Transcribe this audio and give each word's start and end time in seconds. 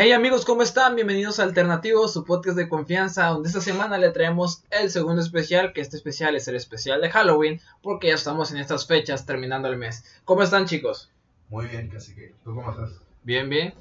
Hey 0.00 0.12
amigos, 0.12 0.44
¿cómo 0.44 0.62
están? 0.62 0.94
Bienvenidos 0.94 1.40
a 1.40 1.42
Alternativo, 1.42 2.06
su 2.06 2.24
podcast 2.24 2.56
de 2.56 2.68
confianza, 2.68 3.26
donde 3.26 3.48
esta 3.48 3.60
semana 3.60 3.98
le 3.98 4.12
traemos 4.12 4.62
el 4.70 4.90
segundo 4.90 5.20
especial, 5.20 5.72
que 5.72 5.80
este 5.80 5.96
especial 5.96 6.36
es 6.36 6.46
el 6.46 6.54
especial 6.54 7.00
de 7.00 7.10
Halloween, 7.10 7.60
porque 7.82 8.06
ya 8.06 8.14
estamos 8.14 8.52
en 8.52 8.58
estas 8.58 8.86
fechas 8.86 9.26
terminando 9.26 9.66
el 9.66 9.76
mes. 9.76 10.04
¿Cómo 10.24 10.44
están 10.44 10.66
chicos? 10.66 11.10
Muy 11.48 11.66
bien, 11.66 11.88
casi 11.88 12.14
que. 12.14 12.32
¿Tú 12.44 12.54
cómo 12.54 12.70
estás? 12.70 13.02
Bien, 13.24 13.50
bien. 13.50 13.74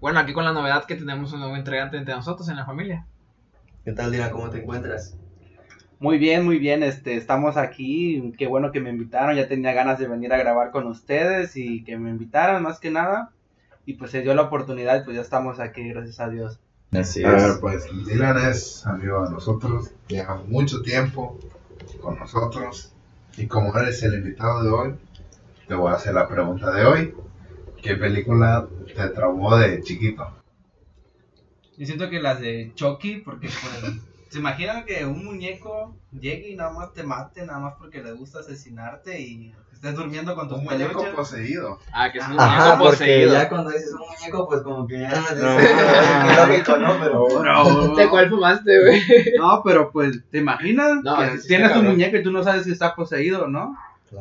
Bueno, 0.00 0.18
aquí 0.18 0.32
con 0.32 0.44
la 0.44 0.52
novedad 0.52 0.86
que 0.86 0.96
tenemos 0.96 1.32
un 1.34 1.38
nuevo 1.38 1.54
entregante 1.54 1.98
entre 1.98 2.16
nosotros 2.16 2.48
en 2.48 2.56
la 2.56 2.66
familia. 2.66 3.06
¿Qué 3.84 3.92
tal, 3.92 4.10
Dina? 4.10 4.32
¿Cómo 4.32 4.50
te 4.50 4.62
encuentras? 4.62 5.16
Muy 6.00 6.18
bien, 6.18 6.44
muy 6.44 6.58
bien, 6.58 6.82
este, 6.82 7.14
estamos 7.14 7.56
aquí, 7.56 8.34
qué 8.36 8.48
bueno 8.48 8.72
que 8.72 8.80
me 8.80 8.90
invitaron, 8.90 9.36
ya 9.36 9.46
tenía 9.46 9.72
ganas 9.72 10.00
de 10.00 10.08
venir 10.08 10.32
a 10.32 10.38
grabar 10.38 10.72
con 10.72 10.88
ustedes 10.88 11.56
y 11.56 11.84
que 11.84 11.96
me 11.96 12.10
invitaran 12.10 12.60
más 12.60 12.80
que 12.80 12.90
nada, 12.90 13.30
y 13.90 13.94
pues 13.94 14.12
se 14.12 14.22
dio 14.22 14.34
la 14.34 14.42
oportunidad, 14.42 15.04
pues 15.04 15.16
ya 15.16 15.22
estamos 15.22 15.58
aquí, 15.58 15.88
gracias 15.88 16.20
a 16.20 16.28
Dios. 16.28 16.60
Así 16.92 17.24
A 17.24 17.32
ver, 17.32 17.60
pues 17.60 17.86
Dylan 18.06 18.38
es 18.48 18.86
amigo 18.86 19.24
de 19.24 19.32
nosotros, 19.32 19.90
lleva 20.06 20.36
mucho 20.46 20.80
tiempo 20.82 21.40
con 22.00 22.16
nosotros, 22.16 22.92
y 23.36 23.48
como 23.48 23.76
eres 23.76 24.00
el 24.04 24.14
invitado 24.14 24.62
de 24.62 24.70
hoy, 24.70 24.94
te 25.66 25.74
voy 25.74 25.90
a 25.90 25.96
hacer 25.96 26.14
la 26.14 26.28
pregunta 26.28 26.70
de 26.72 26.84
hoy. 26.84 27.14
¿Qué 27.82 27.96
película 27.96 28.68
te 28.86 29.08
traumó 29.08 29.56
de 29.56 29.82
chiquito? 29.82 30.24
Yo 31.76 31.86
siento 31.86 32.10
que 32.10 32.20
las 32.20 32.40
de 32.40 32.70
Chucky, 32.76 33.22
porque 33.24 33.48
pues, 33.48 33.94
se 34.28 34.38
imaginan 34.38 34.84
que 34.84 35.04
un 35.04 35.24
muñeco 35.24 35.96
llegue 36.12 36.50
y 36.50 36.56
nada 36.56 36.72
más 36.72 36.92
te 36.92 37.02
mate, 37.02 37.44
nada 37.44 37.58
más 37.58 37.74
porque 37.76 38.04
le 38.04 38.12
gusta 38.12 38.38
asesinarte 38.38 39.20
y 39.20 39.52
estés 39.80 39.94
durmiendo 39.94 40.34
con 40.34 40.46
tus 40.48 40.58
Un 40.58 40.64
muñeco 40.64 41.04
poseído. 41.16 41.78
Ah, 41.92 42.12
que 42.12 42.18
es 42.18 42.28
un 42.28 42.38
Ajá, 42.38 42.64
muñeco 42.76 42.78
porque 42.84 42.96
poseído. 42.98 43.32
ya 43.32 43.48
cuando 43.48 43.70
dices 43.70 43.92
un 43.92 44.00
muñeco, 44.00 44.46
pues 44.48 44.60
como 44.62 44.86
que 44.86 45.00
ya 45.00 45.08
No. 45.10 45.58
es 45.58 46.48
lógico, 46.48 46.76
¿no? 46.76 46.98
Pero 47.00 47.26
No. 47.42 47.94
¿De 47.96 48.08
cuál 48.10 48.28
fumaste, 48.28 48.78
güey? 48.82 49.02
No, 49.38 49.62
pero 49.64 49.90
pues, 49.90 50.20
¿te 50.30 50.38
imaginas? 50.38 51.02
No, 51.02 51.18
que 51.18 51.38
sí 51.38 51.48
tienes 51.48 51.74
un 51.74 51.86
muñeco 51.86 52.16
y 52.18 52.22
tú 52.22 52.30
no 52.30 52.44
sabes 52.44 52.64
si 52.64 52.72
está 52.72 52.94
poseído, 52.94 53.48
¿no? 53.48 53.74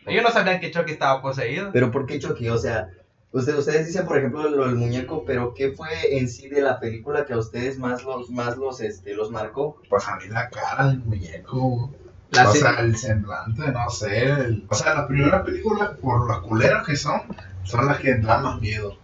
Ellos 0.05 0.23
no 0.23 0.29
sabían 0.31 0.61
que 0.61 0.71
Chucky 0.71 0.93
estaba 0.93 1.21
poseído. 1.21 1.71
Pero 1.73 1.91
¿por 1.91 2.05
qué 2.05 2.19
Chucky? 2.19 2.47
O 2.49 2.57
sea, 2.57 2.87
usted- 3.33 3.57
ustedes 3.57 3.85
dicen, 3.87 4.05
por 4.05 4.17
ejemplo, 4.17 4.47
lo 4.49 4.65
del 4.65 4.75
muñeco, 4.75 5.23
pero 5.25 5.53
¿qué 5.53 5.71
fue 5.71 6.17
en 6.17 6.29
sí 6.29 6.47
de 6.47 6.61
la 6.61 6.79
película 6.79 7.25
que 7.25 7.33
a 7.33 7.37
ustedes 7.37 7.77
más 7.79 8.03
los, 8.05 8.29
más 8.29 8.55
los, 8.55 8.79
este, 8.79 9.13
los 9.13 9.29
marcó? 9.29 9.81
Pues 9.89 10.07
a 10.07 10.15
mí 10.15 10.23
la 10.29 10.49
cara 10.49 10.87
del 10.87 10.99
muñeco. 10.99 11.91
La 12.31 12.47
o 12.49 12.51
se- 12.53 12.59
sea, 12.59 12.71
el 12.79 12.95
semblante, 12.95 13.71
no 13.71 13.89
sé. 13.89 14.23
el- 14.23 14.65
O 14.69 14.75
sea, 14.75 14.93
las 14.93 15.05
primeras 15.07 15.41
películas, 15.43 15.91
por 16.01 16.27
las 16.29 16.39
culeras 16.39 16.85
que 16.85 16.95
son, 16.95 17.21
son 17.63 17.85
las 17.87 17.99
que 17.99 18.15
dan 18.15 18.43
más 18.43 18.61
miedo. 18.61 18.97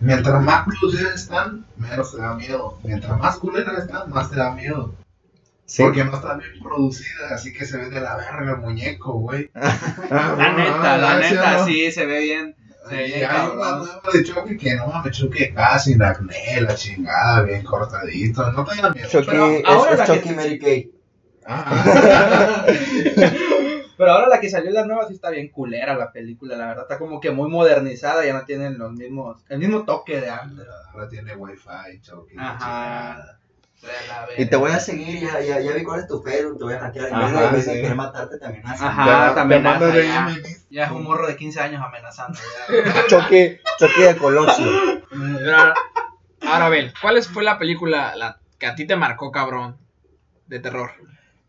Mientras 0.00 0.42
más 0.42 0.66
producidas 0.66 1.14
están, 1.14 1.66
menos 1.76 2.12
te 2.12 2.18
da 2.18 2.34
miedo. 2.34 2.78
Mientras 2.84 3.18
más 3.18 3.36
culeras 3.36 3.78
están, 3.84 4.10
más 4.10 4.30
te 4.30 4.36
da 4.36 4.50
miedo. 4.52 4.94
Porque 5.78 6.04
no 6.04 6.14
están 6.14 6.38
bien 6.38 6.52
producidas, 6.62 7.32
así 7.32 7.52
que 7.52 7.64
se 7.66 7.76
ve 7.76 7.90
de 7.90 8.00
la 8.00 8.16
verga 8.16 8.52
el 8.52 8.58
muñeco, 8.58 9.14
güey. 9.18 9.50
La 10.10 10.52
neta, 10.52 10.96
la 10.98 11.18
neta, 11.18 11.64
sí, 11.66 11.90
se 11.90 12.06
ve 12.06 12.20
bien. 12.20 12.54
Se 12.88 12.94
ve 12.94 13.08
Y 13.08 13.12
bien 13.14 13.30
hay 13.30 13.48
una 13.48 13.70
nueva 13.78 14.00
de 14.12 14.22
Chucky 14.22 14.56
que 14.56 14.76
no 14.76 14.86
mames, 14.86 15.16
Chucky 15.16 15.52
acné, 15.56 16.60
la 16.60 16.74
chingada, 16.76 17.42
bien 17.42 17.64
cortadito. 17.64 18.52
No 18.52 18.64
te 18.64 18.80
da 18.80 18.90
miedo. 18.90 19.08
Chucky, 19.08 19.26
Pero 19.26 19.46
es, 19.50 19.62
ahora 19.66 19.92
es 19.92 19.98
la 19.98 20.06
que- 20.06 20.12
Chucky 20.20 20.34
Mary 20.34 20.58
Kay. 20.60 20.90
Ah, 21.46 22.66
Pero 23.96 24.12
ahora 24.12 24.28
la 24.28 24.40
que 24.40 24.50
salió 24.50 24.70
la 24.72 24.84
nueva 24.84 25.06
sí 25.08 25.14
está 25.14 25.30
bien 25.30 25.48
culera 25.48 25.94
la 25.94 26.12
película, 26.12 26.56
la 26.56 26.66
verdad. 26.66 26.82
Está 26.82 26.98
como 26.98 27.18
que 27.20 27.30
muy 27.30 27.48
modernizada, 27.48 28.26
ya 28.26 28.34
no 28.34 28.44
tienen 28.44 28.76
los 28.76 28.92
mismos, 28.92 29.42
el 29.48 29.58
mismo 29.58 29.84
toque 29.84 30.20
de 30.20 30.28
antes. 30.28 30.66
Ahora 30.92 31.08
tiene 31.08 31.34
wifi, 31.34 31.66
la 32.34 32.50
Ajá. 32.50 33.38
Y 34.36 34.46
te 34.46 34.56
voy 34.56 34.72
a 34.72 34.80
seguir, 34.80 35.20
ya, 35.20 35.40
ya, 35.40 35.60
ya 35.60 35.72
vi 35.72 35.82
cuál 35.82 36.00
es 36.00 36.08
tu 36.08 36.20
Facebook, 36.22 36.58
te 36.58 36.64
voy 36.64 36.74
a 36.74 36.80
hackear. 36.80 37.08
En 37.08 37.52
vez 37.52 37.66
de, 37.66 37.72
querer 37.74 37.94
matarte, 37.94 38.38
también 38.38 38.66
así. 38.66 38.84
Ajá, 38.84 39.34
Te- 39.34 39.60
te 39.60 40.06
ya. 40.06 40.36
Ya 40.70 40.84
es 40.84 40.90
un 40.90 41.04
morro 41.04 41.26
de 41.26 41.36
15 41.36 41.60
años 41.60 41.82
amenazando. 41.82 42.38
ya. 42.68 43.06
Chucky, 43.08 43.58
Chucky 43.78 44.02
de 44.02 44.16
Colosio. 44.16 44.66
Ahora, 45.46 45.74
ahora, 46.42 46.68
Bel, 46.68 46.92
¿cuál 47.00 47.22
fue 47.22 47.44
la 47.44 47.58
película 47.58 48.14
la 48.16 48.40
que 48.58 48.66
a 48.66 48.74
ti 48.74 48.86
te 48.86 48.96
marcó, 48.96 49.30
cabrón, 49.30 49.76
de 50.46 50.58
terror? 50.58 50.92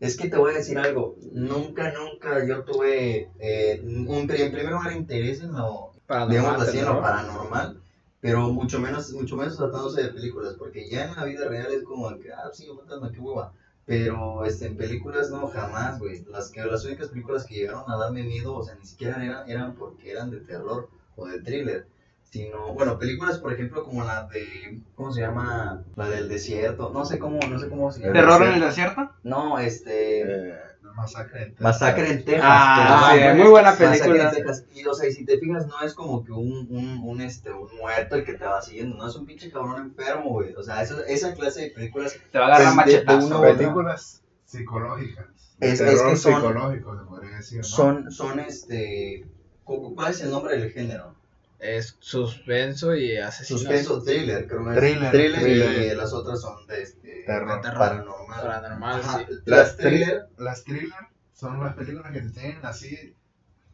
Es 0.00 0.16
que 0.16 0.28
te 0.28 0.36
voy 0.36 0.52
a 0.52 0.58
decir 0.58 0.78
algo, 0.78 1.16
nunca, 1.32 1.92
nunca 1.92 2.46
yo 2.46 2.62
tuve 2.64 3.30
eh, 3.40 3.80
un, 3.82 4.08
en 4.08 4.26
primer 4.52 4.70
lugar 4.70 4.92
interés 4.92 5.40
en 5.40 5.52
lo, 5.52 5.92
digamos 6.28 6.62
así, 6.62 6.78
en 6.78 6.84
lo 6.84 7.00
paranormal, 7.00 7.80
pero 8.20 8.48
mucho 8.50 8.78
menos, 8.78 9.12
mucho 9.12 9.36
menos 9.36 9.56
tratándose 9.56 10.02
de 10.04 10.12
películas, 10.12 10.54
porque 10.54 10.88
ya 10.88 11.06
en 11.06 11.16
la 11.16 11.24
vida 11.24 11.48
real 11.48 11.72
es 11.72 11.82
como 11.82 12.16
que, 12.18 12.32
ah, 12.32 12.48
sí, 12.52 12.68
un 12.68 12.78
fantasma, 12.78 13.10
qué 13.10 13.18
hueva, 13.18 13.52
pero 13.86 14.44
este, 14.44 14.66
en 14.66 14.76
películas 14.76 15.30
no, 15.30 15.48
jamás, 15.48 15.98
güey, 15.98 16.24
las, 16.26 16.50
que, 16.50 16.62
las 16.64 16.84
únicas 16.84 17.08
películas 17.08 17.44
que 17.44 17.56
llegaron 17.56 17.90
a 17.90 17.96
darme 17.96 18.22
miedo, 18.22 18.54
o 18.54 18.62
sea, 18.62 18.76
ni 18.76 18.86
siquiera 18.86 19.24
eran, 19.24 19.50
eran 19.50 19.74
porque 19.74 20.12
eran 20.12 20.30
de 20.30 20.40
terror 20.40 20.88
o 21.16 21.26
de 21.26 21.40
thriller, 21.40 21.86
sino, 22.30 22.74
bueno, 22.74 22.98
películas, 22.98 23.38
por 23.38 23.52
ejemplo, 23.52 23.84
como 23.84 24.04
la 24.04 24.26
de, 24.28 24.80
¿cómo 24.94 25.12
se 25.12 25.20
llama? 25.22 25.82
La 25.96 26.08
del 26.08 26.28
desierto, 26.28 26.90
no 26.92 27.04
sé 27.04 27.18
cómo, 27.18 27.38
no 27.48 27.58
sé 27.58 27.68
cómo 27.68 27.90
se 27.90 28.00
llama. 28.00 28.12
¿Terror 28.12 28.42
en 28.42 28.52
el 28.54 28.60
desierto? 28.60 29.10
No, 29.22 29.58
este... 29.58 30.22
Eh, 30.50 30.54
Masacre 30.94 31.42
en 31.42 31.48
Texas. 31.50 31.62
Masacre 31.62 32.10
en 32.10 32.24
Texas. 32.24 32.44
Ah, 32.44 33.12
sí, 33.14 33.38
muy 33.38 33.48
buena 33.50 33.70
Masacre 33.70 33.98
película. 34.00 34.30
en 34.30 34.34
Texas. 34.34 34.64
Y, 34.74 34.84
o 34.84 34.94
sea, 34.94 35.08
y 35.08 35.12
si 35.12 35.24
te 35.24 35.38
fijas, 35.38 35.66
no 35.68 35.80
es 35.82 35.94
como 35.94 36.24
que 36.24 36.32
un, 36.32 36.66
un, 36.70 37.00
un, 37.04 37.20
este, 37.20 37.52
un 37.52 37.68
muerto 37.78 38.16
el 38.16 38.24
que 38.24 38.32
te 38.34 38.44
va 38.44 38.60
siguiendo, 38.62 38.96
no 38.96 39.06
es 39.06 39.14
un 39.14 39.24
pinche 39.24 39.48
cabrón 39.50 39.80
enfermo, 39.82 40.30
güey. 40.30 40.54
O 40.54 40.62
sea, 40.62 40.82
esa, 40.82 41.00
esa 41.06 41.34
clase 41.34 41.60
de 41.62 41.70
películas 41.70 42.16
Te 42.32 42.38
va 42.38 42.46
a 42.46 42.48
agarrar 42.48 42.74
Pues, 42.74 42.76
machetazo. 42.86 43.26
uno- 43.28 43.38
güey. 43.38 43.56
Películas 43.56 44.22
psicológicas. 44.44 45.26
Es- 45.60 45.72
es 45.72 45.78
terror 45.78 46.10
que 46.10 46.16
son- 46.16 46.34
psicológico, 46.34 46.98
se 46.98 47.04
podría 47.04 47.36
decir, 47.36 47.58
¿no? 47.58 47.64
son, 47.64 48.10
son 48.10 48.40
este. 48.40 49.24
cu- 49.64 49.94
¿Cuál 49.94 50.10
es 50.10 50.20
el 50.22 50.30
nombre 50.30 50.58
del 50.58 50.70
género? 50.72 51.14
Es 51.58 51.96
suspenso 51.98 52.94
y 52.94 53.16
asesino. 53.16 53.58
Suspenso, 53.58 54.02
thriller, 54.02 54.46
creo 54.46 54.64
que 54.64 54.70
es. 54.70 54.76
Thriller. 54.78 55.10
Thriller, 55.10 55.40
Thriller. 55.40 55.92
y 55.92 55.96
las 55.96 56.12
otras 56.12 56.40
son 56.40 56.66
de 56.68 56.82
este. 56.82 57.24
Terror. 57.26 57.60
Terror. 57.60 57.78
Paranormal. 57.78 58.40
Paranormal, 58.46 59.00
Ajá, 59.00 59.18
sí. 59.28 59.34
Las 59.44 59.76
thriller, 59.76 60.28
Las 60.38 60.62
thriller 60.64 60.92
son 61.34 61.58
las 61.62 61.74
películas 61.74 62.12
que 62.12 62.20
te 62.20 62.30
tienen 62.30 62.64
así. 62.64 63.14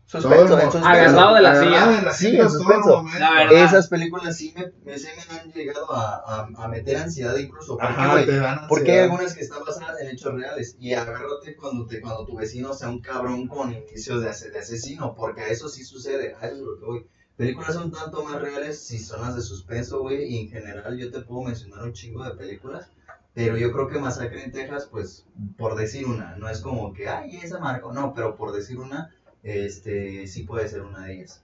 suspenso, 0.06 0.48
suspenso. 0.48 0.78
Agarrado 0.86 1.34
de 1.34 1.42
la 1.42 1.50
agarrado 1.50 1.86
silla. 1.86 1.96
de 2.00 2.02
la 2.06 2.12
Sí, 2.14 2.36
suspenso. 2.40 2.96
momento. 3.02 3.18
La 3.18 3.30
verdad. 3.34 3.64
Esas 3.64 3.88
películas 3.88 4.36
sí 4.36 4.54
me, 4.56 4.72
me, 4.84 4.98
sí 4.98 5.08
me 5.30 5.38
han 5.38 5.52
llegado 5.52 5.92
a, 5.92 6.16
a, 6.26 6.48
a 6.64 6.68
meter 6.68 6.96
ansiedad 6.96 7.36
incluso. 7.36 7.76
¿Por 7.76 7.86
qué, 7.86 7.92
Ajá, 7.92 8.12
güey? 8.12 8.26
te 8.26 8.36
dan 8.38 8.66
Porque 8.68 8.92
hay 8.92 8.98
algunas 9.00 9.34
que 9.34 9.40
están 9.42 9.62
basadas 9.64 10.00
en 10.00 10.08
hechos 10.08 10.32
reales 10.34 10.76
y 10.80 10.94
agárrate 10.94 11.54
cuando, 11.56 11.86
te, 11.86 12.00
cuando 12.00 12.24
tu 12.26 12.36
vecino 12.36 12.72
sea 12.72 12.88
un 12.88 13.00
cabrón 13.00 13.46
con 13.46 13.70
de, 13.72 13.84
ase- 14.30 14.50
de 14.50 14.58
asesino, 14.58 15.14
porque 15.14 15.42
a 15.42 15.48
eso 15.48 15.68
sí 15.68 15.84
sucede, 15.84 16.34
a 16.40 16.46
eso 16.46 16.54
es 16.56 16.60
lo 16.62 16.78
que 16.78 16.84
voy. 16.86 17.06
Películas 17.36 17.74
son 17.74 17.90
tanto 17.90 18.24
más 18.24 18.40
reales 18.40 18.78
si 18.80 18.98
son 18.98 19.20
las 19.22 19.34
de 19.34 19.42
suspenso, 19.42 20.00
güey, 20.00 20.24
y 20.24 20.38
en 20.42 20.48
general 20.50 20.96
yo 20.96 21.10
te 21.10 21.20
puedo 21.20 21.42
mencionar 21.42 21.82
un 21.82 21.92
chingo 21.92 22.22
de 22.24 22.30
películas, 22.36 22.88
pero 23.34 23.56
yo 23.56 23.72
creo 23.72 23.88
que 23.88 23.98
Masacre 23.98 24.44
en 24.44 24.52
Texas, 24.52 24.86
pues, 24.90 25.24
por 25.56 25.74
decir 25.74 26.06
una, 26.06 26.36
no 26.36 26.48
es 26.48 26.60
como 26.60 26.92
que, 26.94 27.08
ay, 27.08 27.36
esa 27.42 27.58
marca, 27.58 27.88
no, 27.92 28.14
pero 28.14 28.36
por 28.36 28.52
decir 28.52 28.78
una, 28.78 29.12
este, 29.42 30.26
sí 30.28 30.44
puede 30.44 30.68
ser 30.68 30.82
una 30.82 31.06
de 31.06 31.14
ellas. 31.14 31.42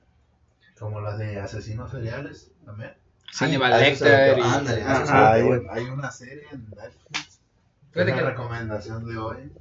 Como 0.79 1.01
las 1.01 1.19
de 1.19 1.41
asesinos 1.41 1.91
seriales 1.91 2.53
también. 2.65 2.95
Hannibal 3.39 3.71
lo 3.73 3.79
que- 3.79 3.85
Lecter 3.85 4.39
y- 4.39 4.43
Ándale, 4.43 4.83
a 4.83 4.93
eso 4.93 5.03
es 5.03 5.11
a 5.11 5.13
Ajá, 5.33 5.39
lo 5.39 5.61
que 5.63 5.69
hay, 5.71 5.85
hay 5.85 5.91
una 5.91 6.11
serie 6.11 6.45
en 6.53 6.71
Netflix. 6.71 7.41
Fíjate 7.93 8.15
que- 8.15 8.23
la 8.23 8.31
recomendación 8.31 9.05
de 9.07 9.19
hoy. 9.19 9.53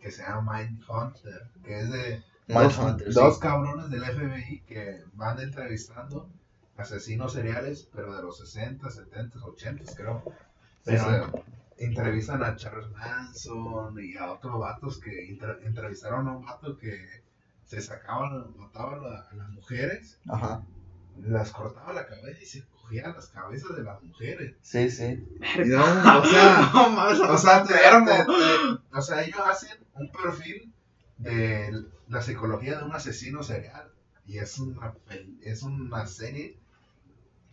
Que 0.00 0.10
se 0.10 0.22
llama 0.22 0.58
Mindhunter. 0.58 1.42
Que 1.64 1.80
es 1.80 1.90
de 1.92 2.22
Dos, 2.48 2.74
sí. 2.74 3.12
dos 3.12 3.38
cabrones 3.38 3.90
del 3.90 4.04
FBI 4.04 4.60
que 4.66 5.02
van 5.14 5.40
entrevistando 5.40 6.30
asesinos 6.76 7.32
seriales, 7.32 7.88
pero 7.94 8.14
de 8.14 8.22
los 8.22 8.38
60, 8.38 8.88
70, 8.90 9.38
80, 9.44 9.94
creo. 9.94 10.22
Sí, 10.84 10.92
Pero 10.92 11.32
entrevistan 11.78 12.42
a 12.44 12.54
Charles 12.56 12.90
Manson 12.90 13.96
y 14.00 14.16
a 14.16 14.30
otros 14.32 14.58
vatos 14.58 15.00
que 15.00 15.36
entrevistaron 15.64 16.28
a 16.28 16.36
un 16.36 16.44
vato 16.46 16.76
que 16.78 16.96
se 17.64 17.80
sacaban, 17.80 18.56
mataban 18.56 19.00
a, 19.04 19.34
las 19.34 19.50
mujeres, 19.50 20.20
Ajá, 20.28 20.62
las 21.20 21.50
cortaba 21.50 21.92
la 21.92 22.06
cabeza 22.06 22.40
y 22.40 22.46
se 22.46 22.64
cogía 22.66 23.08
las 23.08 23.26
cabezas 23.28 23.76
de 23.76 23.82
las 23.82 24.00
mujeres. 24.02 24.54
sí, 24.62 24.88
sí. 24.90 25.26
Y 25.56 25.68
no, 25.68 25.82
o 25.82 26.24
sea, 26.24 26.70
No 26.74 26.90
mames, 26.90 27.18
o 27.20 27.36
sea, 27.38 27.64
te- 27.64 27.74
te- 27.74 28.24
te- 28.24 28.96
o 28.96 29.02
sea, 29.02 29.22
ellos 29.24 29.40
hacen 29.44 29.76
un 29.94 30.12
perfil 30.12 30.72
de 31.18 31.84
la 32.08 32.22
psicología 32.22 32.78
de 32.78 32.84
un 32.84 32.94
asesino 32.94 33.42
serial. 33.42 33.88
Y 34.26 34.38
es 34.38 34.58
una, 34.58 34.92
es 35.42 35.62
una 35.62 36.06
serie. 36.06 36.56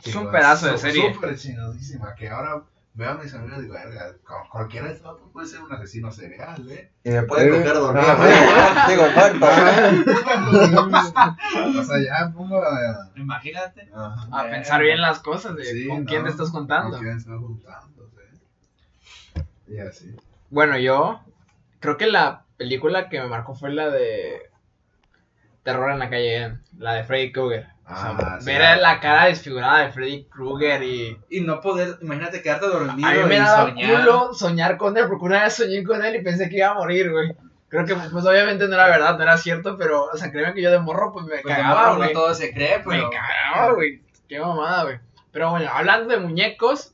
Es 0.03 0.15
un 0.15 0.31
pedazo 0.31 0.67
de 0.71 0.77
serie. 0.77 1.13
Súper 1.13 1.37
chingadísima. 1.37 2.15
Que 2.15 2.29
ahora 2.29 2.63
veo 2.95 3.11
a 3.11 3.13
mis 3.15 3.33
amigos 3.33 3.59
y 3.59 3.61
digo, 3.63 3.73
verga, 3.73 4.13
cu- 4.25 4.49
cualquiera 4.51 4.87
de 4.87 4.93
estos 4.93 5.19
puede 5.31 5.47
ser 5.47 5.61
un 5.61 5.71
asesino 5.71 6.11
serial, 6.11 6.69
¿eh? 6.71 6.91
Y 7.03 7.09
me 7.11 7.23
puede 7.23 7.49
coger 7.49 7.73
dormido. 7.73 8.05
ajá. 8.07 8.89
Digo, 8.89 9.03
muerto. 9.15 9.45
o 11.79 11.83
sea, 11.83 11.97
ya 12.03 12.31
pongo 12.33 12.63
a, 12.63 13.11
Imagínate. 13.15 13.89
ajá. 13.93 14.27
A 14.31 14.49
pensar 14.49 14.81
bien 14.81 15.01
las 15.01 15.19
cosas 15.19 15.55
de 15.55 15.65
Sí, 15.65 15.87
con 15.87 16.03
¿no? 16.03 16.09
quién 16.09 16.23
te 16.23 16.29
estás 16.31 16.49
contando. 16.51 16.97
¿Con 16.97 17.05
quién 17.05 17.17
estás 17.17 17.37
juntando? 17.39 18.09
Y 19.67 19.79
así. 19.79 20.15
Bueno, 20.49 20.77
yo 20.77 21.21
creo 21.79 21.97
que 21.97 22.07
la 22.07 22.42
película 22.57 23.09
que 23.09 23.19
me 23.19 23.27
marcó 23.27 23.53
fue 23.55 23.71
la 23.71 23.89
de 23.89 24.49
Terror 25.63 25.91
en 25.91 25.99
la 25.99 26.09
calle, 26.09 26.57
la 26.77 26.93
de 26.95 27.03
Freddy 27.03 27.31
Krueger. 27.31 27.67
O 27.85 27.95
sea, 27.95 28.15
Ah, 28.17 28.37
sí. 28.39 28.45
ver 28.45 28.77
la 28.79 28.99
cara 29.01 29.25
desfigurada 29.25 29.79
de 29.79 29.91
Freddy 29.91 30.25
Krueger 30.25 30.81
y 30.83 31.17
Y 31.29 31.41
no 31.41 31.59
poder, 31.59 31.97
imagínate 32.01 32.41
quedarte 32.41 32.67
dormido 32.67 33.07
a 33.07 33.13
mí 33.13 33.23
me 33.27 33.35
y 33.35 33.39
daba 33.39 33.69
soñar. 33.69 34.01
culo 34.01 34.33
soñar 34.33 34.77
con 34.77 34.97
él 34.97 35.05
porque 35.07 35.25
una 35.25 35.43
vez 35.43 35.53
soñé 35.55 35.83
con 35.83 36.03
él 36.03 36.15
y 36.15 36.21
pensé 36.23 36.49
que 36.49 36.57
iba 36.57 36.69
a 36.69 36.73
morir, 36.75 37.11
güey. 37.11 37.35
Creo 37.67 37.85
que 37.85 37.95
pues 37.95 38.25
obviamente 38.25 38.67
no 38.67 38.75
era 38.75 38.87
verdad, 38.87 39.17
no 39.17 39.23
era 39.23 39.37
cierto, 39.37 39.77
pero 39.77 40.05
o 40.05 40.15
sea, 40.17 40.31
créeme 40.31 40.53
que 40.53 40.61
yo 40.61 40.71
de 40.71 40.79
morro 40.79 41.11
pues 41.11 41.25
me 41.25 41.39
Pues 41.41 41.55
cagaba, 41.55 41.89
no 41.91 41.97
güey. 41.97 42.13
todo 42.13 42.33
se 42.33 42.53
cree, 42.53 42.81
Me 42.85 43.01
cagaba, 43.09 43.73
güey. 43.73 44.01
Qué 44.29 44.39
mamada, 44.39 44.83
güey. 44.83 44.99
Pero 45.31 45.49
bueno, 45.49 45.69
hablando 45.73 46.07
de 46.13 46.19
muñecos, 46.19 46.93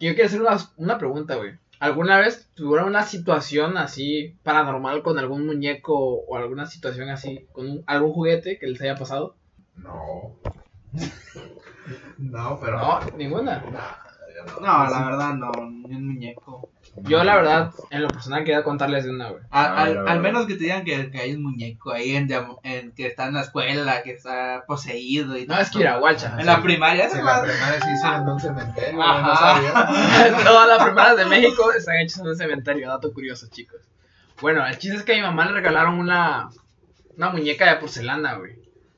yo 0.00 0.14
quiero 0.14 0.26
hacer 0.26 0.40
una, 0.42 0.56
una 0.76 0.98
pregunta, 0.98 1.36
güey. 1.36 1.54
¿Alguna 1.80 2.18
vez 2.18 2.48
tuvieron 2.54 2.88
una 2.88 3.02
situación 3.02 3.76
así 3.78 4.36
paranormal 4.44 5.02
con 5.02 5.18
algún 5.18 5.46
muñeco 5.46 5.94
o 5.96 6.36
alguna 6.36 6.66
situación 6.66 7.08
así 7.08 7.46
con 7.52 7.68
un- 7.68 7.84
algún 7.86 8.12
juguete 8.12 8.58
que 8.58 8.66
les 8.68 8.80
haya 8.82 8.94
pasado? 8.96 9.34
No. 9.76 10.36
no, 12.18 12.58
pero. 12.60 12.78
No, 12.78 13.00
ninguna. 13.16 13.64
yo 13.64 14.60
No, 14.60 14.90
la 14.90 15.04
verdad 15.06 15.34
no, 15.34 15.50
ni 15.70 15.94
un 15.96 16.06
muñeco. 16.06 16.68
Yo 16.96 17.22
la 17.24 17.36
verdad, 17.36 17.70
en 17.90 18.02
lo 18.02 18.08
personal 18.10 18.44
quería 18.44 18.62
contarles 18.64 19.04
de 19.04 19.10
una, 19.10 19.30
güey. 19.30 19.42
A- 19.50 19.64
Ah, 19.64 19.82
al, 19.84 20.08
al 20.08 20.20
menos 20.20 20.46
que 20.46 20.54
te 20.54 20.64
digan 20.64 20.84
que, 20.84 21.10
que 21.10 21.18
hay 21.20 21.34
un 21.34 21.42
muñeco 21.44 21.92
ahí 21.92 22.14
en, 22.16 22.28
en- 22.64 22.92
que 22.92 23.06
está 23.06 23.26
en 23.26 23.34
la 23.34 23.42
escuela, 23.42 24.02
que 24.02 24.10
está 24.10 24.64
poseído 24.66 25.36
y 25.38 25.46
No, 25.46 25.56
es 25.58 25.70
que 25.70 25.78
ir 25.80 25.88
a 25.88 25.98
guacha. 25.98 26.36
En 26.38 26.46
la 26.46 26.60
primaria, 26.62 27.08
Sí, 27.08 27.16
esa 27.18 27.24
la 27.24 27.42
primera 27.42 27.80
sí 27.80 27.90
hicieron 27.94 28.22
en 28.22 28.28
un 28.28 28.40
cementerio, 28.40 28.96
güey, 28.96 29.08
no 29.08 29.12
Ajá. 29.32 29.36
sabía. 29.54 30.44
Todas 30.44 30.68
las 30.68 30.82
primeras 30.84 31.16
de 31.16 31.24
México 31.26 31.72
están 31.72 31.96
hechas 31.98 32.18
en 32.20 32.26
un 32.26 32.36
cementerio, 32.36 32.88
dato 32.88 33.12
curioso, 33.14 33.46
chicos. 33.50 33.80
Bueno, 34.40 34.66
el 34.66 34.76
chiste 34.78 34.96
es 34.98 35.02
que 35.04 35.12
a 35.12 35.16
mi 35.16 35.22
mamá 35.22 35.46
le 35.46 35.52
regalaron 35.52 35.98
una, 35.98 36.50
una 37.16 37.30
muñeca 37.30 37.70
de 37.72 37.76
porcelana, 37.80 38.34
güey. 38.34 38.56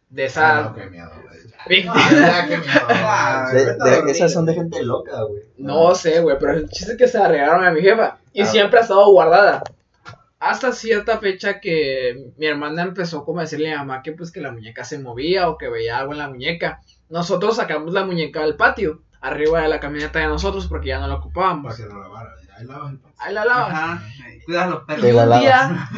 De 0.09 0.25
Ah, 0.25 0.27
esa... 0.27 0.63
no, 0.63 0.75
qué 0.75 0.87
miedo, 0.91 1.11
güey. 1.29 1.32
Ah, 1.89 3.51
esas 4.09 4.33
son 4.33 4.47
de 4.47 4.55
gente 4.55 4.83
loca, 4.83 5.23
güey. 5.23 5.43
No 5.59 5.95
sé, 5.95 6.21
güey, 6.21 6.37
pero 6.39 6.53
el 6.53 6.69
chiste 6.69 6.93
es 6.93 6.99
que 6.99 7.09
se 7.09 7.19
la 7.19 7.29
regalaron 7.29 7.65
a 7.65 7.71
mi 7.71 7.81
jefa. 7.81 8.19
Y 8.33 8.43
Ah. 8.43 8.47
siempre 8.47 8.79
ha 8.79 8.83
estado 8.83 9.11
guardada. 9.11 9.63
Hasta 10.41 10.73
cierta 10.73 11.19
fecha 11.19 11.61
que 11.61 12.33
mi 12.37 12.47
hermana 12.47 12.83
empezó 12.83 13.25
como 13.25 13.39
a 13.39 13.43
decirle 13.43 13.69
a 13.73 13.83
mi 13.83 13.87
mamá 13.87 14.03
que 14.03 14.13
pues 14.13 14.33
que 14.33 14.41
la 14.41 14.51
muñeca 14.51 14.85
se 14.85 14.99
movía 14.99 15.49
o 15.49 15.57
que 15.57 15.69
veía 15.69 15.99
algo 15.99 16.13
en 16.13 16.19
la 16.19 16.29
muñeca. 16.29 16.81
Nosotros 17.09 17.57
sacamos 17.57 17.93
la 17.93 18.05
muñeca 18.05 18.43
al 18.43 18.57
patio, 18.57 19.03
arriba 19.21 19.61
de 19.63 19.69
la 19.69 19.79
camioneta 19.79 20.19
de 20.19 20.27
nosotros 20.27 20.67
porque 20.67 20.89
ya 20.89 20.99
no 20.99 21.07
la 21.07 21.15
ocupábamos. 21.15 21.77
Para 21.77 21.89
que 21.89 21.95
no 21.95 22.01
lavara. 22.01 22.31
Ahí 22.59 22.65
lavas 22.67 22.91
el 22.93 22.99
pato. 22.99 23.15
Ahí 23.19 23.35
la 23.35 23.45
lavas. 23.45 23.71
Ajá. 23.73 24.03
Cuida 24.45 24.65
a 24.65 24.67
los 24.67 24.85
perros. 24.85 25.05
Y 25.05 25.13
la 25.13 25.23
un 25.25 25.41
día, 25.41 25.89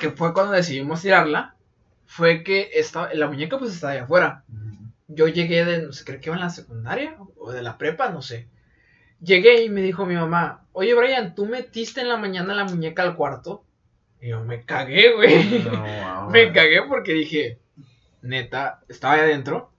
que 0.00 0.10
fue 0.10 0.34
cuando 0.34 0.52
decidimos 0.52 1.00
tirarla, 1.00 1.54
fue 2.08 2.42
que 2.42 2.70
esta, 2.72 3.12
la 3.12 3.28
muñeca 3.28 3.58
pues 3.58 3.74
estaba 3.74 3.92
allá 3.92 4.04
afuera. 4.04 4.44
Yo 5.08 5.28
llegué 5.28 5.64
de, 5.66 5.82
no 5.82 5.92
sé, 5.92 6.04
creo 6.04 6.20
que 6.20 6.30
iba 6.30 6.36
en 6.36 6.42
la 6.42 6.50
secundaria 6.50 7.16
o 7.36 7.52
de 7.52 7.62
la 7.62 7.76
prepa, 7.76 8.08
no 8.08 8.22
sé. 8.22 8.48
Llegué 9.20 9.62
y 9.62 9.68
me 9.68 9.82
dijo 9.82 10.06
mi 10.06 10.14
mamá, 10.14 10.64
oye 10.72 10.94
Brian, 10.94 11.34
¿tú 11.34 11.44
metiste 11.44 12.00
en 12.00 12.08
la 12.08 12.16
mañana 12.16 12.54
la 12.54 12.64
muñeca 12.64 13.02
al 13.02 13.14
cuarto? 13.14 13.62
Y 14.22 14.28
yo 14.28 14.42
me 14.42 14.64
cagué, 14.64 15.12
güey. 15.12 15.64
No, 15.64 15.70
wow. 16.22 16.30
me 16.30 16.50
cagué 16.50 16.82
porque 16.88 17.12
dije, 17.12 17.58
neta, 18.22 18.80
estaba 18.88 19.14
ahí 19.14 19.20
adentro. 19.20 19.70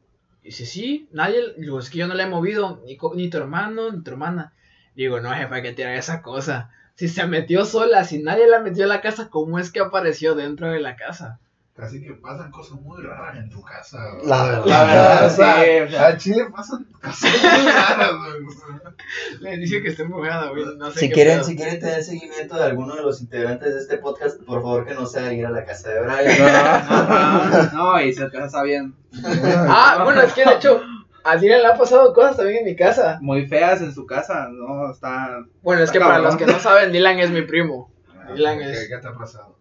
Y 0.43 0.49
dice, 0.49 0.67
sí, 0.67 1.09
nadie, 1.11 1.41
digo, 1.57 1.79
es 1.79 1.89
que 1.89 1.97
yo 1.97 2.07
no 2.07 2.13
la 2.13 2.23
he 2.23 2.29
movido, 2.29 2.79
ni, 2.85 2.97
ni 3.15 3.29
tu 3.29 3.37
hermano, 3.37 3.91
ni 3.91 4.03
tu 4.03 4.11
hermana. 4.11 4.53
Digo, 4.93 5.19
no, 5.19 5.33
jefa, 5.33 5.55
hay 5.55 5.63
que 5.63 5.73
tirar 5.73 5.95
esa 5.95 6.21
cosa. 6.21 6.69
Si 6.93 7.07
se 7.07 7.25
metió 7.25 7.65
sola, 7.65 8.03
si 8.03 8.21
nadie 8.21 8.47
la 8.47 8.59
metió 8.59 8.85
a 8.85 8.87
la 8.87 9.01
casa, 9.01 9.29
¿cómo 9.29 9.57
es 9.57 9.71
que 9.71 9.79
apareció 9.79 10.35
dentro 10.35 10.71
de 10.71 10.79
la 10.79 10.95
casa? 10.95 11.39
Casi 11.79 12.01
que 12.03 12.13
pasan 12.13 12.51
cosas 12.51 12.79
muy 12.81 13.01
raras 13.01 13.37
en 13.37 13.49
tu 13.49 13.61
casa. 13.61 13.97
güey. 14.15 14.27
La 14.27 14.43
verdad. 14.43 14.65
La 14.65 14.83
verdad, 14.83 15.25
o 15.25 15.29
sea, 15.29 15.63
sí, 15.63 15.69
o 15.85 15.89
sea. 15.89 16.07
a 16.07 16.17
Chile 16.17 16.45
pasan 16.55 16.85
cosas 17.01 17.31
muy 17.31 17.71
raras, 17.71 18.11
güey. 18.17 18.45
o 18.45 18.51
sea. 18.51 18.93
Le 19.39 19.57
dije 19.57 19.81
que 19.81 19.89
está 19.89 20.03
embrujada, 20.03 20.49
güey. 20.49 20.65
No 20.77 20.91
sé 20.91 20.99
Si 20.99 21.07
qué 21.09 21.13
quieren, 21.15 21.35
pedo. 21.37 21.43
si 21.45 21.55
quieren 21.55 21.79
tener 21.79 22.03
seguimiento 22.03 22.57
de 22.57 22.63
alguno 22.65 22.95
de 22.95 23.01
los 23.03 23.21
integrantes 23.21 23.73
de 23.73 23.79
este 23.79 23.97
podcast, 23.97 24.41
por 24.43 24.61
favor 24.61 24.85
que 24.85 24.93
no 24.93 25.05
sea 25.05 25.31
ir 25.33 25.45
a 25.45 25.51
la 25.51 25.63
casa 25.63 25.89
de 25.89 26.01
Brian. 26.01 27.69
No, 27.73 28.01
y 28.01 28.13
se 28.13 28.29
casa 28.29 28.63
bien. 28.63 28.93
Ah, 29.71 30.01
bueno, 30.03 30.21
es 30.21 30.33
que 30.33 30.43
de 30.45 30.53
hecho, 30.55 30.81
a 31.23 31.35
Dylan 31.37 31.61
le 31.61 31.67
ha 31.67 31.77
pasado 31.77 32.13
cosas 32.13 32.37
también 32.37 32.59
en 32.59 32.65
mi 32.65 32.75
casa. 32.75 33.17
Muy 33.21 33.47
feas 33.47 33.81
en 33.81 33.93
su 33.93 34.05
casa, 34.05 34.47
no, 34.51 34.91
está... 34.91 35.43
Bueno, 35.61 35.81
es 35.83 35.91
que 35.91 35.99
para 35.99 36.19
los 36.19 36.35
que 36.35 36.45
no 36.45 36.59
saben, 36.59 36.91
Dylan 36.91 37.19
es 37.19 37.31
mi 37.31 37.41
primo. 37.43 37.91
Dylan 38.35 38.59
¿Qué, 38.59 38.71
es- 38.71 38.87
¿Qué 38.89 38.97
te 38.97 39.07
ha 39.07 39.13
pasado? 39.13 39.58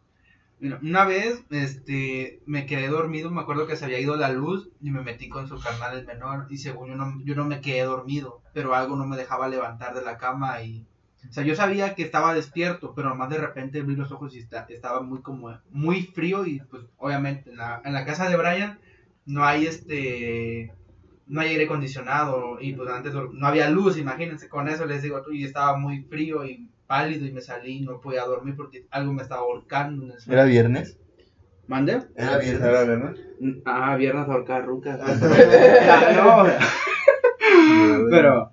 Una 0.61 1.05
vez, 1.05 1.45
este, 1.51 2.41
me 2.45 2.67
quedé 2.67 2.89
dormido, 2.89 3.31
me 3.31 3.41
acuerdo 3.41 3.67
que 3.69 3.77
se 3.77 3.85
había 3.85 4.01
ido 4.01 4.17
la 4.17 4.33
luz 4.33 4.69
y 4.81 4.91
me 4.91 5.03
metí 5.03 5.29
con 5.29 5.47
su 5.47 5.57
carnal 5.61 5.97
el 5.97 6.05
menor 6.05 6.47
y 6.51 6.59
según 6.59 6.89
yo 6.89 6.97
no, 6.97 7.21
yo 7.25 7.37
no 7.37 7.45
me 7.45 7.61
quedé 7.61 7.83
dormido, 7.85 8.43
pero 8.53 8.75
algo 8.75 8.97
no 8.97 9.07
me 9.07 9.17
dejaba 9.17 9.47
levantar 9.49 9.95
de 9.95 10.03
la 10.03 10.17
cama 10.19 10.61
y, 10.63 10.85
o 11.29 11.33
sea, 11.33 11.45
yo 11.45 11.55
sabía 11.55 11.95
que 11.95 12.03
estaba 12.03 12.35
despierto, 12.35 12.93
pero 12.95 13.15
más 13.15 13.31
de 13.31 13.39
repente 13.39 13.79
abrí 13.81 13.95
los 13.95 14.11
ojos 14.11 14.35
y 14.35 14.39
esta- 14.41 14.67
estaba 14.69 15.01
muy 15.01 15.23
como, 15.23 15.57
muy 15.71 16.03
frío 16.03 16.45
y 16.45 16.59
pues 16.61 16.83
obviamente 16.97 17.51
en 17.51 17.57
la, 17.59 17.81
en 17.85 17.93
la 17.93 18.05
casa 18.05 18.29
de 18.29 18.37
Brian 18.37 18.81
no 19.27 19.45
hay 19.45 19.65
este, 19.67 20.73
no 21.27 21.41
hay 21.41 21.51
aire 21.51 21.65
acondicionado 21.65 22.59
y 22.61 22.73
pues 22.75 22.89
antes 22.91 23.15
no 23.15 23.47
había 23.47 23.71
luz, 23.71 23.97
imagínense, 23.99 24.49
con 24.49 24.69
eso 24.69 24.87
les 24.87 25.03
digo 25.03 25.23
y 25.33 25.45
estaba 25.45 25.77
muy 25.79 26.03
frío 26.05 26.45
y 26.47 26.69
pálido 26.89 27.25
y 27.27 27.31
me 27.33 27.41
salí 27.41 27.77
y 27.77 27.81
no 27.83 28.01
podía 28.01 28.25
dormir 28.25 28.57
porque 28.57 28.87
algo 28.91 29.13
me 29.13 29.23
estaba 29.23 29.43
ahorcando 29.43 30.05
en 30.07 30.11
el 30.13 30.21
sueño. 30.21 30.41
¿Era 30.41 30.49
viernes? 30.49 30.99
¿Mande? 31.69 32.03
Era 32.17 32.39
viernes. 32.39 32.63
¿Era 32.69 32.85
verdad? 32.85 33.15
Ah, 33.67 33.95
viernes 33.97 34.29
ahorcar 34.29 34.67
ruca. 34.67 34.99
Ah, 35.01 35.15
no. 36.17 38.09
Pero, 38.11 38.53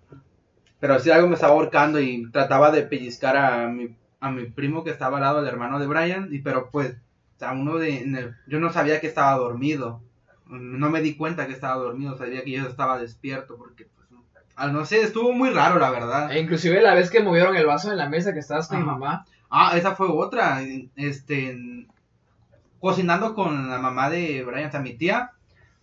pero 0.79 0.99
sí 0.99 1.09
algo 1.11 1.27
me 1.27 1.35
estaba 1.35 1.53
ahorcando 1.53 1.99
y 1.99 2.29
trataba 2.31 2.71
de 2.71 2.83
pellizcar 2.83 3.37
a 3.37 3.67
mi, 3.69 3.95
a 4.19 4.31
mi 4.31 4.45
primo 4.45 4.83
que 4.83 4.91
estaba 4.91 5.17
al 5.17 5.23
lado 5.23 5.39
del 5.41 5.47
hermano 5.51 5.79
de 5.79 5.87
Brian, 5.87 6.29
y 6.31 6.39
pero 6.39 6.69
pues, 6.71 6.91
o 6.91 7.39
sea, 7.39 7.53
uno 7.53 7.77
de, 7.77 7.99
en 8.01 8.15
el- 8.15 8.35
yo 8.47 8.59
no 8.59 8.71
sabía 8.71 8.99
que 9.01 9.07
estaba 9.07 9.35
dormido. 9.37 10.01
No 10.47 10.91
me 10.91 11.01
di 11.01 11.15
cuenta 11.15 11.47
que 11.47 11.53
estaba 11.53 11.75
dormido, 11.81 12.17
sabía 12.17 12.43
que 12.43 12.51
yo 12.51 12.67
estaba 12.67 12.99
despierto 12.99 13.57
porque, 13.57 13.87
ah, 14.55 14.67
no 14.67 14.85
sé, 14.85 15.01
estuvo 15.01 15.31
muy 15.31 15.49
raro 15.49 15.79
la 15.79 15.91
verdad. 15.91 16.31
E 16.31 16.39
inclusive 16.39 16.81
la 16.81 16.95
vez 16.95 17.09
que 17.09 17.21
movieron 17.21 17.55
el 17.55 17.65
vaso 17.65 17.91
en 17.91 17.97
la 17.97 18.09
mesa 18.09 18.33
que 18.33 18.39
estabas 18.39 18.67
con 18.67 18.79
mi 18.79 18.85
mamá. 18.85 19.25
Ah, 19.49 19.77
esa 19.77 19.95
fue 19.95 20.07
otra. 20.09 20.61
Este, 20.95 21.87
cocinando 22.79 23.33
con 23.33 23.69
la 23.69 23.79
mamá 23.79 24.09
de 24.09 24.43
Brian, 24.43 24.67
o 24.67 24.71
sea, 24.71 24.79
mi 24.79 24.93
tía, 24.93 25.31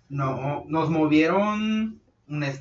no, 0.08 0.64
nos 0.68 0.90
movieron 0.90 2.00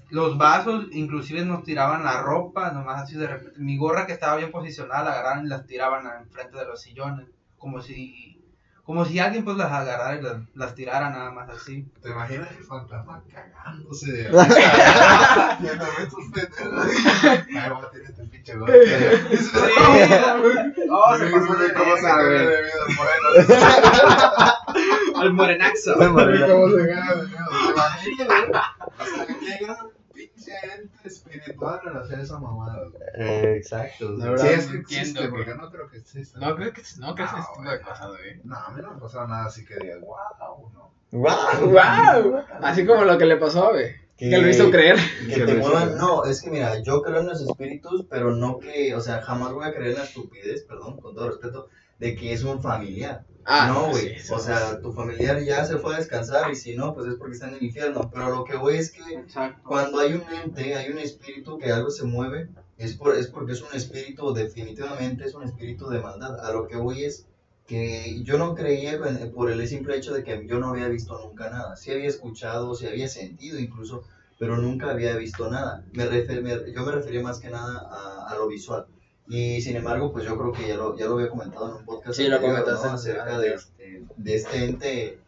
los 0.10 0.38
vasos, 0.38 0.88
inclusive 0.92 1.46
nos 1.46 1.64
tiraban 1.64 2.04
la 2.04 2.22
ropa, 2.22 2.72
nomás 2.72 3.04
así 3.04 3.16
de 3.16 3.28
repente. 3.28 3.60
Mi 3.60 3.78
gorra 3.78 4.06
que 4.06 4.14
estaba 4.14 4.38
bien 4.38 4.52
posicionada, 4.52 5.04
la 5.04 5.12
agarraron 5.12 5.46
y 5.46 5.50
las 5.50 5.66
tiraban 5.66 6.06
enfrente 6.22 6.58
de 6.58 6.66
los 6.66 6.82
sillones, 6.82 7.28
como 7.58 7.82
si, 7.82 8.41
como 8.92 9.06
si 9.06 9.20
alguien 9.20 9.46
pues 9.46 9.56
las 9.56 9.72
agarrara 9.72 10.18
y 10.18 10.22
las, 10.22 10.34
las 10.54 10.76
tirara 10.76 11.10
nada 11.12 11.32
más 11.32 11.48
así. 11.50 11.88
¿Te 12.04 12.10
imaginas 12.10 12.50
el 12.52 12.66
fantasma 12.66 13.24
cagándose 13.34 14.12
de 14.12 14.24
risa? 14.28 14.42
A 14.42 15.58
estos 16.04 16.26
pendejos. 16.34 16.86
Ay, 17.24 17.70
voy 17.70 17.86
a 17.86 17.90
tirar 17.90 18.10
este 18.10 18.24
pinche 18.26 18.54
gorro. 18.58 18.74
Oh, 20.90 21.18
se 21.18 21.26
pasó 21.28 21.54
de 21.56 21.74
¿Cómo 21.74 21.96
se 21.96 22.02
verga, 22.02 22.18
caga 22.18 22.24
güey. 22.26 22.38
de 22.48 22.64
miedo 22.64 22.86
el 22.90 22.96
moreno? 22.98 23.28
Al 25.22 25.34
morenaxo. 25.34 25.94
¿Cómo 25.96 26.20
se 26.20 26.26
caga 26.26 27.16
de 27.16 27.28
miedo? 27.28 27.46
¿Te 27.56 27.72
imaginas, 27.72 28.28
güey? 28.28 28.62
O 29.00 29.06
sea, 29.06 29.26
que 29.26 29.34
llega 29.46 29.78
un 30.42 30.46
pinche 30.46 30.82
ente 30.82 31.08
espiritual 31.08 31.80
a 31.96 32.00
hacer 32.00 32.20
esa 32.20 32.40
mamada. 32.40 32.88
Eh, 33.16 33.56
exacto. 33.58 34.12
La 34.12 34.24
Sí, 34.26 34.30
verdad, 34.32 34.46
es 34.54 34.66
no 34.66 34.72
que 34.72 34.78
entiendo, 34.78 34.82
existe, 35.00 35.28
güey. 35.28 35.32
porque 35.46 35.56
no 35.62 35.72
creo 35.72 35.90
que 35.90 35.98
exista. 35.98 36.40
No 36.40 36.56
creo 36.56 36.74
que 36.74 36.82
no 36.82 36.88
en 36.88 37.02
No, 37.02 37.16
tipo 37.16 37.56
güey. 37.58 37.70
de 37.72 37.82
cosas, 37.82 38.08
güey. 38.10 38.42
No, 38.44 38.56
a 38.56 38.70
mí 38.72 38.82
no 38.82 38.92
me 38.92 38.98
ha 38.98 39.00
pasado 39.00 39.28
nada 39.28 39.46
así 39.46 39.66
que 39.66 39.76
digas, 39.76 40.00
wow, 40.02 40.72
no. 40.74 40.92
¡Guau! 41.12 41.70
¡Wow! 41.72 42.44
Así 42.62 42.86
como 42.86 43.04
lo 43.04 43.18
que 43.18 43.26
le 43.26 43.38
pasó 43.38 43.68
a 43.68 43.72
güey. 43.72 44.02
Que 44.18 44.38
lo 44.38 44.48
hizo 44.48 44.70
creer. 44.70 44.98
Que 45.28 45.34
Que 45.36 45.46
te 45.46 45.56
muevan, 45.56 45.98
no, 45.98 46.26
es 46.26 46.42
que 46.42 46.52
mira, 46.52 46.78
yo 46.84 47.02
creo 47.02 47.22
en 47.22 47.28
los 47.28 47.42
espíritus, 47.42 48.06
pero 48.10 48.36
no 48.36 48.60
que, 48.60 48.94
o 48.96 49.02
sea, 49.02 49.22
jamás 49.22 49.52
voy 49.52 49.66
a 49.68 49.74
creer 49.74 49.92
en 49.94 49.98
la 49.98 50.04
estupidez, 50.04 50.64
perdón, 50.64 51.00
con 51.02 51.16
todo 51.16 51.30
respeto, 51.30 51.70
de 51.98 52.16
que 52.16 52.32
es 52.34 52.44
un 52.44 52.62
familiar. 52.62 53.26
Ah, 53.46 53.68
no, 53.74 53.90
güey, 53.90 54.20
sí, 54.20 54.34
o 54.34 54.40
sea, 54.40 54.80
tu 54.82 54.92
familiar 54.94 55.42
ya 55.44 55.66
se 55.66 55.78
fue 55.78 55.96
a 55.96 55.98
descansar 55.98 56.52
y 56.52 56.56
si 56.56 56.76
no, 56.76 56.94
pues 56.94 57.08
es 57.08 57.16
porque 57.16 57.34
está 57.34 57.48
en 57.50 57.56
el 57.56 57.64
infierno. 57.64 58.10
Pero 58.14 58.30
lo 58.30 58.44
que 58.44 58.56
voy 58.56 58.76
es 58.76 58.92
que 58.92 59.02
Exacto. 59.14 59.62
cuando 59.64 60.00
hay 60.00 60.14
un 60.14 60.24
ente, 60.34 60.76
hay 60.76 60.92
un 60.92 61.00
espíritu 61.00 61.58
que 61.58 61.72
algo 61.72 61.90
se 61.90 62.06
mueve, 62.06 62.50
es, 62.78 62.96
por, 62.96 63.16
es 63.16 63.28
porque 63.28 63.54
es 63.54 63.62
un 63.62 63.74
espíritu, 63.74 64.34
definitivamente 64.34 65.26
es 65.26 65.34
un 65.34 65.44
espíritu 65.44 65.90
de 65.90 66.00
maldad. 66.00 66.40
A 66.46 66.52
lo 66.54 66.68
que 66.68 66.78
voy 66.78 67.06
es 67.06 67.28
que 67.68 68.22
yo 68.24 68.38
no 68.38 68.54
creía 68.54 69.00
por 69.34 69.50
el 69.50 69.68
simple 69.68 69.96
hecho 69.96 70.14
de 70.14 70.24
que 70.24 70.46
yo 70.46 70.60
no 70.60 70.70
había 70.70 70.88
visto 70.88 71.18
nunca 71.20 71.50
nada. 71.50 71.76
Sí 71.76 71.92
había 71.92 72.10
escuchado, 72.10 72.76
sí 72.76 72.88
había 72.88 73.08
sentido 73.08 73.60
incluso, 73.60 74.04
pero 74.38 74.58
nunca 74.58 74.92
había 74.92 75.16
visto 75.16 75.50
nada. 75.50 75.86
Me 75.94 76.04
yo 76.74 76.86
me 76.86 76.92
refería 76.92 77.22
más 77.22 77.40
que 77.40 77.50
nada 77.50 77.80
a, 77.80 78.30
a, 78.30 78.36
lo 78.36 78.48
visual. 78.48 78.88
Y 79.34 79.62
sin 79.62 79.78
embargo, 79.78 80.12
pues 80.12 80.26
yo 80.26 80.38
creo 80.38 80.52
que 80.52 80.68
ya 80.68 80.76
lo, 80.76 80.98
ya 80.98 81.06
lo 81.06 81.14
había 81.14 81.30
comentado 81.30 81.70
en 81.70 81.76
un 81.76 81.86
podcast. 81.86 82.18
Sí, 82.18 82.28
lo 82.28 82.42
comentaste 82.42 82.88
acerca 82.90 83.40
de 83.40 83.54
este, 83.54 84.04
de 84.18 84.36
este 84.36 84.66
ente 84.66 85.20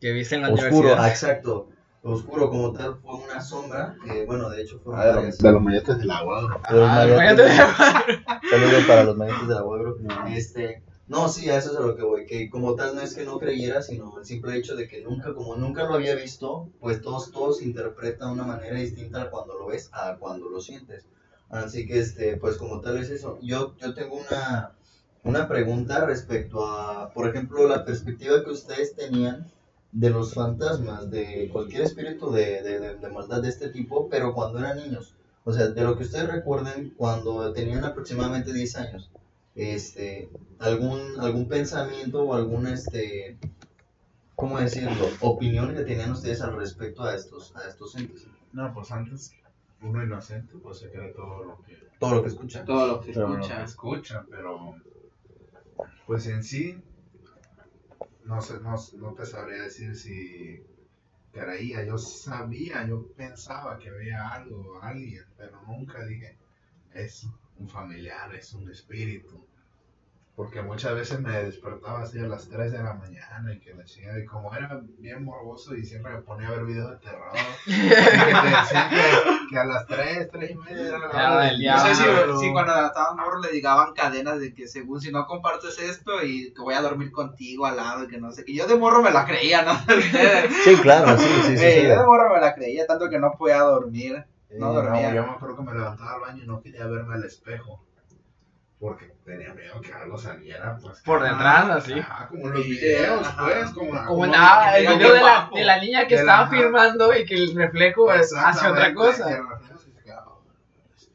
que 0.00 0.12
viste 0.12 0.36
en 0.36 0.42
la 0.42 0.50
oscuro, 0.50 0.92
exacto. 1.06 1.68
Oscuro 2.02 2.48
como 2.48 2.72
tal 2.72 2.96
fue 3.02 3.16
una 3.16 3.42
sombra, 3.42 3.94
que 4.02 4.24
bueno, 4.24 4.48
de 4.48 4.62
hecho 4.62 4.80
fue 4.82 4.94
ah, 4.96 5.16
de, 5.16 5.26
los, 5.26 5.36
de 5.36 5.52
los 5.52 5.62
mayetes 5.62 5.98
del 5.98 6.10
agua. 6.10 6.58
Saludos 8.50 8.84
para 8.86 9.04
los 9.04 9.16
mayetes 9.18 9.46
del 9.46 9.56
agua, 9.58 9.78
Este, 10.34 10.82
no, 11.08 11.28
sí, 11.28 11.50
a 11.50 11.58
eso 11.58 11.72
es 11.72 11.76
a 11.76 11.80
lo 11.80 11.94
que 11.96 12.02
voy, 12.02 12.24
que 12.24 12.48
como 12.48 12.74
tal 12.76 12.94
no 12.94 13.02
es 13.02 13.14
que 13.14 13.26
no 13.26 13.38
creyera, 13.38 13.82
sino 13.82 14.18
el 14.18 14.24
simple 14.24 14.56
hecho 14.56 14.74
de 14.74 14.88
que 14.88 15.02
nunca, 15.02 15.34
como 15.34 15.56
nunca 15.56 15.84
lo 15.84 15.92
había 15.92 16.14
visto, 16.14 16.70
pues 16.80 17.02
todos, 17.02 17.30
todos 17.30 17.60
interpretan 17.60 18.28
de 18.28 18.34
una 18.40 18.44
manera 18.44 18.76
distinta 18.76 19.28
cuando 19.28 19.58
lo 19.58 19.66
ves 19.66 19.90
a 19.92 20.16
cuando 20.16 20.48
lo 20.48 20.62
sientes. 20.62 21.04
Así 21.50 21.86
que, 21.86 21.98
este, 21.98 22.36
pues 22.36 22.56
como 22.56 22.80
tal 22.80 22.98
es 22.98 23.10
eso. 23.10 23.38
Yo, 23.42 23.74
yo 23.78 23.92
tengo 23.92 24.16
una, 24.16 24.72
una 25.24 25.48
pregunta 25.48 26.04
respecto 26.06 26.66
a, 26.66 27.12
por 27.12 27.28
ejemplo, 27.28 27.68
la 27.68 27.84
perspectiva 27.84 28.44
que 28.44 28.50
ustedes 28.50 28.94
tenían 28.94 29.50
de 29.92 30.10
los 30.10 30.34
fantasmas, 30.34 31.10
de 31.10 31.48
cualquier 31.52 31.82
espíritu 31.82 32.30
de, 32.30 32.62
de, 32.62 32.96
de, 32.96 33.08
maldad 33.08 33.42
de 33.42 33.48
este 33.48 33.68
tipo, 33.68 34.08
pero 34.08 34.32
cuando 34.32 34.60
eran 34.60 34.78
niños. 34.78 35.14
O 35.44 35.52
sea, 35.52 35.68
de 35.68 35.82
lo 35.82 35.96
que 35.96 36.04
ustedes 36.04 36.28
recuerden 36.30 36.94
cuando 36.96 37.52
tenían 37.52 37.84
aproximadamente 37.84 38.52
10 38.52 38.76
años. 38.76 39.10
Este, 39.56 40.30
algún, 40.60 41.18
algún 41.18 41.48
pensamiento 41.48 42.22
o 42.22 42.34
algún, 42.34 42.68
este, 42.68 43.36
¿cómo 44.36 44.60
decirlo? 44.60 45.08
Opinión 45.20 45.74
que 45.74 45.82
tenían 45.82 46.12
ustedes 46.12 46.40
al 46.42 46.56
respecto 46.56 47.02
a 47.02 47.16
estos, 47.16 47.54
a 47.56 47.68
estos 47.68 47.96
entes. 47.96 48.28
No, 48.52 48.72
pues 48.72 48.92
antes, 48.92 49.32
uno 49.82 50.02
inocente, 50.02 50.54
pues 50.58 50.78
se 50.78 50.90
cree 50.90 51.12
todo 51.12 51.44
lo 51.44 51.62
que... 51.62 51.76
Todo 51.98 52.16
lo 52.16 52.22
que 52.22 52.28
escucha. 52.28 52.64
Todo 52.64 52.86
lo 52.86 53.00
que 53.00 53.10
escucha. 53.10 53.36
Lo 53.36 53.40
que 53.40 53.62
escucha, 53.62 54.26
pero... 54.30 54.76
Pues 56.06 56.26
en 56.26 56.42
sí, 56.42 56.82
no, 58.24 58.40
sé, 58.42 58.60
no, 58.60 58.74
no 58.98 59.14
te 59.14 59.24
sabría 59.24 59.62
decir 59.62 59.96
si 59.96 60.62
creía, 61.32 61.84
yo 61.84 61.98
sabía, 61.98 62.86
yo 62.86 63.06
pensaba 63.12 63.78
que 63.78 63.90
veía 63.90 64.28
algo, 64.28 64.82
alguien, 64.82 65.24
pero 65.36 65.62
nunca 65.66 66.04
dije, 66.04 66.36
es 66.92 67.26
un 67.58 67.68
familiar, 67.68 68.34
es 68.34 68.52
un 68.54 68.70
espíritu. 68.70 69.46
Porque 70.40 70.62
muchas 70.62 70.94
veces 70.94 71.20
me 71.20 71.32
despertaba 71.32 72.00
así 72.00 72.18
a 72.18 72.22
las 72.22 72.48
3 72.48 72.72
de 72.72 72.82
la 72.82 72.94
mañana 72.94 73.52
y 73.52 73.60
que 73.60 73.74
la 73.74 73.84
chica, 73.84 74.18
y 74.18 74.24
como 74.24 74.50
era 74.54 74.80
bien 74.98 75.22
morboso 75.22 75.76
y 75.76 75.84
siempre 75.84 76.14
me 76.14 76.22
ponía 76.22 76.48
a 76.48 76.52
ver 76.52 76.64
videos 76.64 76.92
de 76.92 76.96
terror, 76.96 77.28
y 77.66 77.72
que 77.72 77.94
te 77.94 78.48
decían 78.48 78.90
que, 79.50 79.58
a 79.58 79.64
las 79.66 79.86
3, 79.86 80.30
3 80.32 80.50
y 80.50 80.54
media 80.54 80.86
era 80.86 80.98
la 80.98 81.08
hora 81.08 81.40
del 81.44 81.62
No 81.62 81.78
sé 81.80 81.94
si, 81.94 82.02
si, 82.40 82.52
cuando 82.52 82.72
estaba 82.72 83.14
morro 83.16 83.40
le 83.40 83.50
digaban 83.50 83.92
cadenas 83.92 84.40
de 84.40 84.54
que 84.54 84.66
según 84.66 84.98
si 85.02 85.12
no 85.12 85.26
compartes 85.26 85.78
esto 85.78 86.22
y 86.24 86.54
que 86.54 86.62
voy 86.62 86.72
a 86.72 86.80
dormir 86.80 87.12
contigo 87.12 87.66
al 87.66 87.76
lado 87.76 88.04
y 88.04 88.08
que 88.08 88.18
no 88.18 88.32
sé, 88.32 88.42
que 88.42 88.54
yo 88.54 88.66
de 88.66 88.76
morro 88.76 89.02
me 89.02 89.10
la 89.10 89.26
creía, 89.26 89.60
¿no? 89.60 89.74
sí, 90.64 90.74
claro, 90.76 91.18
sí, 91.18 91.28
sí, 91.48 91.58
sí. 91.58 91.64
Eh, 91.66 91.82
yo 91.82 92.00
de 92.00 92.06
morro 92.06 92.32
me 92.32 92.40
la 92.40 92.54
creía, 92.54 92.86
tanto 92.86 93.10
que 93.10 93.18
no 93.18 93.32
podía 93.32 93.58
dormir. 93.58 94.24
No 94.58 94.72
dormía. 94.72 95.14
yo 95.14 95.22
me 95.22 95.32
acuerdo 95.32 95.58
que 95.58 95.62
me 95.64 95.74
levantaba 95.74 96.14
al 96.14 96.20
baño 96.22 96.44
y 96.44 96.46
no 96.46 96.62
quería 96.62 96.86
verme 96.86 97.12
al 97.12 97.24
espejo 97.24 97.84
porque 98.80 99.12
tenía 99.26 99.52
miedo 99.52 99.78
que 99.82 99.92
algo 99.92 100.16
saliera 100.16 100.78
pues 100.80 101.00
por 101.00 101.22
detrás 101.22 101.68
así. 101.68 101.98
Ajá, 101.98 102.28
como 102.28 102.48
en 102.48 102.54
los 102.54 102.64
videos 102.66 103.28
pues 103.38 103.70
como, 103.72 103.90
como, 103.90 104.06
como 104.06 104.26
nada 104.26 104.78
el 104.78 104.96
video 104.96 105.12
de 105.12 105.20
la, 105.20 105.50
de 105.54 105.64
la 105.64 105.78
niña 105.78 106.06
que 106.06 106.14
estaba 106.14 106.48
filmando 106.48 107.14
y 107.14 107.26
que 107.26 107.34
el 107.34 107.54
reflejo 107.54 108.10
hacia 108.10 108.72
otra 108.72 108.94
cosa. 108.94 109.42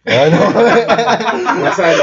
Ah, 0.07 0.29
no. 0.29 1.67
o 1.67 1.73
sea, 1.73 1.95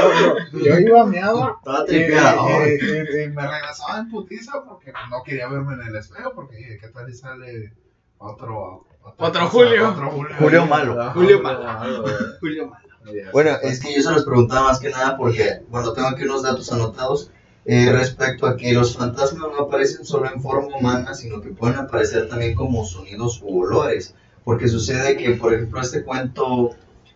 yo 0.51 0.79
iba 0.79 1.05
meado 1.05 1.61
y, 1.87 1.95
y, 1.95 3.23
y, 3.23 3.29
me 3.29 3.47
regresaba 3.47 3.99
en 3.99 4.09
putiza 4.09 4.61
porque 4.65 4.91
no 5.09 5.23
quería 5.23 5.47
verme 5.47 5.75
en 5.75 5.87
el 5.87 5.95
espejo 5.95 6.33
porque 6.35 6.57
dije, 6.57 6.79
¿qué 6.79 6.89
tal 6.89 7.07
si 7.09 7.17
sale 7.17 7.71
otro 8.17 8.85
otro, 9.17 9.47
Julio. 9.47 9.89
otro 9.89 10.11
Julio 10.11 10.35
Julio 10.37 10.65
malo. 10.65 11.11
Julio 11.13 11.41
malo. 11.41 12.03
Julio 12.41 12.67
malo 12.67 12.92
bueno, 13.31 13.51
es 13.61 13.79
que 13.79 13.93
yo 13.93 14.01
se 14.01 14.11
los 14.11 14.25
preguntaba 14.25 14.67
más 14.67 14.79
que 14.79 14.89
nada 14.89 15.17
porque, 15.17 15.61
bueno, 15.69 15.93
tengo 15.93 16.07
aquí 16.07 16.23
unos 16.23 16.43
datos 16.43 16.71
anotados 16.71 17.31
eh, 17.65 17.91
respecto 17.91 18.45
a 18.45 18.57
que 18.57 18.73
los 18.73 18.95
fantasmas 18.95 19.49
no 19.51 19.65
aparecen 19.65 20.05
solo 20.05 20.29
en 20.31 20.41
forma 20.41 20.77
humana, 20.77 21.13
sino 21.13 21.41
que 21.41 21.49
pueden 21.49 21.77
aparecer 21.77 22.27
también 22.27 22.55
como 22.55 22.85
sonidos 22.85 23.41
u 23.41 23.61
olores. 23.61 24.15
Porque 24.43 24.67
sucede 24.67 25.15
que, 25.15 25.31
por 25.31 25.53
ejemplo, 25.53 25.79
este 25.79 26.03
cuento 26.03 26.71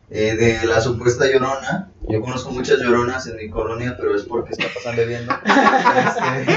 eh, 0.09 0.35
de 0.35 0.65
la 0.65 0.81
supuesta 0.81 1.25
llorona. 1.25 1.91
Yo 2.09 2.21
conozco 2.21 2.51
muchas 2.51 2.79
lloronas 2.79 3.27
en 3.27 3.35
mi 3.35 3.49
colonia, 3.49 3.97
pero 3.97 4.15
es 4.15 4.23
porque 4.23 4.53
está 4.53 4.65
pasando 4.73 5.01
bebiendo. 5.01 5.33
este, 5.45 6.53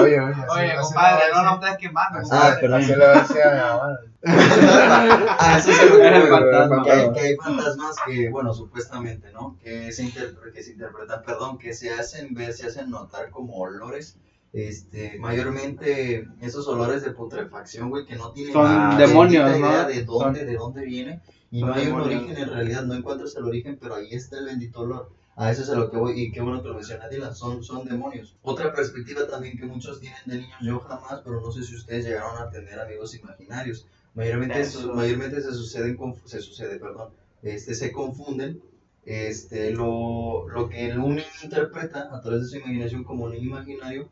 oye, 0.00 0.20
oye, 0.20 0.34
oye, 0.50 0.74
compadre, 0.80 1.22
no, 1.32 1.42
no 1.44 1.54
estés 1.54 1.78
quemando. 1.78 2.18
Ah, 2.32 2.56
pero 2.60 2.82
se 2.82 2.96
lo 2.96 3.08
decía 3.12 3.78
Ah, 4.26 5.56
eso 5.58 5.70
es 5.70 5.78
algo 5.80 5.98
que, 5.98 6.90
hay, 6.90 7.12
que 7.12 7.20
hay 7.20 7.36
fantasmas 7.36 7.96
que, 8.04 8.28
bueno, 8.30 8.52
supuestamente, 8.52 9.30
¿no? 9.32 9.56
Que 9.62 9.92
se, 9.92 10.10
que 10.10 10.62
se 10.62 10.72
interpretan, 10.72 11.22
perdón, 11.22 11.58
que 11.58 11.72
se 11.72 11.92
hacen 11.92 12.34
ver, 12.34 12.52
se 12.54 12.66
hacen 12.66 12.90
notar 12.90 13.30
como 13.30 13.56
olores. 13.58 14.18
Este, 14.54 15.18
mayormente 15.18 16.28
esos 16.40 16.68
olores 16.68 17.02
de 17.02 17.10
putrefacción, 17.10 17.90
güey, 17.90 18.06
que 18.06 18.14
no 18.14 18.30
tienen 18.30 18.52
Son 18.52 18.96
demonios, 18.96 19.58
idea 19.58 19.84
de 19.84 20.04
dónde, 20.04 20.44
de 20.44 20.54
dónde 20.54 20.84
viene 20.84 21.20
y 21.50 21.64
no 21.64 21.74
hay 21.74 21.88
un 21.88 22.00
origen 22.00 22.36
en 22.36 22.48
realidad, 22.50 22.84
no 22.84 22.94
encuentras 22.94 23.34
el 23.34 23.46
origen, 23.46 23.76
pero 23.80 23.96
ahí 23.96 24.12
está 24.12 24.38
el 24.38 24.44
bendito 24.44 24.82
olor. 24.82 25.10
A 25.34 25.50
eso 25.50 25.62
es 25.62 25.70
a 25.70 25.74
lo 25.74 25.90
que 25.90 25.96
voy, 25.96 26.20
y 26.20 26.30
qué 26.30 26.40
bueno 26.40 26.62
que 26.62 26.68
lo 26.68 26.74
menciona 26.74 27.08
Dylan, 27.08 27.34
son, 27.34 27.64
son 27.64 27.84
demonios. 27.84 28.36
Otra 28.42 28.72
perspectiva 28.72 29.26
también 29.26 29.58
que 29.58 29.66
muchos 29.66 29.98
tienen 29.98 30.20
de 30.26 30.36
niños, 30.36 30.58
yo 30.62 30.78
jamás, 30.78 31.22
pero 31.24 31.40
no 31.40 31.50
sé 31.50 31.64
si 31.64 31.74
ustedes 31.74 32.04
llegaron 32.04 32.40
a 32.40 32.48
tener 32.48 32.78
amigos 32.78 33.16
imaginarios. 33.16 33.88
Mayormente, 34.14 34.64
mayormente 34.94 35.42
se 35.42 35.52
suceden, 35.52 35.98
se 36.26 36.40
sucede, 36.40 36.78
perdón, 36.78 37.08
este, 37.42 37.74
se 37.74 37.90
confunden 37.90 38.62
este, 39.04 39.72
lo, 39.72 40.48
lo 40.48 40.68
que 40.68 40.90
el 40.90 41.00
niño 41.00 41.24
interpreta 41.42 42.08
a 42.12 42.20
través 42.20 42.42
de 42.42 42.48
su 42.48 42.56
imaginación 42.58 43.02
como 43.02 43.24
un 43.24 43.34
imaginario 43.34 44.08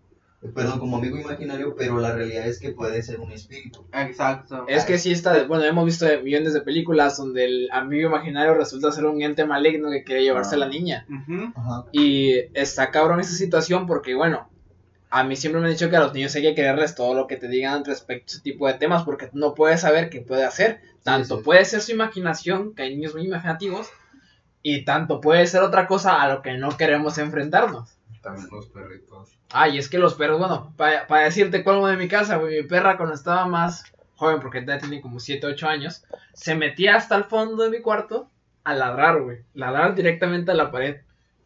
perdón, 0.50 0.80
como 0.80 0.96
amigo 0.96 1.18
imaginario, 1.18 1.74
pero 1.76 2.00
la 2.00 2.12
realidad 2.12 2.46
es 2.46 2.58
que 2.58 2.72
puede 2.72 3.02
ser 3.02 3.20
un 3.20 3.30
espíritu. 3.30 3.86
Exacto. 3.92 4.64
Es 4.66 4.84
que 4.84 4.98
sí 4.98 5.12
está, 5.12 5.44
bueno, 5.44 5.64
hemos 5.64 5.84
visto 5.84 6.06
millones 6.22 6.52
de 6.52 6.62
películas 6.62 7.16
donde 7.16 7.44
el 7.44 7.68
amigo 7.70 8.08
imaginario 8.08 8.54
resulta 8.54 8.90
ser 8.90 9.06
un 9.06 9.22
ente 9.22 9.44
maligno 9.44 9.90
que 9.90 10.02
quiere 10.02 10.24
llevarse 10.24 10.56
a 10.56 10.58
la 10.58 10.68
niña. 10.68 11.06
Y 11.92 12.32
está 12.54 12.90
cabrón 12.90 13.20
esa 13.20 13.34
situación 13.34 13.86
porque, 13.86 14.14
bueno, 14.14 14.50
a 15.10 15.24
mí 15.24 15.36
siempre 15.36 15.60
me 15.60 15.68
han 15.68 15.74
dicho 15.74 15.90
que 15.90 15.96
a 15.96 16.00
los 16.00 16.14
niños 16.14 16.34
hay 16.34 16.42
que 16.42 16.54
creerles 16.54 16.94
todo 16.94 17.14
lo 17.14 17.26
que 17.26 17.36
te 17.36 17.46
digan 17.46 17.84
respecto 17.84 18.24
a 18.24 18.30
ese 18.32 18.40
tipo 18.40 18.66
de 18.66 18.74
temas 18.74 19.04
porque 19.04 19.28
no 19.34 19.54
puedes 19.54 19.82
saber 19.82 20.10
qué 20.10 20.22
puede 20.22 20.44
hacer. 20.44 20.80
Tanto 21.02 21.42
puede 21.42 21.64
ser 21.64 21.82
su 21.82 21.92
imaginación, 21.92 22.74
que 22.74 22.82
hay 22.82 22.96
niños 22.96 23.14
muy 23.14 23.26
imaginativos, 23.26 23.90
y 24.62 24.84
tanto 24.84 25.20
puede 25.20 25.46
ser 25.46 25.62
otra 25.62 25.86
cosa 25.86 26.22
a 26.22 26.28
lo 26.32 26.42
que 26.42 26.56
no 26.56 26.76
queremos 26.76 27.18
enfrentarnos. 27.18 27.98
También 28.22 28.48
los 28.50 28.68
perritos. 28.68 29.36
Ay, 29.52 29.78
es 29.78 29.88
que 29.88 29.98
los 29.98 30.14
perros, 30.14 30.38
bueno, 30.38 30.72
para 30.76 31.24
decirte 31.24 31.62
cuál 31.62 31.84
de 31.90 31.96
mi 31.96 32.08
casa, 32.08 32.36
güey, 32.36 32.62
mi 32.62 32.68
perra 32.68 32.96
cuando 32.96 33.14
estaba 33.14 33.46
más 33.46 33.84
joven, 34.16 34.40
porque 34.40 34.64
ya 34.64 34.78
tiene 34.78 35.00
como 35.00 35.20
7, 35.20 35.46
8 35.46 35.68
años, 35.68 36.04
se 36.32 36.54
metía 36.54 36.96
hasta 36.96 37.16
el 37.16 37.24
fondo 37.24 37.64
de 37.64 37.70
mi 37.70 37.80
cuarto 37.80 38.30
a 38.64 38.74
ladrar, 38.74 39.20
güey. 39.20 39.38
Ladrar 39.54 39.94
directamente 39.94 40.52
a 40.52 40.54
la 40.54 40.70
pared. 40.70 41.00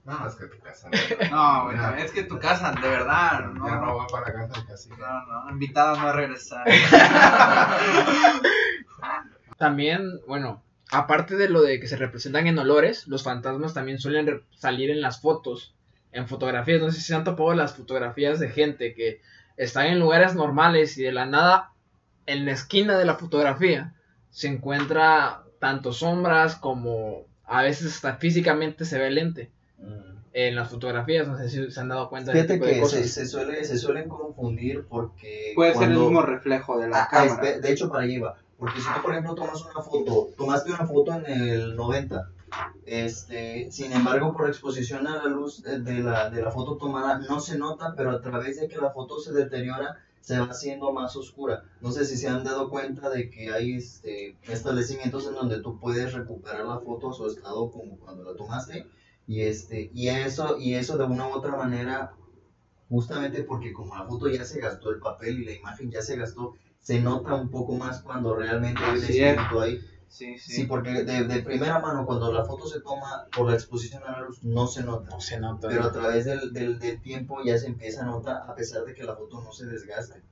No, 0.05 0.27
es 0.27 0.35
que 0.37 0.47
tu 0.47 0.59
casa. 0.61 0.89
No, 1.31 1.65
güey, 1.65 1.77
no, 1.77 1.95
es 1.97 2.13
que 2.13 2.23
tu 2.23 2.39
casa, 2.39 2.73
de 2.73 2.89
verdad. 2.89 3.47
No, 3.47 3.67
ya 3.67 3.77
no 3.77 3.97
va 3.97 4.07
para 4.07 4.33
casa 4.33 4.65
casi. 4.69 4.91
No, 4.91 5.27
no, 5.27 5.51
invitadas 5.51 5.99
no 5.99 6.09
a 6.09 6.13
regresar. 6.13 6.65
También, 9.57 10.21
bueno, 10.29 10.63
aparte 10.93 11.37
de 11.37 11.49
lo 11.49 11.63
de 11.63 11.81
que 11.81 11.89
se 11.89 11.97
representan 11.97 12.47
en 12.47 12.59
olores, 12.59 13.09
los 13.09 13.25
fantasmas 13.25 13.73
también 13.75 13.99
suelen 13.99 14.43
salir 14.51 14.91
en 14.91 15.01
las 15.01 15.21
fotos 15.21 15.75
en 16.13 16.29
fotografías. 16.29 16.81
No 16.81 16.91
sé 16.91 17.01
si 17.01 17.07
se 17.07 17.15
han 17.15 17.25
topado 17.25 17.55
las 17.55 17.75
fotografías 17.75 18.41
de 18.41 18.49
gente 18.49 18.95
que 18.95 19.21
están 19.57 19.87
en 19.87 19.99
lugares 19.99 20.35
normales 20.35 20.97
y 20.99 21.03
de 21.03 21.13
la 21.13 21.27
nada 21.27 21.73
en 22.27 22.45
la 22.45 22.53
esquina 22.53 22.99
de 22.99 23.05
la 23.05 23.15
fotografía 23.15 23.95
se 24.31 24.49
encuentra 24.49 25.45
tanto 25.59 25.93
sombras 25.93 26.57
como 26.57 27.25
a 27.45 27.63
veces 27.63 27.95
hasta 27.95 28.17
físicamente 28.17 28.85
se 28.85 28.99
ve 28.99 29.11
lente. 29.11 29.51
Mm. 29.79 30.17
En 30.33 30.55
las 30.55 30.69
fotografías, 30.69 31.27
no 31.27 31.39
sé 31.39 31.49
si 31.49 31.71
se 31.71 31.81
han 31.81 31.89
dado 31.89 32.11
cuenta 32.11 32.31
de, 32.31 32.41
este 32.41 32.61
que 32.61 32.85
Se, 32.85 33.27
suele, 33.27 33.65
se 33.65 33.79
suelen 33.79 34.07
confundir 34.07 34.85
porque. 34.87 35.53
Puede 35.55 35.73
ser 35.73 35.91
el 35.91 35.97
mismo 35.97 36.21
reflejo 36.21 36.79
de 36.79 36.91
la 36.91 37.05
ah, 37.05 37.09
cámara. 37.11 37.59
de 37.59 37.73
hecho, 37.73 37.89
para 37.89 38.05
allí 38.05 38.19
va. 38.19 38.37
Porque 38.59 38.79
si 38.79 38.87
tú, 38.87 39.01
por 39.01 39.13
ejemplo, 39.13 39.35
tomas 39.35 39.65
una 39.65 39.83
foto, 39.83 40.29
tomaste 40.37 40.73
una 40.73 40.87
foto 40.87 41.15
en 41.15 41.49
el 41.49 41.75
90 41.75 42.31
Este, 42.85 43.71
sin 43.71 43.93
embargo, 43.93 44.33
por 44.33 44.49
exposición 44.49 45.07
a 45.07 45.17
la 45.17 45.29
luz 45.29 45.62
de 45.62 45.79
la, 45.79 46.31
de 46.31 46.43
la 46.43 46.50
foto 46.50 46.76
tomada 46.76 47.19
no 47.19 47.41
se 47.41 47.59
nota, 47.59 47.95
pero 47.97 48.11
a 48.11 48.21
través 48.21 48.61
de 48.61 48.69
que 48.69 48.76
la 48.76 48.91
foto 48.91 49.19
se 49.19 49.33
deteriora, 49.33 49.97
se 50.21 50.38
va 50.38 50.47
haciendo 50.47 50.93
más 50.93 51.15
oscura. 51.17 51.65
No 51.81 51.93
sé 51.93 52.05
si 52.05 52.17
se 52.17 52.29
han 52.29 52.45
dado 52.45 52.69
cuenta 52.69 53.11
de 53.11 53.31
que 53.31 53.53
hay 53.53 53.76
este, 53.76 54.37
establecimientos 54.43 55.26
en 55.26 55.35
donde 55.35 55.61
tú 55.61 55.79
puedes 55.79 56.12
recuperar 56.12 56.67
la 56.67 56.81
foto 56.81 57.11
a 57.11 57.15
su 57.15 57.26
estado 57.26 57.71
como 57.71 57.97
cuando 57.99 58.25
la 58.25 58.37
tomaste. 58.37 58.87
Y, 59.29 59.43
este, 59.43 59.91
y, 59.93 60.09
eso, 60.09 60.57
y 60.59 60.75
eso 60.75 60.97
de 60.97 61.05
una 61.05 61.29
u 61.29 61.33
otra 61.33 61.57
manera, 61.57 62.12
justamente 62.88 63.43
porque 63.43 63.73
como 63.73 63.97
la 63.97 64.05
foto 64.05 64.29
ya 64.29 64.45
se 64.45 64.61
gastó, 64.61 64.91
el 64.91 65.00
papel 65.00 65.41
y 65.41 65.45
la 65.45 65.53
imagen 65.53 65.91
ya 65.91 66.03
se 66.03 66.17
gastó, 66.17 66.55
se 66.81 67.00
nota 67.00 67.35
un 67.35 67.50
poco 67.50 67.75
más 67.75 68.00
cuando 68.03 68.35
realmente 68.37 68.81
hay 68.85 68.99
un 68.99 69.61
ahí. 69.61 69.81
Sí, 70.09 70.39
sí. 70.39 70.53
sí, 70.53 70.65
porque 70.65 71.05
de, 71.05 71.25
de, 71.25 71.43
primera 71.43 71.79
mano, 71.79 72.07
cuando 72.07 72.33
la 72.33 72.45
foto 72.45 72.67
se 72.67 72.81
toma 72.81 73.27
por 73.37 73.49
la 73.49 73.55
exposición 73.55 74.03
a 74.05 74.13
la 74.13 74.21
luz, 74.23 74.43
no 74.43 74.67
se 74.67 74.83
nota. 74.83 75.11
No 75.11 75.21
se 75.21 75.39
nota. 75.39 75.69
Pero 75.69 75.85
a 75.85 75.93
través 75.93 76.25
del, 76.25 76.53
del, 76.53 76.79
del, 76.79 77.01
tiempo 77.03 77.41
ya 77.45 77.59
se 77.59 77.67
empieza 77.67 78.03
a 78.03 78.07
notar, 78.07 78.45
a 78.49 78.55
pesar 78.55 78.85
de 78.85 78.95
que 78.95 79.05
la 79.05 79.17
foto 79.17 79.43
no 79.43 79.53
se 79.53 79.67
desgaste. 79.67 80.23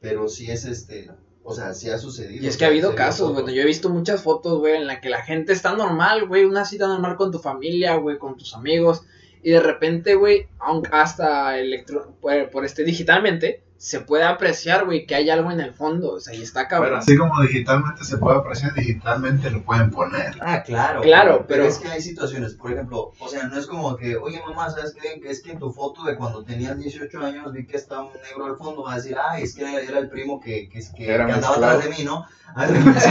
Pero 0.00 0.28
sí 0.28 0.50
es 0.50 0.64
este. 0.64 1.10
O 1.42 1.54
sea, 1.54 1.72
sí 1.74 1.90
ha 1.90 1.98
sucedido. 1.98 2.44
Y 2.44 2.46
es 2.46 2.56
que 2.56 2.64
ha 2.64 2.68
habido 2.68 2.94
casos, 2.94 3.32
bueno, 3.32 3.50
yo 3.50 3.62
he 3.62 3.66
visto 3.66 3.88
muchas 3.88 4.22
fotos, 4.22 4.58
güey, 4.58 4.76
en 4.76 4.86
la 4.86 5.00
que 5.00 5.08
la 5.08 5.22
gente 5.22 5.52
está 5.52 5.74
normal, 5.74 6.28
güey, 6.28 6.44
una 6.44 6.64
cita 6.64 6.86
normal 6.86 7.16
con 7.16 7.32
tu 7.32 7.38
familia, 7.38 7.96
güey, 7.96 8.18
con 8.18 8.36
tus 8.36 8.54
amigos, 8.54 9.02
y 9.42 9.50
de 9.50 9.60
repente, 9.60 10.14
güey, 10.14 10.48
hasta 10.92 11.58
electro, 11.58 12.14
por, 12.20 12.50
por 12.50 12.64
este 12.64 12.84
digitalmente, 12.84 13.62
se 13.80 14.00
puede 14.00 14.24
apreciar, 14.24 14.84
güey, 14.84 15.06
que 15.06 15.14
hay 15.14 15.30
algo 15.30 15.50
en 15.50 15.58
el 15.58 15.72
fondo, 15.72 16.12
o 16.12 16.20
sea, 16.20 16.34
y 16.34 16.42
está 16.42 16.68
cabrón. 16.68 16.90
Pero 16.90 16.98
así 16.98 17.16
como 17.16 17.40
digitalmente 17.40 18.04
se 18.04 18.18
puede 18.18 18.36
apreciar, 18.36 18.74
digitalmente 18.74 19.50
lo 19.50 19.62
pueden 19.62 19.90
poner. 19.90 20.36
Ah, 20.42 20.62
claro. 20.62 21.00
Claro, 21.00 21.46
pero, 21.48 21.64
es 21.64 21.78
que 21.78 21.88
hay 21.88 22.02
situaciones, 22.02 22.52
por 22.52 22.70
ejemplo, 22.72 23.12
o 23.18 23.28
sea, 23.28 23.44
no 23.44 23.58
es 23.58 23.66
como 23.66 23.96
que, 23.96 24.18
oye 24.18 24.38
mamá, 24.46 24.68
¿sabes 24.68 24.92
qué? 24.92 25.18
Que 25.18 25.30
es 25.30 25.42
que 25.42 25.52
en 25.52 25.58
tu 25.58 25.72
foto 25.72 26.04
de 26.04 26.14
cuando 26.14 26.44
tenías 26.44 26.78
18 26.78 27.24
años 27.24 27.50
vi 27.54 27.66
que 27.66 27.78
estaba 27.78 28.02
un 28.02 28.12
negro 28.22 28.44
al 28.44 28.58
fondo, 28.58 28.82
va 28.82 28.92
a 28.92 28.96
decir, 28.96 29.16
ah, 29.18 29.40
es 29.40 29.54
que 29.54 29.62
era 29.62 29.98
el 29.98 30.10
primo 30.10 30.42
que, 30.42 30.68
que, 30.68 30.80
que, 30.94 31.14
andaba 31.14 31.56
atrás 31.56 31.82
de 31.82 31.88
mí, 31.88 32.04
¿no? 32.04 32.26
Además 32.54 33.02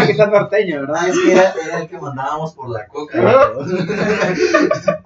de 0.00 0.04
que 0.04 0.12
está 0.12 0.26
norteño, 0.26 0.80
¿verdad? 0.80 0.96
Ah, 1.00 1.08
es 1.08 1.18
que 1.18 1.32
era, 1.32 1.54
era, 1.64 1.78
el 1.78 1.88
que 1.88 1.98
mandábamos 1.98 2.52
por 2.52 2.68
la 2.68 2.86
coca. 2.86 3.18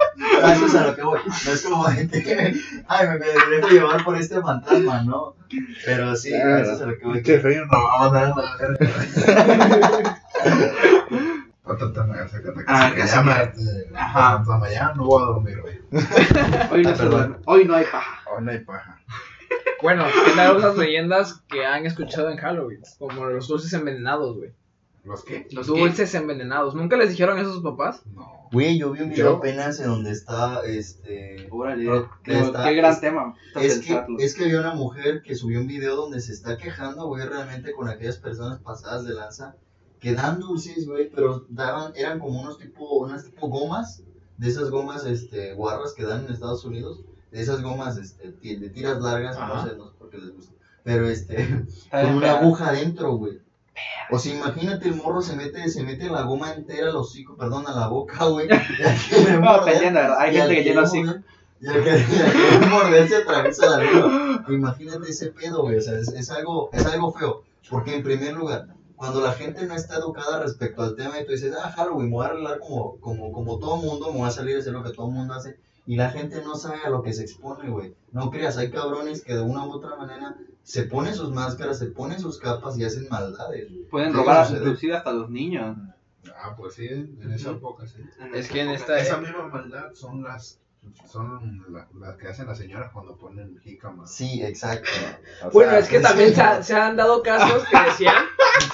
eso 0.52 0.66
es 0.66 0.74
a 0.74 0.86
lo 0.86 0.96
que 0.96 1.02
voy. 1.02 1.20
No 1.26 1.52
es 1.52 1.62
como 1.62 1.88
de 1.88 2.08
que, 2.08 2.54
ay, 2.88 3.08
me, 3.08 3.14
me 3.14 3.66
que 3.66 3.74
llevar 3.74 4.04
por 4.04 4.16
este 4.16 4.40
fantasma, 4.40 5.02
¿no? 5.02 5.36
Pero 5.84 6.16
sí, 6.16 6.30
claro. 6.30 6.62
eso 6.62 6.72
es 6.72 6.80
a 6.80 6.86
lo 6.86 6.98
que 6.98 7.04
voy. 7.04 7.22
Qué 7.22 7.38
feo, 7.38 7.66
no 7.66 7.70
vamos 7.72 8.16
a 8.16 8.20
dar. 8.20 8.34
Otro 11.64 11.92
tema 11.92 12.16
que 12.24 12.28
se 12.28 12.42
ah, 12.66 12.92
que 12.94 13.06
llama 13.06 13.52
Ajá. 13.94 14.44
Ya 14.70 14.92
no 14.94 15.04
voy 15.04 15.22
a 15.22 15.26
dormir 15.26 15.58
hoy. 15.64 15.80
Hoy 16.70 16.82
no, 16.82 16.96
se 16.96 17.08
hoy 17.44 17.64
no 17.64 17.76
hay 17.76 17.84
paja. 17.84 18.20
Hoy 18.30 18.44
no 18.44 18.50
hay 18.50 18.58
paja. 18.60 18.98
Bueno, 19.80 20.04
¿qué 20.24 20.32
tal 20.36 20.60
las 20.60 20.76
leyendas 20.76 21.42
que 21.48 21.64
han 21.64 21.86
escuchado 21.86 22.30
en 22.30 22.38
Halloween? 22.38 22.80
Como 22.98 23.26
los 23.26 23.48
dulces 23.48 23.72
envenenados, 23.72 24.36
güey. 24.36 24.52
¿Los 25.04 25.24
qué? 25.24 25.48
Los 25.50 25.66
dulces 25.66 26.14
envenenados. 26.14 26.74
¿Nunca 26.74 26.96
les 26.96 27.10
dijeron 27.10 27.38
eso 27.38 27.50
a 27.50 27.52
sus 27.54 27.62
papás? 27.62 28.02
No. 28.06 28.48
Güey, 28.52 28.78
yo 28.78 28.92
vi 28.92 29.00
un 29.00 29.10
video 29.10 29.36
apenas 29.36 29.80
en 29.80 29.86
donde 29.86 30.10
está, 30.10 30.60
este... 30.64 31.48
Órale, 31.50 32.06
qué, 32.22 32.52
qué 32.64 32.74
gran 32.74 33.00
tema. 33.00 33.34
Es 33.60 33.80
que, 33.80 34.04
es 34.18 34.34
que 34.34 34.44
había 34.44 34.60
una 34.60 34.74
mujer 34.74 35.22
que 35.22 35.34
subió 35.34 35.58
un 35.58 35.66
video 35.66 35.96
donde 35.96 36.20
se 36.20 36.32
está 36.32 36.56
quejando, 36.56 37.06
güey, 37.06 37.26
realmente 37.26 37.72
con 37.72 37.88
aquellas 37.88 38.18
personas 38.18 38.60
pasadas 38.60 39.04
de 39.04 39.14
lanza 39.14 39.56
que 40.02 40.14
dan 40.14 40.40
dulces, 40.40 40.86
güey, 40.86 41.08
pero 41.10 41.46
daban, 41.48 41.92
eran 41.94 42.18
como 42.18 42.40
unos 42.40 42.58
tipo, 42.58 42.98
unas 42.98 43.24
tipo 43.24 43.48
gomas, 43.48 44.02
de 44.36 44.48
esas 44.48 44.68
gomas, 44.68 45.06
este, 45.06 45.54
guarras 45.54 45.94
que 45.94 46.02
dan 46.02 46.24
en 46.24 46.32
Estados 46.32 46.64
Unidos, 46.64 47.04
de 47.30 47.40
esas 47.40 47.62
gomas, 47.62 47.96
este, 47.96 48.32
de 48.56 48.68
tiras 48.70 49.00
largas, 49.00 49.38
no 49.38 49.64
sé, 49.64 49.76
no 49.76 49.86
sé 49.86 49.96
por 49.96 50.10
qué 50.10 50.18
les 50.18 50.34
gusta, 50.34 50.52
pero 50.82 51.08
este, 51.08 51.64
con 51.90 52.16
una 52.16 52.38
aguja 52.38 52.70
adentro, 52.70 53.14
güey. 53.14 53.40
O 54.10 54.18
sea, 54.18 54.34
imagínate 54.34 54.88
el 54.88 54.96
morro 54.96 55.22
se 55.22 55.34
mete, 55.36 55.68
se 55.68 55.82
mete 55.82 56.10
la 56.10 56.22
goma 56.22 56.52
entera 56.52 56.88
al 56.88 56.96
hocico, 56.96 57.36
perdón, 57.36 57.66
a 57.66 57.72
la 57.72 57.88
boca, 57.88 58.26
güey. 58.26 58.46
no, 58.46 60.18
hay 60.18 60.36
gente 60.36 60.54
que 60.54 60.62
tiene 60.62 60.80
hocico. 60.80 61.14
Y 61.60 61.68
al 61.68 61.84
que, 61.84 62.66
morder 62.68 63.08
se 63.08 63.16
atraviesa 63.16 63.70
la 63.70 63.78
lengua. 63.78 64.44
Imagínate 64.48 65.08
ese 65.08 65.28
pedo, 65.28 65.62
güey. 65.62 65.76
O 65.76 65.80
sea, 65.80 65.98
es, 65.98 66.08
es, 66.08 66.30
algo, 66.30 66.70
es 66.72 66.84
algo 66.86 67.12
feo. 67.12 67.44
Porque 67.70 67.94
en 67.94 68.02
primer 68.02 68.34
lugar, 68.34 68.66
cuando 68.96 69.20
la 69.20 69.32
gente 69.32 69.64
no 69.66 69.74
está 69.74 69.96
educada 69.96 70.40
respecto 70.40 70.82
al 70.82 70.96
tema 70.96 71.20
y 71.20 71.24
tú 71.24 71.32
dices, 71.32 71.54
ah, 71.56 71.72
Halloween, 71.74 72.06
me 72.06 72.12
voy 72.16 72.26
a 72.26 72.30
arreglar 72.30 72.58
como, 72.58 72.96
como, 73.00 73.32
como 73.32 73.58
todo 73.58 73.76
mundo, 73.76 74.12
me 74.12 74.18
voy 74.18 74.28
a 74.28 74.32
salir 74.32 74.56
a 74.56 74.58
hacer 74.58 74.72
lo 74.72 74.82
que 74.82 74.90
todo 74.90 75.08
mundo 75.08 75.34
hace. 75.34 75.56
Y 75.86 75.96
la 75.96 76.10
gente 76.10 76.42
no 76.44 76.54
sabe 76.54 76.80
a 76.84 76.90
lo 76.90 77.02
que 77.02 77.12
se 77.12 77.22
expone, 77.22 77.68
güey. 77.68 77.94
No 78.12 78.30
creas, 78.30 78.56
hay 78.56 78.70
cabrones 78.70 79.22
que 79.22 79.34
de 79.34 79.42
una 79.42 79.66
u 79.66 79.72
otra 79.72 79.96
manera 79.96 80.36
se 80.62 80.84
ponen 80.84 81.14
sus 81.14 81.30
máscaras, 81.30 81.78
se 81.78 81.86
ponen 81.86 82.20
sus 82.20 82.38
capas 82.38 82.78
y 82.78 82.84
hacen 82.84 83.08
maldades. 83.10 83.68
Pueden 83.90 84.12
robar 84.12 84.48
inclusive 84.50 84.96
hasta 84.96 85.12
los 85.12 85.28
niños. 85.28 85.76
Ah, 86.36 86.54
pues 86.56 86.74
sí, 86.74 86.86
en 86.86 87.32
esa 87.32 87.50
época 87.50 87.84
sí. 87.86 88.00
es 88.32 88.48
que 88.48 88.60
en 88.60 88.70
esta... 88.70 88.98
Esa 88.98 89.18
misma 89.18 89.48
maldad 89.48 89.92
son 89.94 90.22
las 90.22 90.60
son 91.08 91.64
las 92.00 92.16
que 92.16 92.28
hacen 92.28 92.46
las 92.46 92.58
señoras 92.58 92.90
cuando 92.92 93.16
ponen 93.16 93.58
jícama. 93.60 94.06
Sí, 94.06 94.42
exacto. 94.42 94.90
bueno, 95.52 95.72
es 95.72 95.88
que 95.88 96.00
también 96.00 96.34
se, 96.34 96.74
han 96.74 96.96
dado 96.96 97.22
casos 97.22 97.64
que 97.68 97.78
decían 97.88 98.24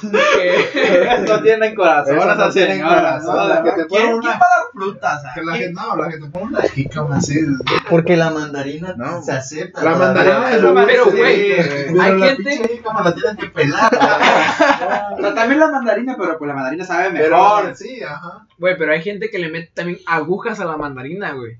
que 0.00 1.24
no 1.26 1.42
tienen 1.42 1.74
corazón. 1.74 2.16
no 2.16 2.50
tienen 2.50 2.82
corazón. 2.82 3.64
Que 3.64 3.70
te 3.72 3.86
¿Quién, 3.86 4.14
una... 4.14 4.20
¿Quién 4.20 4.32
va 4.32 4.46
a 4.46 4.60
dar 4.60 4.70
frutas? 4.72 5.22
Que 5.34 5.42
la 5.42 5.54
gente, 5.54 5.72
no, 5.72 5.96
la 5.96 6.08
que 6.08 6.18
te 6.18 6.26
pone 6.28 6.44
una 6.46 6.62
jícama 6.62 7.16
así. 7.16 7.40
Porque 7.88 8.16
la 8.16 8.30
mandarina 8.30 8.94
no. 8.96 9.22
se 9.22 9.32
acepta. 9.32 9.82
La 9.82 9.96
mandarina 9.96 10.50
es 10.52 10.62
lo 10.62 10.74
Pero, 10.74 11.06
güey, 11.10 11.52
hay 11.52 12.20
gente. 12.20 12.68
jícama 12.68 13.02
la 13.02 13.14
tienen 13.14 13.36
que 13.36 13.46
pelar. 13.46 13.90
también 15.34 15.60
la 15.60 15.68
mandarina, 15.68 16.16
pero 16.18 16.38
pues 16.38 16.48
la 16.48 16.54
mandarina 16.54 16.84
sabe 16.84 17.10
mejor. 17.10 17.74
sí, 17.76 18.02
ajá. 18.02 18.46
Güey, 18.58 18.76
pero 18.76 18.92
hay 18.92 19.02
gente 19.02 19.30
que 19.30 19.38
le 19.38 19.50
mete 19.50 19.70
también 19.74 19.98
agujas 20.06 20.60
a 20.60 20.64
la 20.64 20.76
mandarina, 20.76 21.32
güey. 21.32 21.58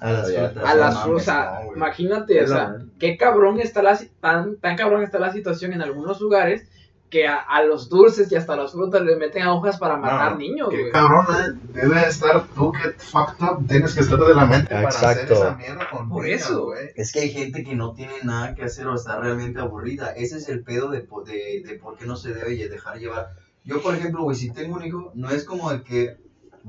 A 0.00 0.12
las 0.12 0.30
frutas. 0.30 0.64
A 0.64 0.74
las 0.74 1.02
frutas. 1.02 1.48
imagínate, 1.74 2.44
o 2.44 2.46
sea, 2.46 2.76
qué 2.98 3.16
cabrón 3.16 3.60
está 3.60 3.82
la, 3.82 3.98
tan, 4.20 4.56
tan 4.56 4.76
cabrón 4.76 5.02
está 5.02 5.18
la 5.18 5.32
situación 5.32 5.72
en 5.72 5.82
algunos 5.82 6.20
lugares 6.20 6.68
que 7.10 7.26
a, 7.26 7.38
a, 7.38 7.62
los 7.62 7.88
dulces 7.88 8.30
y 8.32 8.36
hasta 8.36 8.56
las 8.56 8.72
frutas 8.72 9.00
le 9.02 9.16
meten 9.16 9.46
hojas 9.46 9.78
para 9.78 9.96
matar 9.96 10.36
niños, 10.36 10.68
Qué 10.70 10.90
cabrón, 10.90 11.26
eh. 11.30 11.70
debe 11.72 12.00
estar 12.06 12.46
tú 12.48 12.72
que 12.72 12.90
fucked 12.98 13.44
up, 13.44 13.66
tienes 13.68 13.94
que 13.94 14.00
estar 14.00 14.18
de 14.18 14.34
la 14.34 14.46
mente 14.46 14.74
Exacto. 14.74 14.82
para 14.82 15.10
hacer 15.10 15.32
esa 15.32 15.56
mierda 15.56 15.90
con 15.90 16.08
Por 16.08 16.26
eso, 16.26 16.64
güey. 16.66 16.90
Es 16.96 17.12
que 17.12 17.20
hay 17.20 17.30
gente 17.30 17.62
que 17.62 17.74
no 17.74 17.92
tiene 17.94 18.14
nada 18.24 18.54
que 18.54 18.64
hacer 18.64 18.86
o 18.88 18.94
está 18.94 19.20
realmente 19.20 19.60
aburrida. 19.60 20.10
Ese 20.10 20.38
es 20.38 20.48
el 20.48 20.62
pedo 20.62 20.90
de, 20.90 21.06
de, 21.26 21.62
de 21.64 21.78
por 21.80 21.96
qué 21.96 22.06
no 22.06 22.16
se 22.16 22.34
debe 22.34 22.56
dejar 22.68 22.98
llevar. 22.98 23.30
Yo, 23.64 23.82
por 23.82 23.94
ejemplo, 23.94 24.22
güey, 24.22 24.36
si 24.36 24.52
tengo 24.52 24.76
un 24.76 24.84
hijo, 24.84 25.12
no 25.14 25.30
es 25.30 25.44
como 25.44 25.70
de 25.70 25.82
que 25.82 26.16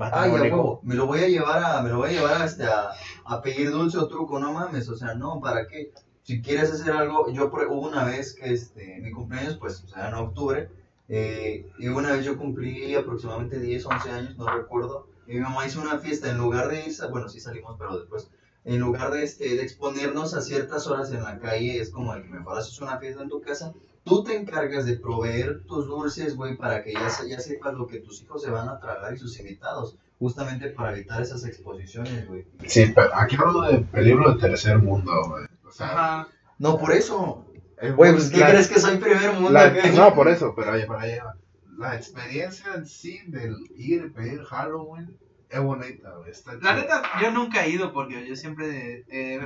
Ay, 0.00 0.30
a 0.30 0.34
huevo, 0.34 0.80
me 0.84 0.94
lo 0.94 1.06
voy 1.06 1.20
a 1.20 1.28
llevar 1.28 1.62
a, 1.62 1.82
me 1.82 1.88
lo 1.88 1.96
voy 1.98 2.10
a 2.10 2.12
llevar 2.12 2.42
a, 2.42 2.44
este, 2.44 2.64
a, 2.64 2.90
a, 3.24 3.42
pedir 3.42 3.70
dulce 3.72 3.98
o 3.98 4.06
truco, 4.06 4.38
no 4.38 4.52
mames, 4.52 4.88
o 4.88 4.96
sea, 4.96 5.14
no, 5.14 5.40
¿para 5.40 5.66
qué? 5.66 5.92
Si 6.28 6.42
quieres 6.42 6.70
hacer 6.70 6.92
algo, 6.92 7.32
yo 7.32 7.46
hubo 7.46 7.88
una 7.88 8.04
vez 8.04 8.34
que 8.34 8.52
este, 8.52 9.00
mi 9.00 9.12
cumpleaños, 9.12 9.56
pues, 9.56 9.82
o 9.82 9.88
sea, 9.88 10.08
en 10.08 10.14
octubre, 10.14 10.68
eh, 11.08 11.66
y 11.78 11.88
una 11.88 12.12
vez 12.12 12.26
yo 12.26 12.36
cumplí 12.36 12.94
aproximadamente 12.94 13.58
10, 13.58 13.86
11 13.86 14.10
años, 14.10 14.36
no 14.36 14.46
recuerdo, 14.46 15.08
y 15.26 15.36
mi 15.36 15.40
mamá 15.40 15.66
hizo 15.66 15.80
una 15.80 15.98
fiesta, 16.00 16.30
en 16.30 16.36
lugar 16.36 16.68
de 16.68 16.84
bueno, 17.10 17.30
sí 17.30 17.40
salimos, 17.40 17.76
pero 17.78 17.98
después, 17.98 18.28
en 18.66 18.78
lugar 18.78 19.10
de, 19.10 19.22
este, 19.22 19.56
de 19.56 19.62
exponernos 19.62 20.34
a 20.34 20.42
ciertas 20.42 20.86
horas 20.86 21.10
en 21.12 21.22
la 21.22 21.38
calle, 21.38 21.80
es 21.80 21.88
como 21.88 22.12
el 22.12 22.24
que 22.24 22.28
mejor 22.28 22.58
haces 22.58 22.78
una 22.82 22.98
fiesta 22.98 23.22
en 23.22 23.30
tu 23.30 23.40
casa, 23.40 23.72
tú 24.04 24.22
te 24.22 24.36
encargas 24.36 24.84
de 24.84 24.98
proveer 24.98 25.62
tus 25.64 25.86
dulces, 25.86 26.36
güey, 26.36 26.58
para 26.58 26.84
que 26.84 26.92
ya, 26.92 27.08
ya 27.26 27.40
sepas 27.40 27.72
lo 27.72 27.86
que 27.86 28.00
tus 28.00 28.20
hijos 28.20 28.42
se 28.42 28.50
van 28.50 28.68
a 28.68 28.78
tragar 28.78 29.14
y 29.14 29.16
sus 29.16 29.40
invitados, 29.40 29.96
justamente 30.18 30.68
para 30.68 30.92
evitar 30.92 31.22
esas 31.22 31.46
exposiciones, 31.46 32.28
güey. 32.28 32.44
Sí, 32.66 32.92
pero 32.94 33.14
aquí 33.14 33.34
hablo 33.42 33.62
de 33.62 33.78
peligro 33.78 34.34
de 34.34 34.40
tercer 34.40 34.76
mundo, 34.78 35.10
güey. 35.26 35.46
O 35.68 35.72
sea, 35.72 35.86
Ajá. 35.86 36.28
No, 36.58 36.78
por 36.78 36.92
eso. 36.92 37.44
Güey, 37.80 38.12
pues, 38.12 38.30
¿qué 38.30 38.40
crees 38.40 38.68
que 38.68 38.80
soy 38.80 38.96
primer 38.96 39.32
mundo? 39.34 39.50
La, 39.50 39.70
no, 39.70 40.14
por 40.14 40.28
eso, 40.28 40.52
pero 40.56 40.72
ahí, 40.72 40.84
para 40.86 41.02
allá. 41.02 41.34
La 41.76 41.94
experiencia 41.94 42.74
en 42.74 42.86
sí 42.86 43.20
del 43.28 43.56
ir 43.76 44.06
y 44.06 44.10
pedir 44.10 44.42
Halloween 44.42 45.16
es 45.48 45.60
bonita, 45.60 46.12
güey. 46.16 46.32
La 46.60 46.74
neta, 46.74 47.02
yo 47.22 47.30
nunca 47.30 47.64
he 47.64 47.70
ido 47.70 47.92
porque 47.92 48.26
yo 48.26 48.34
siempre. 48.34 49.04
Eh, 49.08 49.40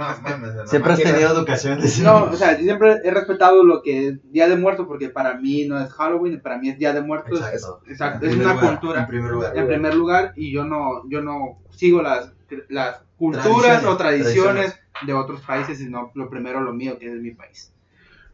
siempre 0.64 0.92
has 0.92 1.02
tenido 1.02 1.30
educación 1.30 1.78
de 1.78 1.88
No, 2.02 2.24
o 2.32 2.36
sea, 2.36 2.56
yo 2.56 2.64
siempre 2.64 3.00
he 3.04 3.10
respetado 3.10 3.62
lo 3.62 3.82
que 3.82 4.08
es 4.08 4.32
Día 4.32 4.48
de 4.48 4.56
Muertos 4.56 4.86
porque 4.86 5.10
para 5.10 5.34
mí 5.34 5.66
no 5.66 5.78
es 5.78 5.92
Halloween, 5.92 6.40
para 6.40 6.56
mí 6.56 6.70
es 6.70 6.78
Día 6.78 6.94
de 6.94 7.02
Muertos. 7.02 7.38
Exacto. 7.38 7.82
Exacto. 7.86 8.26
Es 8.26 8.34
una 8.34 8.58
cultura. 8.58 9.02
En 9.02 9.06
primer 9.08 9.30
lugar. 9.30 9.56
En 9.56 9.66
primer 9.66 9.94
lugar, 9.94 10.32
y 10.36 10.52
yo 10.52 10.64
no, 10.64 11.08
yo 11.08 11.20
no 11.20 11.58
sigo 11.70 12.00
las, 12.00 12.32
las 12.68 13.02
culturas 13.16 13.84
o 13.84 13.96
tradiciones, 13.96 14.81
de 15.06 15.12
otros 15.14 15.40
países, 15.40 15.78
sino 15.78 16.10
lo 16.14 16.28
primero 16.30 16.60
lo 16.60 16.72
mío, 16.72 16.98
que 16.98 17.06
es 17.06 17.14
mi 17.20 17.32
país. 17.32 17.72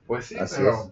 Pues 0.06 0.26
sí, 0.26 0.36
pero. 0.56 0.90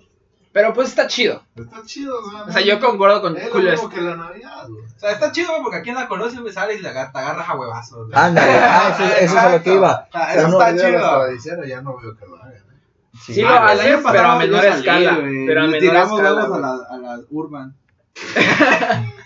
Pero 0.53 0.73
pues 0.73 0.89
está 0.89 1.07
chido. 1.07 1.43
Está 1.55 1.83
chido, 1.85 2.19
o 2.19 2.31
sea. 2.31 2.43
O 2.45 2.53
sea, 2.53 2.63
yo 2.63 2.81
concuerdo 2.81 3.21
con 3.21 3.37
Es 3.37 3.45
lo 3.47 3.53
Julio. 3.53 3.73
mismo 3.73 3.91
que 3.91 4.01
la 4.01 4.17
Navidad, 4.17 4.67
güey. 4.69 4.85
O 4.85 4.99
sea, 4.99 5.11
está 5.11 5.31
chido 5.31 5.51
güey, 5.51 5.63
porque 5.63 5.77
a 5.79 5.83
quien 5.83 5.95
la 5.97 6.09
conoce 6.09 6.41
me 6.41 6.51
sale 6.51 6.77
y 6.77 6.81
la 6.81 6.93
gata 6.93 7.19
agarra 7.19 7.45
a 7.45 7.57
huevazos. 7.59 8.07
güey. 8.09 8.19
Ándale, 8.19 8.53
ah, 8.63 8.95
eso, 8.95 9.05
eso 9.05 9.37
es 9.37 9.45
a 9.45 9.51
lo 9.51 9.63
que 9.63 9.75
iba. 9.75 10.09
Ah, 10.15 10.35
Eso 10.35 10.49
no 10.49 10.53
está 10.63 10.73
las 10.73 10.81
chido. 10.83 11.21
tradiciones, 11.21 11.69
ya 11.69 11.81
no 11.83 11.99
veo 11.99 12.17
que 12.17 12.27
lo 12.27 12.37
hagan. 12.37 12.53
¿eh? 12.55 12.61
Sí, 13.21 13.43
Ah, 13.43 13.67
hacen, 13.67 14.03
pero 14.03 14.29
a 14.29 14.39
menor 14.39 14.65
escala. 14.65 15.19
Pero 15.21 15.61
a 15.61 15.65
menor 15.67 15.79
tiramos 15.81 16.19
escala. 16.21 16.35
huevos 16.45 16.57
a 16.57 16.61
la, 16.61 16.75
a 16.91 16.97
la 17.17 17.21
urban. 17.31 17.75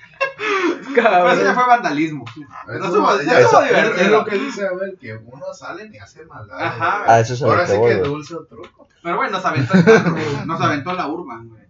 Cabrón. 0.95 1.33
eso 1.33 1.43
ya 1.45 1.55
fue 1.55 1.67
vandalismo. 1.67 2.25
Eso 2.29 2.79
No 2.79 2.85
estuvo- 2.87 3.23
ya- 3.23 3.39
eso- 3.41 3.41
estuvo 3.41 3.61
es- 3.63 3.69
divertido. 3.71 4.01
Es 4.05 4.11
lo 4.11 4.25
que 4.25 4.39
dice 4.39 4.67
Abel, 4.67 4.99
que 5.01 5.15
uno 5.15 5.55
sale 5.55 5.91
y 5.93 5.99
hace 5.99 6.25
maldad. 6.27 6.59
Ajá. 6.61 7.05
Ah, 7.07 7.21
eso 7.21 7.35
es 7.35 7.43
a 7.43 7.47
Ahora 7.47 7.67
sí 7.67 7.77
que 7.81 7.95
dulce 7.97 8.35
o 8.35 8.45
truco. 8.45 8.89
Pero 9.03 9.17
bueno, 9.17 9.33
nos 9.33 9.45
aventó 9.45 9.75
el 9.75 9.85
carro, 9.85 10.13
güey. 10.13 10.25
Nos 10.47 10.61
aventó 10.61 10.93
la 10.93 11.07
urban, 11.09 11.49
güey. 11.49 11.63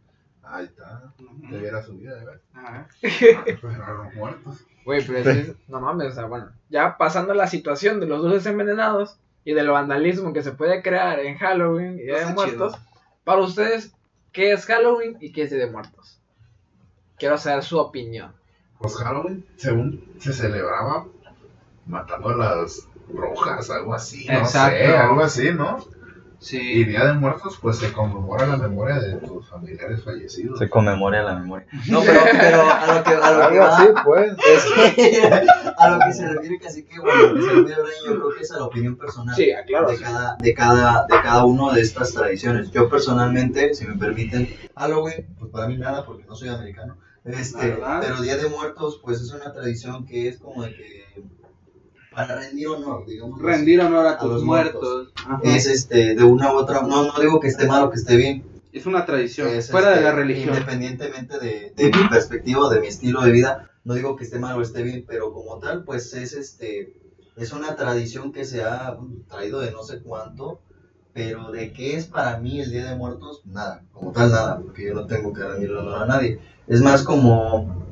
Ahí 0.43 0.65
está. 0.65 1.03
Debiera 1.49 1.83
subir, 1.83 2.11
de 2.11 2.25
ver. 2.25 2.41
Ajá. 2.55 2.87
Pero 3.01 3.85
a 3.85 3.93
los 4.05 4.15
muertos. 4.15 4.59
Güey, 4.85 5.07
pero 5.07 5.19
es 5.19 5.25
que- 5.47 5.55
no 5.69 5.81
mames, 5.81 6.13
o 6.13 6.15
sea, 6.15 6.25
bueno, 6.27 6.49
ya 6.71 6.97
pasando 6.97 7.35
la 7.35 7.47
situación 7.47 8.01
de 8.01 8.07
los 8.07 8.23
dulces 8.23 8.47
envenenados 8.47 9.19
y 9.45 9.53
del 9.55 9.69
vandalismo 9.69 10.33
que 10.33 10.43
se 10.43 10.53
puede 10.53 10.83
crear 10.83 11.21
en 11.21 11.37
Halloween 11.39 11.99
y 11.99 12.03
Día 12.03 12.27
de 12.27 12.33
Muertos, 12.35 12.73
chido. 12.75 12.87
para 13.25 13.41
ustedes, 13.43 13.93
¿qué 14.33 14.53
es 14.53 14.67
Halloween 14.67 15.17
y 15.21 15.33
qué 15.33 15.43
es 15.43 15.51
Día 15.51 15.61
de 15.67 15.71
Muertos? 15.71 16.19
Quiero 17.19 17.37
saber 17.39 17.63
su 17.63 17.79
opinión. 17.79 18.33
Pues 18.81 18.97
Halloween, 18.97 19.45
según 19.57 20.03
se 20.19 20.33
celebraba 20.33 21.07
matando 21.87 22.31
a 22.31 22.37
las 22.37 22.89
brujas, 23.09 23.69
algo 23.71 23.95
así, 23.95 24.27
no 24.27 24.39
Exacto. 24.39 24.77
sé, 24.79 24.97
algo 24.97 25.21
así, 25.23 25.51
¿no? 25.53 25.79
Y 26.41 26.45
Sí. 26.45 26.85
Día 26.85 27.05
de 27.05 27.13
Muertos, 27.13 27.59
pues 27.61 27.77
se 27.77 27.93
conmemora 27.93 28.47
la 28.47 28.57
memoria 28.57 28.99
de 28.99 29.17
tus 29.17 29.47
familiares 29.47 30.03
fallecidos. 30.03 30.59
Se 30.59 30.71
conmemora 30.71 31.23
la 31.23 31.35
memoria. 31.35 31.67
No, 31.87 32.01
pero, 32.01 32.21
pero 32.33 32.63
a 32.63 32.95
lo 32.95 33.05
que, 33.05 33.11
a 33.11 33.31
lo 33.33 33.51
que 33.51 33.59
va, 33.59 33.77
así, 33.77 33.89
pues. 34.03 34.33
es 34.49 34.95
que 34.95 35.23
a 35.77 35.91
lo 35.91 35.99
que 35.99 36.13
se 36.15 36.27
refiere 36.27 36.59
casi 36.59 36.85
que, 36.85 36.99
bueno, 36.99 37.35
que 37.35 37.43
se 37.43 37.51
refiere 37.51 37.83
yo 38.07 38.15
creo 38.15 38.35
que 38.35 38.43
es 38.43 38.53
a 38.53 38.57
la 38.57 38.65
opinión 38.65 38.97
personal. 38.97 39.37
Sí, 39.37 39.53
claro. 39.67 39.91
de 39.91 39.99
cada, 39.99 40.37
de 40.37 40.55
cada, 40.55 41.07
de 41.07 41.21
cada 41.21 41.45
uno 41.45 41.73
de 41.75 41.83
estas 41.83 42.15
tradiciones. 42.15 42.71
Yo 42.71 42.89
personalmente, 42.89 43.75
si 43.75 43.87
me 43.87 43.97
permiten, 43.99 44.49
Halloween, 44.75 45.27
pues 45.39 45.53
para 45.53 45.67
mí 45.67 45.77
nada, 45.77 46.07
porque 46.07 46.25
no 46.25 46.35
soy 46.35 46.49
americano. 46.49 46.97
Este, 47.25 47.79
pero 48.01 48.23
Día 48.23 48.37
de 48.37 48.49
Muertos, 48.49 49.01
pues 49.03 49.21
es 49.21 49.31
una 49.33 49.53
tradición 49.53 50.07
que 50.07 50.29
es 50.29 50.39
como 50.39 50.63
de 50.63 50.75
que 50.75 51.01
para 52.11 52.41
rendir 52.41 52.67
honor, 52.69 53.07
digamos. 53.07 53.41
Rendir 53.41 53.81
honor 53.81 54.07
a 54.07 54.13
A 54.13 54.19
tus 54.19 54.31
los 54.31 54.45
muertos. 54.45 55.13
Es 55.43 55.67
este, 55.67 56.15
de 56.15 56.25
una 56.25 56.53
u 56.53 56.57
otra, 56.57 56.83
no, 56.83 57.05
no 57.05 57.21
digo 57.21 57.39
que 57.39 57.49
esté 57.49 57.67
mal 57.67 57.85
o 57.85 57.91
que 57.91 57.97
esté 57.97 58.17
bien, 58.17 58.45
Es 58.73 58.87
una 58.87 59.07
tradición. 59.07 59.49
es, 59.49 59.71
fuera 59.71 59.91
de 59.91 59.97
este, 59.97 60.05
la 60.05 60.13
religión. 60.13 60.55
Independientemente 60.55 61.39
de, 61.39 61.73
de 61.77 61.85
mi 61.85 62.09
perspectiva, 62.09 62.69
de 62.69 62.81
mi 62.81 62.89
estilo 62.89 63.23
de 63.23 63.31
vida, 63.31 63.71
no 63.85 63.95
digo 63.95 64.17
que 64.17 64.25
esté 64.25 64.39
mal 64.39 64.59
o 64.59 64.63
esté 64.63 64.83
bien, 64.83 65.05
pero 65.07 65.33
como 65.33 65.59
tal, 65.59 65.85
pues 65.85 66.13
es 66.15 66.33
este 66.33 66.95
es 67.37 67.53
una 67.53 67.75
tradición 67.75 68.33
que 68.33 68.45
se 68.45 68.65
ha 68.65 68.99
traído 69.29 69.61
de 69.61 69.71
no 69.71 69.83
sé 69.83 70.03
cuánto, 70.03 70.61
pero 71.15 71.51
de 71.51 71.73
qué 71.73 71.97
es 71.97 72.07
para 72.07 72.39
mí 72.39 72.61
el 72.61 72.71
Día 72.71 72.91
de 72.91 72.97
Muertos, 72.97 73.43
nada, 73.47 73.83
como 73.93 74.13
tal 74.13 74.31
nada, 74.31 74.61
porque 74.61 74.87
yo 74.87 74.95
no 74.95 75.07
tengo 75.07 75.33
que 75.33 75.43
rendirle 75.43 75.79
honor 75.79 76.03
a 76.03 76.07
nadie. 76.07 76.39
Es 76.71 76.83
más 76.83 77.03
como 77.03 77.85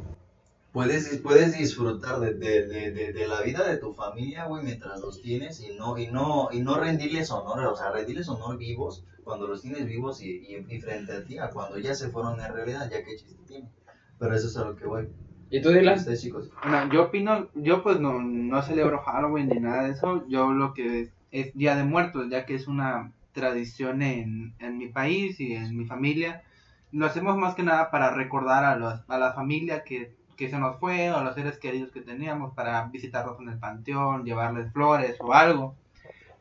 puedes, 0.70 1.18
puedes 1.18 1.58
disfrutar 1.58 2.20
de, 2.20 2.34
de, 2.34 2.64
de, 2.68 2.92
de, 2.92 3.12
de 3.12 3.26
la 3.26 3.42
vida 3.42 3.68
de 3.68 3.76
tu 3.78 3.92
familia, 3.92 4.44
güey, 4.44 4.62
mientras 4.62 5.00
los 5.00 5.20
tienes 5.20 5.60
y 5.60 5.76
no, 5.76 5.98
y 5.98 6.06
no, 6.06 6.48
y 6.52 6.60
no 6.60 6.78
rendirles 6.78 7.32
honor, 7.32 7.66
o 7.66 7.74
sea, 7.74 7.90
rendirles 7.90 8.28
honor 8.28 8.56
vivos 8.56 9.02
cuando 9.24 9.48
los 9.48 9.62
tienes 9.62 9.84
vivos 9.84 10.22
y, 10.22 10.30
y, 10.30 10.64
y 10.68 10.80
frente 10.80 11.12
a 11.12 11.24
ti, 11.24 11.38
a 11.38 11.50
cuando 11.50 11.76
ya 11.80 11.92
se 11.92 12.10
fueron 12.10 12.40
en 12.40 12.54
realidad, 12.54 12.88
ya 12.88 13.02
que 13.02 13.16
chiste 13.16 13.42
tiene. 13.48 13.68
Pero 14.16 14.36
eso 14.36 14.46
es 14.46 14.56
a 14.56 14.64
lo 14.64 14.76
que 14.76 14.86
voy. 14.86 15.08
¿Y 15.50 15.60
tú, 15.60 15.70
Dylan? 15.70 15.98
Ustedes, 15.98 16.22
chicos. 16.22 16.48
Bueno, 16.62 16.88
yo 16.92 17.02
opino, 17.02 17.48
yo 17.54 17.82
pues 17.82 17.98
no, 17.98 18.20
no 18.22 18.62
celebro 18.62 19.02
Halloween 19.02 19.48
ni 19.48 19.58
nada 19.58 19.82
de 19.88 19.90
eso. 19.90 20.24
Yo 20.28 20.52
lo 20.52 20.72
que 20.72 21.00
es, 21.00 21.08
es 21.32 21.52
Día 21.54 21.74
de 21.74 21.82
Muertos, 21.82 22.28
ya 22.30 22.46
que 22.46 22.54
es 22.54 22.68
una 22.68 23.12
tradición 23.32 24.02
en, 24.02 24.54
en 24.60 24.78
mi 24.78 24.88
país 24.88 25.40
y 25.40 25.54
en 25.54 25.76
mi 25.76 25.84
familia. 25.84 26.44
Lo 26.92 27.07
hacemos 27.07 27.37
más 27.37 27.55
que 27.55 27.62
nada 27.62 27.90
para 27.90 28.11
recordar 28.11 28.64
a, 28.64 28.77
los, 28.77 29.01
a 29.09 29.18
la 29.18 29.33
familia 29.33 29.85
que, 29.85 30.14
que 30.37 30.48
se 30.48 30.59
nos 30.59 30.79
fue, 30.79 31.11
o 31.11 31.16
a 31.16 31.24
los 31.24 31.35
seres 31.35 31.59
queridos 31.59 31.90
que 31.90 32.01
teníamos, 32.01 32.55
para 32.55 32.85
visitarlos 32.85 33.38
en 33.40 33.51
el 33.51 33.59
panteón, 33.59 34.24
llevarles 34.24 34.72
flores 34.72 35.16
o 35.20 35.35
algo. 35.35 35.74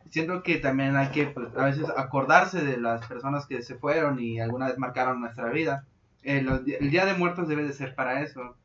Siento 0.09 0.43
que 0.43 0.57
también 0.57 0.95
hay 0.95 1.09
que 1.09 1.25
pues, 1.27 1.55
a 1.57 1.65
veces 1.65 1.85
acordarse 1.97 2.63
de 2.63 2.77
las 2.77 3.05
personas 3.07 3.45
que 3.45 3.61
se 3.61 3.75
fueron 3.75 4.19
y 4.19 4.39
alguna 4.39 4.67
vez 4.67 4.77
marcaron 4.77 5.19
nuestra 5.19 5.49
vida. 5.49 5.85
Eh, 6.23 6.45
el 6.79 6.91
Día 6.91 7.05
de 7.05 7.13
Muertos 7.13 7.47
debe 7.47 7.63
de 7.63 7.73
ser 7.73 7.95
para 7.95 8.21
eso. 8.21 8.55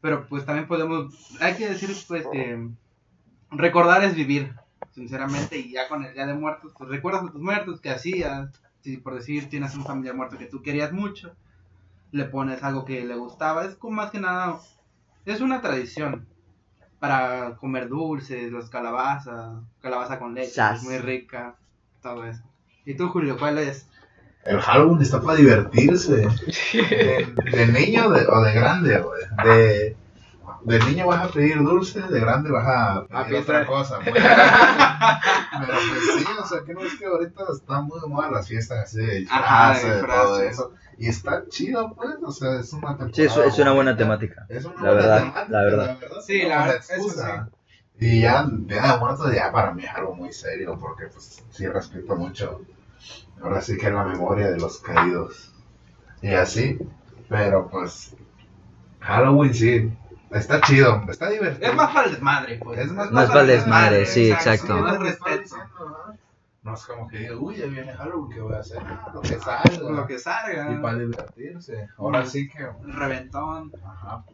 Pero 0.00 0.26
pues 0.26 0.44
también 0.44 0.68
podemos, 0.68 1.36
hay 1.40 1.54
que 1.54 1.68
decir 1.68 1.90
pues 2.06 2.24
que 2.30 2.68
recordar 3.50 4.04
es 4.04 4.14
vivir, 4.14 4.54
sinceramente, 4.92 5.58
y 5.58 5.72
ya 5.72 5.88
con 5.88 6.04
el 6.04 6.14
Día 6.14 6.26
de 6.26 6.34
Muertos, 6.34 6.72
pues 6.78 6.88
recuerdas 6.88 7.24
a 7.24 7.32
tus 7.32 7.42
muertos, 7.42 7.80
qué 7.80 7.90
hacías, 7.90 8.50
si 8.82 8.96
por 8.98 9.14
decir 9.14 9.48
tienes 9.48 9.74
un 9.74 9.84
familiar 9.84 10.14
muerto 10.14 10.38
que 10.38 10.46
tú 10.46 10.62
querías 10.62 10.92
mucho, 10.92 11.34
le 12.12 12.24
pones 12.24 12.62
algo 12.62 12.84
que 12.84 13.04
le 13.04 13.14
gustaba, 13.16 13.64
es 13.64 13.74
como 13.76 13.96
más 13.96 14.10
que 14.10 14.20
nada, 14.20 14.58
es 15.26 15.40
una 15.40 15.60
tradición 15.60 16.26
para 16.98 17.56
comer 17.56 17.88
dulces, 17.88 18.50
los 18.50 18.70
calabazas, 18.70 19.60
calabaza 19.80 20.18
con 20.18 20.34
leche, 20.34 20.52
Sas. 20.52 20.78
es 20.78 20.82
muy 20.84 20.98
rica, 20.98 21.56
todo 22.02 22.24
eso. 22.24 22.42
¿Y 22.84 22.94
tú, 22.96 23.08
Julio, 23.08 23.36
cuál 23.38 23.58
es? 23.58 23.86
El 24.44 24.60
Halloween 24.60 25.02
está 25.02 25.20
para 25.20 25.36
divertirse. 25.36 26.26
De, 26.72 27.34
de 27.52 27.66
niño 27.68 28.08
de- 28.10 28.26
o 28.26 28.40
de 28.40 28.52
grande, 28.54 28.98
güey. 28.98 29.20
De, 29.44 29.96
de 30.68 30.78
niño 30.80 31.06
vas 31.06 31.24
a 31.28 31.32
pedir 31.32 31.58
dulce, 31.58 32.00
de 32.00 32.20
grande 32.20 32.50
vas 32.50 32.66
a 33.10 33.24
pedir 33.24 33.36
otra 33.40 33.66
cosa. 33.66 33.96
güey. 33.96 34.12
Pero 34.12 35.72
pues 35.72 36.18
sí, 36.18 36.26
o 36.40 36.46
sea, 36.46 36.60
que 36.64 36.74
no 36.74 36.80
es 36.82 36.94
que 36.98 37.06
ahorita 37.06 37.44
están 37.52 37.86
muy 37.86 38.00
de 38.00 38.06
moda 38.06 38.30
las 38.30 38.46
fiestas 38.48 38.78
así 38.84 38.98
de 38.98 39.14
disfraces, 39.20 40.06
todo 40.06 40.40
eso. 40.42 40.72
Y 40.98 41.08
está 41.08 41.44
chido, 41.48 41.94
pues, 41.94 42.10
o 42.24 42.30
sea, 42.32 42.60
es 42.60 42.72
una 42.72 42.96
temporada 42.96 43.12
Sí, 43.14 43.22
es, 43.22 43.36
es 43.36 43.58
una 43.58 43.72
buena 43.72 43.96
temática. 43.96 44.46
Es 44.48 44.64
una 44.64 44.74
La 44.74 44.80
buena 44.80 44.94
verdad, 44.94 45.18
temática, 45.18 45.46
la 45.48 45.62
verdad. 45.64 45.98
Sí, 46.26 46.42
la 46.42 46.58
verdad, 46.58 46.76
eso 46.76 46.92
excusa. 46.94 47.48
Y 48.00 48.20
ya, 48.20 48.46
Día 48.48 48.92
de 48.92 48.98
Muertos 48.98 49.34
ya 49.34 49.50
para 49.50 49.72
mí 49.72 49.84
es 49.84 49.90
algo 49.90 50.14
muy 50.14 50.32
serio, 50.32 50.76
porque 50.80 51.06
pues 51.06 51.42
sí 51.50 51.66
respeto 51.66 52.14
mucho. 52.16 52.60
Ahora 53.42 53.60
sí 53.60 53.76
que 53.76 53.90
la 53.90 54.04
memoria 54.04 54.50
de 54.50 54.58
los 54.58 54.78
caídos. 54.78 55.52
Y 56.20 56.34
así, 56.34 56.78
pero 57.28 57.68
pues 57.68 58.14
Halloween 59.00 59.54
sí, 59.54 59.92
está 60.32 60.60
chido, 60.60 61.02
está 61.08 61.30
divertido. 61.30 61.70
Es 61.70 61.76
más 61.76 61.92
para 61.94 62.06
el 62.06 62.12
desmadre, 62.12 62.60
pues. 62.62 62.78
Es 62.80 62.92
más 62.92 63.10
Más 63.10 63.28
para 63.28 63.40
el 63.42 63.46
desmadre, 63.48 64.06
sí, 64.06 64.30
exacto. 64.30 64.66
Sí, 64.66 64.72
Más 64.82 64.98
respeto. 64.98 65.56
No 66.62 66.74
es 66.74 66.84
como 66.86 67.08
que 67.08 67.18
digo, 67.18 67.40
uy, 67.40 67.56
ya 67.56 67.66
viene 67.66 67.94
Halloween, 67.94 68.30
¿qué 68.30 68.40
voy 68.40 68.54
a 68.54 68.58
hacer? 68.58 68.78
Ah, 68.84 69.10
lo 69.14 69.20
que 69.22 69.38
salga. 69.38 69.90
Lo 69.90 70.06
que 70.06 70.18
salga. 70.18 70.72
Y 70.72 70.76
para 70.82 70.98
divertirse. 70.98 71.88
Ahora 71.96 72.26
sí 72.26 72.48
que 72.48 72.68
reventón. 72.82 73.72
Ajá. 73.84 74.24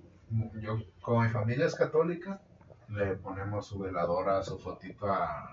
Yo, 0.60 0.78
como 1.00 1.20
mi 1.22 1.28
familia 1.28 1.66
es 1.66 1.74
católica, 1.76 2.40
le 2.88 3.14
ponemos 3.16 3.66
su 3.66 3.78
veladora, 3.78 4.42
su 4.42 4.58
fotito 4.58 5.06
a- 5.12 5.48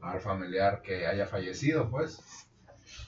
al 0.00 0.20
familiar 0.20 0.80
que 0.82 1.06
haya 1.06 1.26
fallecido, 1.26 1.90
pues. 1.90 2.48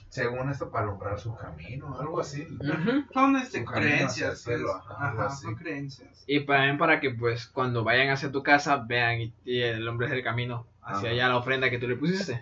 Según 0.09 0.49
esto, 0.51 0.69
para 0.69 0.85
alumbrar 0.85 1.19
su 1.19 1.35
camino, 1.35 1.97
algo 1.99 2.19
así. 2.19 2.43
Ujú. 2.43 3.05
Son 3.13 3.35
este, 3.35 3.59
Su 3.59 3.65
camino 3.65 3.87
creencias, 3.95 4.11
hacia 4.11 4.53
el 4.53 4.57
cielo, 4.59 4.75
ajá, 4.75 5.09
algo 5.09 5.21
Ajá, 5.21 5.33
así. 5.33 5.43
son 5.43 5.55
creencias. 5.55 6.23
Y 6.27 6.45
también 6.45 6.77
para 6.77 6.99
que, 6.99 7.09
pues, 7.11 7.47
cuando 7.47 7.83
vayan 7.83 8.09
hacia 8.09 8.31
tu 8.31 8.43
casa, 8.43 8.77
vean 8.77 9.21
y, 9.21 9.33
y 9.43 9.61
el 9.61 9.87
hombre 9.87 10.07
es 10.07 10.13
el 10.13 10.23
camino 10.23 10.67
hacia 10.83 10.97
Ajá. 10.97 11.07
allá 11.09 11.27
la 11.29 11.37
ofrenda 11.37 11.69
que 11.69 11.79
tú 11.79 11.87
le 11.87 11.95
pusiste. 11.95 12.41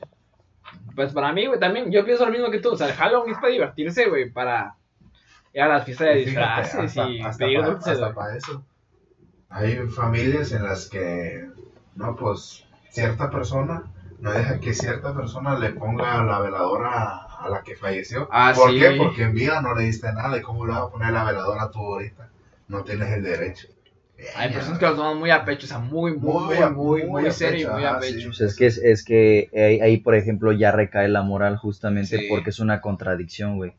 Pues 0.96 1.14
para 1.14 1.32
mí, 1.32 1.46
güey, 1.48 1.60
también, 1.60 1.92
yo 1.92 2.04
pienso 2.06 2.26
lo 2.26 2.32
mismo 2.32 2.50
que 2.52 2.60
tú. 2.60 2.72
O 2.72 2.78
sea, 2.78 2.88
el 2.88 2.94
Halloween 2.94 3.34
es 3.34 3.40
para 3.40 3.54
divertirse, 3.54 4.08
güey, 4.10 4.30
para 4.30 4.76
ir 5.54 5.62
a 5.62 5.68
las 5.68 5.86
fiestas 5.86 6.08
de 6.08 6.22
Y 6.22 6.26
fíjate, 6.26 6.62
disfraces 6.62 6.98
hasta- 6.98 7.10
y 7.10 7.22
hasta 7.22 7.46
pedir 7.46 7.64
dulces, 7.64 7.88
hasta 7.94 8.14
para 8.14 8.36
eso. 8.38 8.66
Hay 9.50 9.76
familias 9.88 10.52
en 10.52 10.64
las 10.64 10.88
que, 10.90 11.46
no, 11.96 12.16
pues, 12.16 12.66
cierta 12.90 13.30
persona 13.30 13.84
no 14.20 14.32
deja 14.32 14.60
que 14.60 14.74
cierta 14.74 15.14
persona 15.16 15.58
le 15.58 15.72
ponga 15.72 16.24
la 16.24 16.40
veladora 16.40 17.28
a 17.44 17.50
la 17.50 17.62
que 17.64 17.76
falleció. 17.76 18.28
Ah, 18.32 18.54
¿Por 18.56 18.72
sí. 18.72 18.80
qué? 18.80 18.92
Porque 18.98 19.24
en 19.24 19.34
vida 19.34 19.62
no 19.62 19.76
le 19.76 19.84
diste 19.86 20.12
nada. 20.14 20.38
¿Y 20.38 20.42
cómo 20.42 20.66
le 20.66 20.74
vas 20.74 20.84
a 20.84 20.90
poner 20.90 21.12
la 21.12 21.24
veladora 21.24 21.70
tú 21.72 21.80
ahorita? 21.80 22.30
No 22.68 22.84
tienes 22.84 23.10
el 23.12 23.24
derecho. 23.24 23.68
Hay 24.36 24.52
personas 24.54 24.78
que 24.78 24.86
lo 24.86 24.96
toman 24.96 25.18
muy 25.18 25.32
a 25.32 25.44
pecho, 25.44 25.66
o 25.66 25.68
sea, 25.68 25.80
muy, 25.80 26.16
muy, 26.16 26.44
muy, 26.56 26.70
muy, 26.72 27.04
muy, 27.06 27.26
a 27.28 27.32
serio 27.32 27.60
y 27.60 27.64
pecho, 27.64 27.74
muy 27.74 27.86
a 27.86 28.00
pecho. 28.00 28.32
sí. 28.34 28.38
Pues 28.38 28.42
es 28.42 28.56
que, 28.56 28.66
es, 28.68 28.78
es 28.78 29.04
que 29.04 29.50
ahí, 29.56 29.80
ahí, 29.82 29.98
por 29.98 30.14
ejemplo, 30.14 30.52
ya 30.52 30.72
recae 30.72 31.08
la 31.08 31.24
moral 31.24 31.58
justamente 31.58 32.20
Sí. 32.20 32.28
porque 32.30 32.52
es 32.52 32.60
una 32.60 32.82
contradicción, 32.82 33.58
güey. 33.58 33.74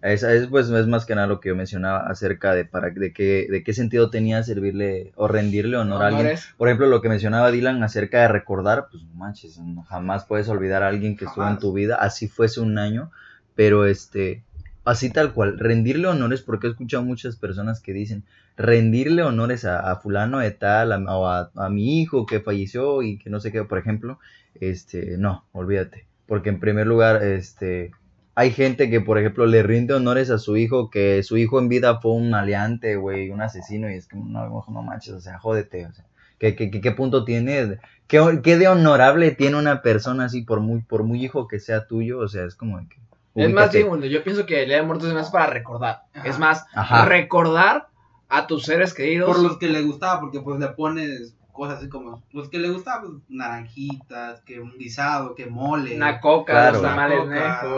Es, 0.00 0.22
es, 0.22 0.46
pues, 0.46 0.70
es 0.70 0.86
más 0.86 1.06
que 1.06 1.16
nada 1.16 1.26
lo 1.26 1.40
que 1.40 1.48
yo 1.48 1.56
mencionaba 1.56 2.06
acerca 2.06 2.54
de 2.54 2.64
para 2.64 2.90
de 2.90 3.12
qué, 3.12 3.48
de 3.50 3.64
qué 3.64 3.72
sentido 3.72 4.10
tenía 4.10 4.42
servirle 4.44 5.12
o 5.16 5.26
rendirle 5.26 5.76
honor 5.76 6.02
a 6.02 6.06
alguien. 6.06 6.26
Honores. 6.26 6.48
Por 6.56 6.68
ejemplo, 6.68 6.86
lo 6.86 7.02
que 7.02 7.08
mencionaba 7.08 7.50
Dylan 7.50 7.82
acerca 7.82 8.22
de 8.22 8.28
recordar, 8.28 8.86
pues 8.90 9.02
no 9.02 9.14
manches, 9.14 9.60
jamás 9.88 10.24
puedes 10.24 10.48
olvidar 10.48 10.84
a 10.84 10.88
alguien 10.88 11.16
que 11.16 11.24
estuvo 11.24 11.48
en 11.48 11.58
tu 11.58 11.72
vida, 11.72 11.96
así 11.96 12.28
fuese 12.28 12.60
un 12.60 12.78
año, 12.78 13.10
pero 13.56 13.86
este, 13.86 14.44
así 14.84 15.10
tal 15.10 15.32
cual, 15.32 15.58
rendirle 15.58 16.06
honores, 16.06 16.42
porque 16.42 16.68
he 16.68 16.70
escuchado 16.70 17.02
muchas 17.02 17.34
personas 17.34 17.80
que 17.80 17.92
dicen, 17.92 18.24
rendirle 18.56 19.22
honores 19.22 19.64
a, 19.64 19.94
fulano 19.96 20.38
de 20.38 20.52
tal, 20.52 20.92
a, 20.92 21.16
o 21.16 21.26
a, 21.26 21.68
mi 21.70 22.00
hijo 22.00 22.24
que 22.24 22.40
falleció 22.40 23.02
y 23.02 23.18
que 23.18 23.30
no 23.30 23.40
sé 23.40 23.50
qué, 23.50 23.64
por 23.64 23.78
ejemplo, 23.78 24.20
este, 24.60 25.18
no, 25.18 25.44
olvídate, 25.52 26.06
porque 26.26 26.50
en 26.50 26.60
primer 26.60 26.86
lugar, 26.86 27.22
este, 27.22 27.90
hay 28.38 28.52
gente 28.52 28.88
que, 28.88 29.00
por 29.00 29.18
ejemplo, 29.18 29.46
le 29.46 29.64
rinde 29.64 29.94
honores 29.94 30.30
a 30.30 30.38
su 30.38 30.56
hijo, 30.56 30.90
que 30.90 31.24
su 31.24 31.36
hijo 31.36 31.58
en 31.58 31.68
vida 31.68 31.98
fue 32.00 32.12
un 32.12 32.30
maleante, 32.30 32.94
güey, 32.94 33.30
un 33.30 33.42
asesino, 33.42 33.90
y 33.90 33.94
es 33.94 34.06
que 34.06 34.16
no, 34.16 34.64
no 34.68 34.82
manches, 34.84 35.14
o 35.14 35.20
sea, 35.20 35.40
jódete, 35.40 35.86
o 35.86 35.92
sea, 35.92 36.04
¿qué, 36.38 36.54
qué, 36.54 36.70
qué 36.70 36.92
punto 36.92 37.24
tiene? 37.24 37.80
¿Qué, 38.06 38.40
¿Qué, 38.44 38.56
de 38.56 38.68
honorable 38.68 39.32
tiene 39.32 39.56
una 39.56 39.82
persona 39.82 40.26
así, 40.26 40.42
por 40.42 40.60
muy, 40.60 40.82
por 40.82 41.02
muy 41.02 41.24
hijo 41.24 41.48
que 41.48 41.58
sea 41.58 41.88
tuyo? 41.88 42.20
O 42.20 42.28
sea, 42.28 42.44
es 42.44 42.54
como 42.54 42.78
que... 42.88 43.00
Es 43.34 43.52
más, 43.52 43.72
yo 43.72 44.22
pienso 44.22 44.46
que 44.46 44.62
el 44.62 44.68
Día 44.68 44.76
de 44.76 44.82
Muertos 44.84 45.08
es 45.08 45.14
más 45.14 45.32
para 45.32 45.46
recordar. 45.46 46.02
Es 46.24 46.38
más, 46.38 46.64
recordar 47.06 47.88
a 48.28 48.46
tus 48.46 48.66
seres 48.66 48.94
queridos. 48.94 49.34
Por 49.34 49.42
los 49.42 49.58
que 49.58 49.68
le 49.68 49.82
gustaba, 49.82 50.20
porque 50.20 50.38
pues 50.38 50.60
le 50.60 50.68
pones 50.68 51.34
cosas 51.58 51.78
así 51.78 51.88
como, 51.88 52.22
pues 52.32 52.48
que 52.48 52.58
le 52.58 52.70
gustaba, 52.70 53.02
pues, 53.02 53.12
naranjitas, 53.28 54.40
que 54.42 54.60
un 54.60 54.78
guisado, 54.78 55.34
que 55.34 55.46
mole. 55.46 55.96
Una 55.96 56.20
coca, 56.20 56.72
tamales, 56.72 57.18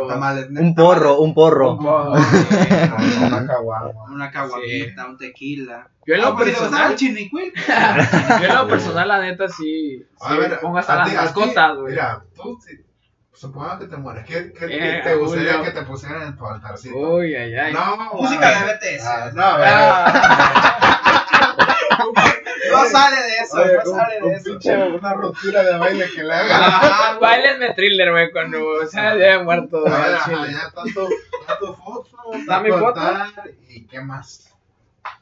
tamales 0.08 0.50
Un 0.50 0.74
porro, 0.74 1.18
un 1.20 1.34
porro. 1.34 1.78
una 1.78 3.46
caguama. 3.46 4.04
Una 4.10 4.30
caguamita, 4.30 5.06
un 5.06 5.16
tequila. 5.16 5.88
Yo 6.06 6.14
en 6.14 6.20
lo 6.20 6.28
ah, 6.28 6.36
pues, 6.36 6.50
personal. 6.50 6.96
yo 6.96 8.46
en 8.46 8.54
lo 8.54 8.68
personal, 8.68 9.08
la 9.08 9.20
neta, 9.20 9.48
sí. 9.48 10.04
A 10.20 10.34
ver, 10.34 10.60
pongas 10.60 10.88
a, 10.88 10.96
las 10.96 11.14
mascotas, 11.14 11.76
güey. 11.76 11.92
Mira, 11.92 12.22
tú 12.36 12.58
Supongo 13.32 13.78
que 13.78 13.86
te 13.86 13.96
mueres. 13.96 14.26
¿Qué, 14.26 14.52
qué, 14.52 14.66
eh, 14.68 15.00
te 15.02 15.14
gustaría 15.14 15.62
que 15.62 15.70
te 15.70 15.80
pusieran 15.84 16.24
en 16.24 16.36
tu 16.36 16.46
altarcito? 16.46 16.94
Uy, 16.94 17.34
ay, 17.34 17.54
ay. 17.54 17.72
No, 17.72 18.12
música 18.12 18.50
de 18.50 18.74
BTS. 18.74 19.06
Ah, 19.06 19.30
no, 19.32 19.42
ah. 19.42 20.66
no 22.82 22.90
sale 22.90 23.22
de 23.22 23.36
eso, 23.38 23.56
no 23.56 23.96
sale 23.96 24.20
de 24.20 24.34
eso. 24.34 24.44
Pinche, 24.50 24.76
una 24.76 25.14
ruptura 25.14 25.62
de 25.62 25.78
baile 25.78 26.06
que 26.14 26.22
le 26.22 26.34
haga. 26.34 27.18
Bailenme 27.20 27.74
thriller, 27.74 28.10
güey, 28.10 28.30
cuando 28.32 28.86
se 28.86 28.98
haya 28.98 29.42
muerto. 29.42 29.84
Ya, 29.86 30.18
ya, 30.28 30.70
tanto, 30.74 31.08
tanto 31.46 31.74
foto, 31.74 32.10
tanto 32.46 32.78
foto. 32.78 33.00
¿Y 33.68 33.86
qué 33.86 34.00
más? 34.00 34.50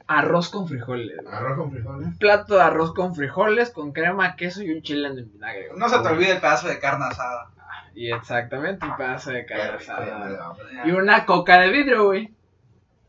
Arroz 0.07 0.49
con 0.49 0.67
frijoles. 0.67 1.19
Arroz 1.31 1.59
con 1.59 1.71
frijoles. 1.71 2.07
Un 2.07 2.19
plato 2.19 2.55
de 2.55 2.63
arroz 2.63 2.95
con 2.95 3.15
frijoles, 3.15 3.71
con 3.71 3.93
crema, 3.93 4.37
queso 4.37 4.63
y 4.63 4.71
un 4.71 4.83
chile 4.83 5.09
en 5.09 5.19
el 5.19 5.25
vinagre. 5.25 5.69
No 5.77 5.89
se 5.89 5.99
te 5.99 6.09
olvide 6.09 6.33
el 6.33 6.41
pedazo 6.41 6.69
de 6.69 6.79
carne 6.79 7.07
asada. 7.07 7.51
Y 7.95 8.13
exactamente 8.13 8.87
un 8.87 8.97
pedazo 8.97 9.33
de 9.33 9.45
carne 9.45 9.77
asada. 9.77 10.55
Y 10.85 10.93
una 10.93 11.27
coca 11.27 11.59
de 11.61 11.71
vidrio, 11.71 12.07
güey. 12.07 12.33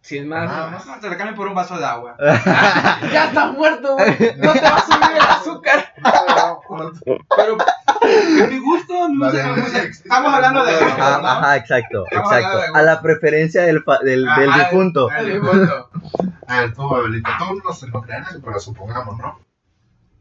Sin 0.02 0.28
más. 0.28 0.50
Ah, 0.50 0.82
no, 0.86 1.00
te 1.00 1.10
la 1.10 1.18
cambio 1.18 1.36
por 1.36 1.48
un 1.48 1.56
vaso 1.56 1.78
de 1.78 1.86
agua. 1.86 2.16
ya 3.12 3.26
estás 3.26 3.52
muerto, 3.54 3.96
güey. 3.96 4.36
No 4.38 4.54
te 4.54 4.62
va 4.62 4.76
a 4.76 4.86
subir 4.86 5.12
el 5.12 5.22
azúcar. 5.22 5.94
Pero, 7.36 7.58
mi 8.50 8.60
gusto, 8.60 9.10
mi 9.10 9.20
gusto. 9.20 9.78
Estamos 9.78 10.34
hablando 10.34 10.66
de. 10.66 10.74
Ajá, 10.74 11.58
exacto, 11.58 12.06
exacto. 12.10 12.62
A 12.74 12.82
la 12.82 13.02
preferencia 13.02 13.64
del, 13.64 13.84
del, 14.04 14.26
del 14.26 14.54
difunto. 14.54 15.10
El 15.12 15.42
difunto. 15.42 15.90
A 16.48 16.62
ver, 16.62 16.74
tú, 16.74 16.96
Abelita, 16.96 17.38
todos 17.38 17.64
no 17.64 17.74
se 17.74 17.88
lo 17.88 18.02
crean, 18.02 18.26
pero 18.44 18.60
supongamos, 18.60 19.18
¿no? 19.18 19.40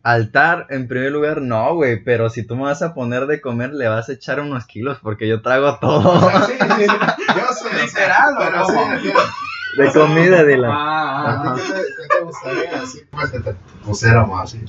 Altar, 0.02 0.66
en 0.70 0.88
primer 0.88 1.10
lugar, 1.12 1.42
no, 1.42 1.74
güey, 1.74 2.02
pero 2.02 2.30
si 2.30 2.46
tú 2.46 2.56
me 2.56 2.62
vas 2.62 2.82
a 2.82 2.94
poner 2.94 3.26
de 3.26 3.40
comer, 3.40 3.72
le 3.72 3.88
vas 3.88 4.08
a 4.08 4.12
echar 4.12 4.40
unos 4.40 4.66
kilos 4.66 4.98
porque 5.02 5.26
yo 5.26 5.42
trago 5.42 5.78
todo. 5.78 6.30
sí, 6.46 6.52
sí, 6.52 6.86
yo 6.86 7.52
soy 7.52 7.72
literal, 7.80 8.34
pero 8.38 8.66
sí, 8.66 9.12
de 9.76 9.92
comida, 9.92 10.44
de 10.44 10.56
la. 10.56 10.68
Ah, 10.70 11.56
¿Qué, 11.56 11.62
te, 11.62 11.78
¿Qué 11.78 12.08
te 12.08 12.20
gustaría 12.24 12.82
así? 12.82 13.02
Pues 13.10 13.32
así. 14.04 14.60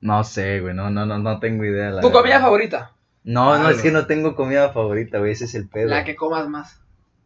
No 0.00 0.24
sé, 0.24 0.60
güey, 0.60 0.74
no, 0.74 0.90
no, 0.90 1.06
no, 1.06 1.18
no 1.18 1.40
tengo 1.40 1.64
idea. 1.64 1.90
La 1.90 2.00
¿Tu 2.00 2.12
comida 2.12 2.40
favorita? 2.40 2.92
No, 3.24 3.58
no, 3.58 3.68
es 3.68 3.82
que 3.82 3.90
no 3.90 4.06
tengo 4.06 4.36
comida 4.36 4.70
favorita, 4.70 5.18
güey, 5.18 5.32
ese 5.32 5.46
es 5.46 5.54
el 5.54 5.68
pedo. 5.68 5.88
La 5.88 6.04
que 6.04 6.16
comas 6.16 6.48
más. 6.48 6.80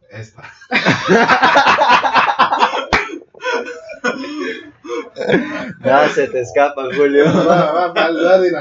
Esta. 0.09 0.43
no, 5.79 6.09
se 6.09 6.27
te 6.27 6.41
escapa, 6.41 6.83
Julio. 6.95 7.23
Va, 7.25 7.71
va, 7.71 7.93
va, 7.93 7.93
va, 7.93 8.37
güey. 8.37 8.51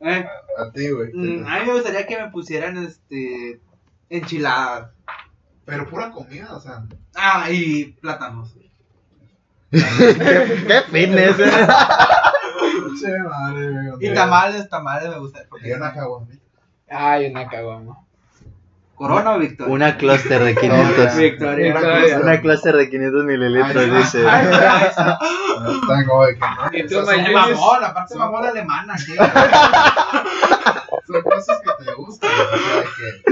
¿Eh? 0.00 0.26
A 0.58 0.70
ti, 0.72 0.90
güey. 0.90 1.12
Mm, 1.12 1.46
a 1.46 1.58
mí 1.58 1.66
me 1.66 1.72
gustaría 1.72 2.06
que 2.06 2.22
me 2.22 2.30
pusieran 2.30 2.78
este 2.78 3.60
enchiladas. 4.08 4.90
Pero 5.66 5.90
pura 5.90 6.10
comida, 6.12 6.54
o 6.54 6.60
sea. 6.60 6.84
Ah, 7.14 7.50
y 7.50 7.92
plátanos. 8.00 8.54
¿Qué, 9.70 9.78
qué 10.66 10.82
fitness, 10.90 11.38
eh? 11.40 11.50
Che, 13.00 13.18
madre, 13.18 13.92
y 14.00 14.14
tamales, 14.14 14.68
tamales 14.68 15.10
me 15.10 15.18
gusta. 15.18 15.44
Y 15.62 15.72
una 15.72 15.92
caguama. 15.92 16.28
Ay, 16.88 17.26
una 17.30 17.48
caguama. 17.48 18.05
¿Corona 18.96 19.34
o 19.34 19.38
Victoria? 19.38 19.72
Una 19.72 19.96
clúster 19.98 20.42
de 20.42 20.54
500. 20.54 21.16
Victoria. 21.16 21.74
Victoria. 21.74 22.18
Una 22.18 22.40
clúster 22.40 22.74
de 22.76 22.88
500 22.88 23.24
mililitros, 23.24 23.94
dice. 23.94 24.24
Y 26.72 26.86
tú, 26.86 27.02
mamón, 27.32 27.84
aparte 27.84 28.14
mamón 28.16 28.46
alemana. 28.46 28.96
Son 31.06 31.18
cosas 31.22 31.60
que 31.60 31.70
te 31.84 31.92
gustan. 31.92 32.30
O 32.30 32.58
sea, 32.58 32.84
que, 32.96 33.22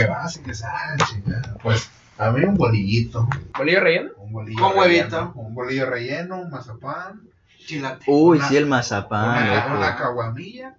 que 0.00 0.06
vas 0.06 0.36
y 0.36 0.42
que 0.42 0.54
sabes, 0.54 1.02
chingada. 1.08 1.56
Pues 1.60 1.90
a 2.16 2.30
mí 2.30 2.44
un 2.44 2.54
bolillito. 2.54 3.28
¿Bolillo 3.58 3.80
relleno? 3.80 4.10
Un 4.18 4.32
bolillo 4.32 4.62
Con 4.62 4.78
huevito. 4.78 5.32
Un 5.34 5.54
bolillo 5.54 5.86
relleno, 5.86 6.36
un 6.36 6.50
mazapán. 6.50 7.22
Chilate. 7.66 8.04
Uy, 8.06 8.40
sí, 8.42 8.56
el 8.56 8.66
mazapán. 8.66 9.42
Una, 9.42 9.74
una 9.76 9.96
caguamilla 9.96 10.76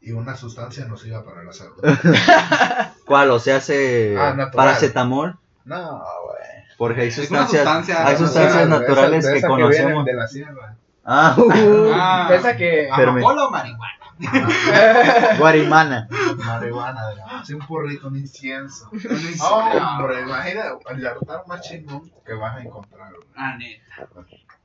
y 0.00 0.12
una 0.12 0.36
sustancia 0.36 0.84
nociva 0.86 1.24
para 1.24 1.42
la 1.42 1.52
salud. 1.52 1.82
¿Cuál? 3.10 3.32
¿O 3.32 3.40
se 3.40 3.52
hace 3.52 4.16
ah, 4.16 4.52
paracetamol? 4.54 5.36
No, 5.64 6.00
güey. 6.26 6.38
Porque 6.78 7.00
hay 7.00 7.10
sustancias, 7.10 7.66
hay 7.66 8.16
sustancias 8.16 8.68
naturales 8.68 9.26
que 9.26 9.42
conocemos. 9.42 10.04
de 10.04 10.14
la 10.14 10.28
sierra. 10.28 10.76
Ah, 11.04 11.34
uh, 11.36 11.90
ah, 11.92 12.30
esa 12.32 12.56
que. 12.56 12.88
¿Amapola 12.88 13.46
o 13.46 13.50
marihuana? 13.50 13.98
Guarimana. 15.40 16.08
Marihuana, 16.36 17.00
hace 17.32 17.56
un 17.56 17.66
porrito, 17.66 18.06
un 18.06 18.16
incienso. 18.16 18.88
Un 18.92 19.00
incienso. 19.00 19.44
Oh, 19.44 19.58
hombre, 19.58 20.20
imagina 20.20 20.66
el 20.90 21.04
altar 21.04 21.42
más 21.48 21.62
chingón 21.62 22.12
que 22.24 22.34
vas 22.34 22.58
a 22.58 22.62
encontrar. 22.62 23.12
Ah, 23.34 23.56
neta. 23.58 24.06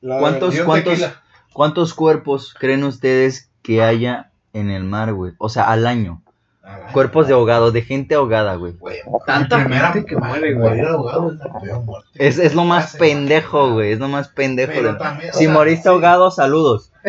¿Cuántos, 0.02 0.60
cuántos, 0.60 1.00
¿Cuántos 1.52 1.96
cuerpos 1.96 2.54
creen 2.60 2.84
ustedes 2.84 3.50
que 3.64 3.82
haya 3.82 4.30
en 4.54 4.70
el 4.70 4.84
mar, 4.84 5.14
güey. 5.14 5.34
O 5.40 5.50
sea, 5.50 5.64
al 5.64 5.88
año. 5.88 6.22
Cuerpos 6.94 7.28
de 7.28 7.34
ahogados, 7.34 7.74
de 7.74 7.82
gente 7.82 8.16
ahogada, 8.16 8.56
güey. 8.56 8.74
Tanta 9.26 9.60
gente 9.60 10.06
que 10.06 10.16
muere, 10.16 10.54
güey. 10.54 10.82
es, 12.16 12.40
es, 12.40 12.56
lo 12.56 12.64
más 12.64 12.96
pendejo, 12.96 13.74
güey. 13.74 13.92
Es 13.92 14.00
lo 14.00 14.08
más 14.08 14.30
pendejo. 14.30 14.98
si 15.34 15.48
moriste 15.48 15.90
ahogado, 15.90 16.32
saludos. 16.32 16.92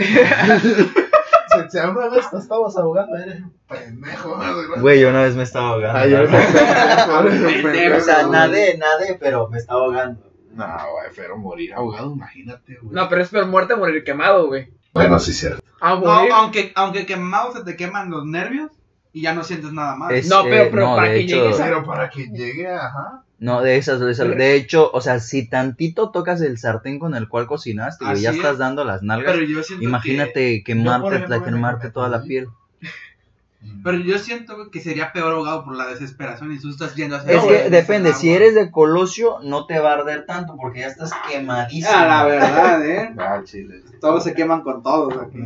si, 1.71 1.79
alguna 1.79 2.09
vez 2.09 2.29
te 2.31 2.37
estabas 2.37 2.77
ahogando, 2.77 3.16
eres 3.16 3.42
un 3.42 3.55
pendejo. 3.69 4.38
Güey, 4.81 5.01
yo 5.01 5.09
una 5.09 5.23
vez 5.23 5.37
me 5.37 5.45
estaba 5.45 5.71
ahogando. 5.71 6.23
o 7.97 8.01
sea, 8.01 8.27
nadé, 8.27 8.77
nadé, 8.77 9.16
pero 9.19 9.49
me 9.49 9.59
estaba 9.59 9.81
ahogando. 9.81 10.21
No, 10.53 10.66
güey, 10.66 11.07
pero 11.14 11.38
morir 11.38 11.73
ahogado, 11.75 12.12
imagínate, 12.12 12.79
güey. 12.83 12.95
No, 12.95 13.09
pero 13.09 13.23
es 13.23 13.29
peor 13.29 13.47
muerte 13.47 13.77
morir 13.77 14.05
quemado, 14.05 14.49
güey. 14.49 14.71
Bueno, 14.92 15.19
sí, 15.19 15.33
cierto. 15.33 15.62
Ah, 15.81 16.01
no, 16.03 16.11
aunque, 16.35 16.73
aunque 16.75 17.07
quemado 17.07 17.53
se 17.53 17.62
te 17.62 17.77
queman 17.77 18.11
los 18.11 18.25
nervios 18.25 18.71
y 19.16 19.22
ya 19.22 19.33
no 19.33 19.42
sientes 19.42 19.72
nada 19.72 19.96
más. 19.96 20.26
no, 20.26 20.42
pero, 20.44 20.70
pero 20.70 20.94
para 20.94 21.09
que 21.09 21.20
hecho, 21.20 21.37
llegue 21.37 21.57
Pero 21.57 21.85
para 21.85 22.11
que 22.11 22.26
llegue, 22.26 22.68
ajá. 22.68 23.22
No, 23.38 23.62
de 23.62 23.79
esas, 23.79 23.98
de 23.98 24.12
esas. 24.12 24.29
De 24.29 24.55
hecho, 24.55 24.90
o 24.92 25.00
sea, 25.00 25.20
si 25.20 25.48
tantito 25.48 26.11
tocas 26.11 26.42
el 26.42 26.59
sartén 26.59 26.98
con 26.98 27.14
el 27.14 27.26
cual 27.26 27.46
cocinaste, 27.46 28.05
y 28.14 28.20
ya 28.20 28.33
estás 28.33 28.59
dando 28.59 28.85
las 28.85 29.02
nalgas. 29.02 29.38
imagínate 29.81 30.62
quemarte, 30.62 31.42
quemarte 31.42 31.90
toda 31.90 32.11
la 32.11 32.24
piel. 32.24 32.48
Pero 33.83 33.96
yo 33.98 34.18
siento 34.18 34.70
que 34.70 34.81
sería 34.81 35.12
peor 35.14 35.33
ahogado 35.33 35.64
por 35.64 35.74
la 35.76 35.87
desesperación 35.87 36.52
y 36.52 36.61
tú 36.61 36.68
estás 36.68 36.94
viendo 36.94 37.16
Es 37.16 37.42
que 37.42 37.70
depende, 37.70 38.12
si 38.12 38.31
eres 38.31 38.55
de 38.55 38.70
Colosio, 38.70 39.38
no 39.42 39.64
te 39.64 39.79
va 39.79 39.92
a 39.92 39.94
arder 39.94 40.26
tanto 40.26 40.57
porque 40.61 40.81
ya 40.81 40.88
estás 40.88 41.11
quemadísimo. 41.29 41.88
Ah, 41.90 42.05
la 42.07 42.24
verdad, 42.26 42.87
¿eh? 42.87 43.14
Ah, 43.18 43.40
chile. 43.42 43.83
Todos 43.98 44.24
se 44.24 44.35
queman 44.35 44.61
con 44.61 44.83
todos 44.83 45.16
aquí. 45.16 45.38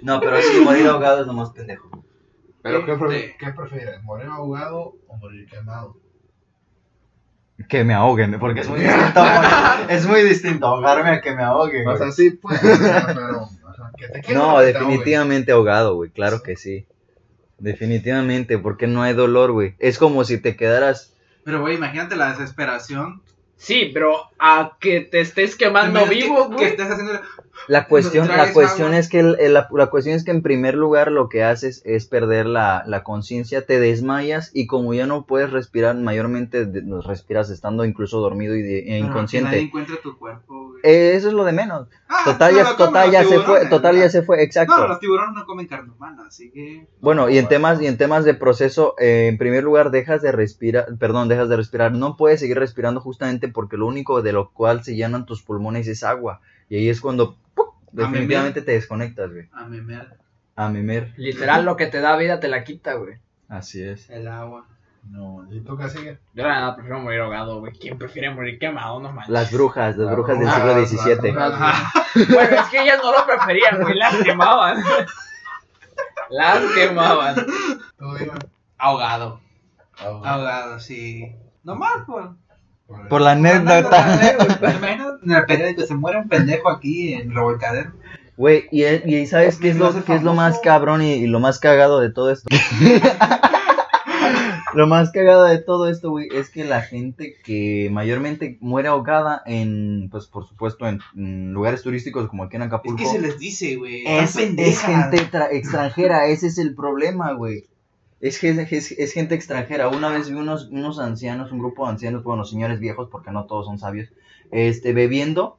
No, 0.00 0.18
pero 0.18 0.40
sí, 0.40 0.60
morir 0.64 0.86
ahogado 0.86 1.20
es 1.20 1.26
lo 1.26 1.34
más 1.34 1.50
pendejo. 1.50 2.03
¿Pero 2.64 2.86
qué, 2.86 3.36
¿qué 3.38 3.52
prefieres? 3.52 4.02
¿Morir 4.04 4.26
ahogado 4.26 4.96
o 5.06 5.16
morir 5.18 5.46
quemado? 5.46 5.98
Que 7.68 7.84
me 7.84 7.92
ahoguen, 7.92 8.38
porque 8.40 8.60
es 8.60 8.68
muy 8.70 8.80
distinto. 8.80 9.22
es 9.90 10.06
muy 10.06 10.22
distinto 10.22 10.66
ahogarme 10.66 11.10
a 11.10 11.20
que 11.20 11.34
me 11.34 11.42
ahoguen. 11.42 11.86
O 11.86 11.98
sea, 11.98 12.10
sí, 12.10 12.30
pues. 12.30 12.58
pero, 12.62 13.48
no, 14.34 14.60
definitivamente 14.60 15.52
ahogado, 15.52 15.96
güey, 15.96 16.08
claro 16.08 16.42
que 16.42 16.56
sí. 16.56 16.86
Definitivamente, 17.58 18.58
porque 18.58 18.86
no 18.86 19.02
hay 19.02 19.12
dolor, 19.12 19.52
güey. 19.52 19.74
Es 19.78 19.98
como 19.98 20.24
si 20.24 20.38
te 20.38 20.56
quedaras 20.56 21.14
Pero, 21.44 21.60
güey, 21.60 21.76
imagínate 21.76 22.16
la 22.16 22.30
desesperación. 22.30 23.22
Sí, 23.64 23.90
pero 23.94 24.16
a 24.38 24.76
que 24.78 25.00
te 25.00 25.20
estés 25.20 25.56
quemando 25.56 26.04
vivo, 26.06 26.50
que, 26.50 26.54
güey. 26.56 26.66
estés 26.66 26.90
haciendo... 26.90 27.14
La 27.66 27.86
cuestión, 27.88 28.28
la 28.28 28.52
cuestión 28.52 28.88
agua. 28.88 28.98
es 28.98 29.08
que 29.08 29.20
el- 29.20 29.36
el- 29.40 29.54
la, 29.54 29.68
la 29.72 29.86
cuestión 29.86 30.14
es 30.16 30.24
que 30.24 30.32
en 30.32 30.42
primer 30.42 30.74
lugar 30.74 31.10
lo 31.10 31.28
que 31.30 31.42
haces 31.44 31.80
es 31.86 32.04
perder 32.06 32.44
la, 32.46 32.82
la 32.86 33.02
conciencia, 33.02 33.64
te 33.64 33.80
desmayas 33.80 34.50
y 34.52 34.66
como 34.66 34.92
ya 34.92 35.06
no 35.06 35.24
puedes 35.24 35.50
respirar, 35.50 35.94
mayormente 35.96 36.66
de- 36.66 36.82
respiras 37.06 37.48
estando 37.50 37.84
incluso 37.86 38.20
dormido 38.20 38.54
y 38.54 38.60
de- 38.62 38.78
e 38.80 38.82
Pero 38.82 38.92
nadie 38.96 39.08
inconsciente. 39.08 39.58
encuentra 39.60 39.96
tu 40.02 40.18
cuerpo, 40.18 40.63
eso 40.84 41.28
es 41.28 41.34
lo 41.34 41.44
de 41.44 41.52
menos. 41.52 41.88
Ah, 42.08 42.22
Total 42.24 42.54
ya, 42.54 42.62
lo 42.64 42.76
comen 42.76 42.78
total 42.78 43.06
los 43.06 43.12
ya 43.12 43.24
se 43.24 43.40
fue, 43.40 43.66
total 43.66 43.96
ya 43.96 44.08
se 44.10 44.22
fue, 44.22 44.42
exacto. 44.42 44.76
No, 44.76 44.88
los 44.88 45.00
tiburones 45.00 45.34
no 45.34 45.46
comen 45.46 45.66
carne 45.66 45.90
humana, 45.90 46.24
así 46.28 46.50
que... 46.50 46.86
Bueno, 47.00 47.30
y 47.30 47.38
en 47.38 47.48
temas 47.48 47.80
y 47.80 47.86
en 47.86 47.96
temas 47.96 48.24
de 48.24 48.34
proceso, 48.34 48.94
eh, 48.98 49.28
en 49.28 49.38
primer 49.38 49.64
lugar 49.64 49.90
dejas 49.90 50.20
de 50.22 50.32
respirar, 50.32 50.86
perdón, 50.98 51.28
dejas 51.28 51.48
de 51.48 51.56
respirar, 51.56 51.92
no 51.92 52.16
puedes 52.16 52.40
seguir 52.40 52.58
respirando 52.58 53.00
justamente 53.00 53.48
porque 53.48 53.76
lo 53.76 53.86
único 53.86 54.22
de 54.22 54.32
lo 54.32 54.50
cual 54.50 54.84
se 54.84 54.94
llenan 54.94 55.26
tus 55.26 55.42
pulmones 55.42 55.88
es 55.88 56.04
agua 56.04 56.40
y 56.68 56.76
ahí 56.76 56.88
es 56.88 57.00
cuando 57.00 57.38
¡pum! 57.54 57.66
definitivamente 57.92 58.60
te 58.60 58.72
desconectas, 58.72 59.30
güey. 59.30 59.48
A 59.52 59.66
memer 59.66 60.18
A 60.56 60.68
memer. 60.68 61.14
Literal, 61.16 61.64
lo 61.64 61.76
que 61.76 61.86
te 61.86 62.00
da 62.00 62.16
vida 62.16 62.40
te 62.40 62.48
la 62.48 62.64
quita, 62.64 62.94
güey. 62.94 63.16
Así 63.48 63.82
es. 63.82 64.10
el 64.10 64.28
agua. 64.28 64.66
No, 65.10 65.46
¿y 65.50 65.60
tú 65.60 65.76
qué 65.76 65.88
sigue? 65.90 66.18
Yo 66.34 66.42
la 66.42 66.48
verdad 66.54 66.74
prefiero 66.76 66.98
morir 67.00 67.20
ahogado, 67.20 67.60
güey. 67.60 67.72
¿Quién 67.72 67.98
prefiere 67.98 68.30
morir 68.30 68.58
quemado? 68.58 69.00
No 69.00 69.12
manches. 69.12 69.30
Las 69.32 69.52
brujas, 69.52 69.96
las 69.96 70.10
brujas 70.10 70.38
del 70.38 70.50
siglo 70.50 70.86
XVII. 70.86 71.32
Bueno, 72.34 72.56
es 72.56 72.68
que 72.70 72.82
ellas 72.82 72.98
no 73.02 73.12
lo 73.12 73.26
preferían, 73.26 73.80
güey. 73.82 73.94
Las 73.96 74.14
quemaban. 74.16 74.82
Las 76.30 76.60
quemaban. 76.74 77.34
Tú 77.98 78.14
dime. 78.18 78.32
Ahogado. 78.78 79.40
Ah, 79.98 80.20
Ahogado, 80.24 80.80
sí. 80.80 81.36
Nomás 81.62 82.02
por... 82.06 82.34
por- 82.86 83.08
Por 83.08 83.20
la 83.20 83.32
anécdota. 83.32 84.18
¿Te 84.58 84.70
imaginas 84.76 85.12
en 85.22 85.30
el 85.32 85.44
periódico 85.46 85.82
se 85.82 85.94
muere 85.94 86.18
un 86.18 86.28
pendejo 86.28 86.68
aquí 86.70 87.14
en 87.14 87.32
Revolcadero? 87.34 87.92
Güey, 88.36 88.66
y, 88.72 88.84
y 88.84 89.26
¿sabes 89.28 89.58
qué 89.58 89.70
es 89.70 89.76
lo, 89.76 90.04
qué 90.04 90.16
es 90.16 90.22
lo 90.24 90.34
más 90.34 90.58
cabrón 90.60 91.02
y, 91.02 91.12
y 91.12 91.26
lo 91.28 91.38
más 91.38 91.60
cagado 91.60 92.00
de 92.00 92.10
todo 92.12 92.32
esto? 92.32 92.48
Lo 94.74 94.86
más 94.86 95.10
cagado 95.12 95.44
de 95.44 95.58
todo 95.58 95.88
esto, 95.88 96.10
güey, 96.10 96.28
es 96.34 96.50
que 96.50 96.64
la 96.64 96.82
gente 96.82 97.36
que 97.44 97.88
mayormente 97.92 98.58
muere 98.60 98.88
ahogada 98.88 99.42
en, 99.46 100.08
pues 100.10 100.26
por 100.26 100.46
supuesto, 100.46 100.86
en, 100.86 101.00
en 101.16 101.52
lugares 101.52 101.82
turísticos 101.82 102.28
como 102.28 102.44
aquí 102.44 102.56
en 102.56 102.62
Es 102.62 102.68
Acapulco, 102.68 102.98
que 102.98 103.06
se 103.06 103.20
les 103.20 103.38
dice, 103.38 103.76
güey. 103.76 104.04
es, 104.06 104.36
es 104.36 104.80
gente 104.80 105.18
tra- 105.30 105.48
extranjera, 105.52 106.26
ese 106.26 106.46
es 106.48 106.58
el 106.58 106.74
problema, 106.74 107.32
güey. 107.32 107.64
Es, 108.20 108.42
es, 108.42 108.92
es 108.92 109.12
gente 109.12 109.34
extranjera. 109.34 109.88
Una 109.88 110.08
vez 110.08 110.30
vi 110.30 110.34
unos, 110.36 110.68
unos 110.70 110.98
ancianos, 110.98 111.52
un 111.52 111.58
grupo 111.58 111.84
de 111.84 111.92
ancianos, 111.92 112.24
bueno, 112.24 112.44
señores 112.44 112.80
viejos, 112.80 113.08
porque 113.10 113.30
no 113.30 113.44
todos 113.44 113.66
son 113.66 113.78
sabios, 113.78 114.08
este, 114.50 114.92
bebiendo. 114.94 115.58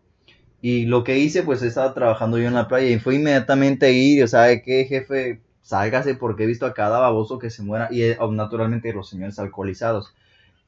Y 0.61 0.85
lo 0.87 1.03
que 1.03 1.19
hice, 1.19 1.43
pues 1.43 1.61
estaba 1.61 1.93
trabajando 1.93 2.39
yo 2.39 2.47
en 2.47 2.55
la 2.55 2.67
playa 2.67 2.87
y 2.89 2.97
fue 2.97 3.15
inmediatamente 3.15 3.91
ir, 3.91 4.23
o 4.23 4.27
sea, 4.27 4.61
¿qué 4.63 4.85
jefe? 4.85 5.41
Sálgase 5.65 6.13
porque 6.13 6.43
he 6.43 6.45
visto 6.45 6.67
a 6.67 6.75
cada 6.75 6.99
baboso 6.99 7.39
que 7.39 7.49
se 7.49 7.63
muera 7.63 7.87
y 7.89 8.03
eh, 8.03 8.17
naturalmente 8.31 8.93
los 8.93 9.09
señores 9.09 9.39
alcoholizados. 9.39 10.13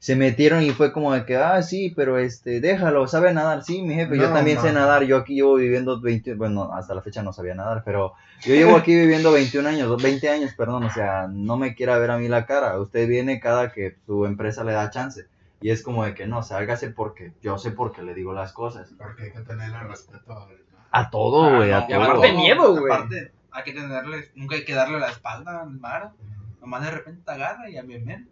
Se 0.00 0.16
metieron 0.16 0.62
y 0.64 0.70
fue 0.70 0.92
como 0.92 1.12
de 1.12 1.24
que, 1.24 1.36
ah, 1.36 1.62
sí, 1.62 1.92
pero 1.96 2.18
este, 2.18 2.60
déjalo, 2.60 3.06
sabe 3.06 3.32
nadar, 3.32 3.62
sí, 3.62 3.82
mi 3.82 3.94
jefe, 3.94 4.16
yo 4.18 4.28
No, 4.28 4.34
también 4.34 4.60
sé 4.60 4.72
no. 4.72 4.80
nadar, 4.80 5.04
yo 5.04 5.16
aquí 5.16 5.34
llevo 5.36 5.54
viviendo 5.54 6.00
20, 6.00 6.34
bueno, 6.34 6.72
hasta 6.72 6.94
la 6.94 7.02
fecha 7.02 7.22
no 7.22 7.32
sabía 7.32 7.54
nadar, 7.54 7.82
pero 7.84 8.14
yo 8.42 8.54
llevo 8.54 8.76
aquí 8.76 8.94
viviendo 8.94 9.30
21 9.32 9.68
años, 9.68 10.02
20 10.02 10.28
años, 10.28 10.52
perdón, 10.56 10.82
o 10.84 10.90
sea, 10.90 11.28
no 11.28 11.56
me 11.56 11.74
quiera 11.76 11.96
ver 11.98 12.10
a 12.10 12.18
mí 12.18 12.26
la 12.28 12.44
cara, 12.46 12.78
usted 12.80 13.08
viene 13.08 13.38
cada 13.40 13.72
que 13.72 13.96
su 14.06 14.26
empresa 14.26 14.64
le 14.64 14.72
da 14.72 14.90
chance. 14.90 15.26
Y 15.60 15.70
es 15.70 15.82
como 15.82 16.04
de 16.04 16.14
que 16.14 16.26
no, 16.28 16.42
sálgase 16.44 16.90
porque 16.90 17.32
yo 17.42 17.58
sé 17.58 17.72
por 17.72 17.90
qué 17.92 18.02
le 18.02 18.14
digo 18.14 18.32
las 18.32 18.52
cosas. 18.52 18.92
Porque 18.98 19.24
hay 19.24 19.32
que 19.32 19.40
tenerle 19.40 19.80
respeto 19.80 20.32
a 20.32 20.46
A 20.92 21.10
todo, 21.10 21.56
güey, 21.56 21.72
a 21.72 21.80
no, 21.80 21.86
y 21.86 21.92
todo. 21.94 22.02
aparte 22.02 22.32
miedo, 22.32 22.76
güey. 22.78 22.92
Aparte, 22.92 23.32
hay 23.50 23.64
que 23.64 23.72
tenerle, 23.72 24.30
nunca 24.34 24.56
hay 24.56 24.64
que 24.64 24.74
darle 24.74 24.98
la 25.00 25.10
espalda 25.10 25.62
al 25.62 25.70
mar. 25.70 26.12
Nomás 26.60 26.82
de 26.84 26.90
repente 26.90 27.22
te 27.24 27.30
agarra 27.32 27.68
y 27.70 27.76
a 27.78 27.82
mi 27.82 27.98
men. 27.98 28.28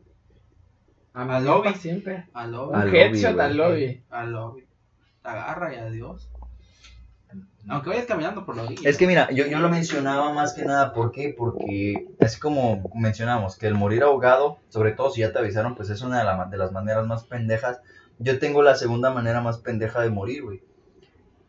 Al 1.15 1.45
lobby. 1.45 1.73
siempre. 1.75 2.27
Al 2.35 2.53
lobby. 2.53 2.75
Un 2.75 2.81
Al 2.83 2.95
headshot 2.95 3.33
lobby, 3.33 3.41
al 3.41 3.57
güey. 3.57 3.57
lobby. 3.87 4.03
Al 4.11 4.33
lobby. 4.33 4.67
Te 5.23 5.29
agarra 5.29 5.75
y 5.75 5.77
adiós. 5.79 6.29
Aunque 7.69 7.91
vayas 7.91 8.07
caminando 8.07 8.47
por 8.47 8.55
la 8.57 8.63
orilla. 8.63 8.89
Es 8.89 8.97
que 8.97 9.09
mira, 9.09 9.29
yo, 9.33 9.45
yo 9.47 9.59
lo 9.59 9.69
mencionaba 9.69 10.33
más 10.33 10.55
que 10.55 10.65
nada, 10.65 10.93
¿por 10.93 11.11
qué? 11.11 11.35
Porque 11.37 12.07
es 12.21 12.39
como 12.39 12.89
mencionamos, 12.95 13.59
que 13.59 13.67
el 13.67 13.75
morir 13.75 14.05
ahogado, 14.05 14.59
sobre 14.69 14.93
todo 14.93 15.11
si 15.11 15.23
ya 15.23 15.33
te 15.33 15.41
avisaron, 15.41 15.75
pues 15.75 15.91
es 15.91 16.01
una 16.03 16.19
de, 16.19 16.25
la- 16.25 16.45
de 16.45 16.57
las 16.59 16.71
maneras 16.71 17.05
más 17.09 17.25
pendejas. 17.25 17.81
Yo 18.21 18.39
tengo 18.39 18.63
la 18.63 18.77
segunda 18.77 19.11
manera 19.13 19.41
más 19.41 19.59
pendeja 19.59 20.01
de 20.01 20.11
morir, 20.11 20.45
güey. 20.45 20.63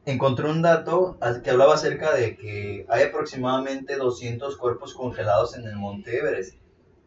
Encontré 0.07 0.49
un 0.49 0.61
dato 0.61 1.17
que 1.43 1.49
hablaba 1.49 1.73
acerca 1.73 2.13
de 2.13 2.37
que 2.37 2.85
hay 2.87 3.03
aproximadamente 3.03 3.97
200 3.97 4.55
cuerpos 4.55 4.93
congelados 4.93 5.57
en 5.57 5.67
el 5.67 5.75
Monte 5.75 6.17
Everest. 6.17 6.55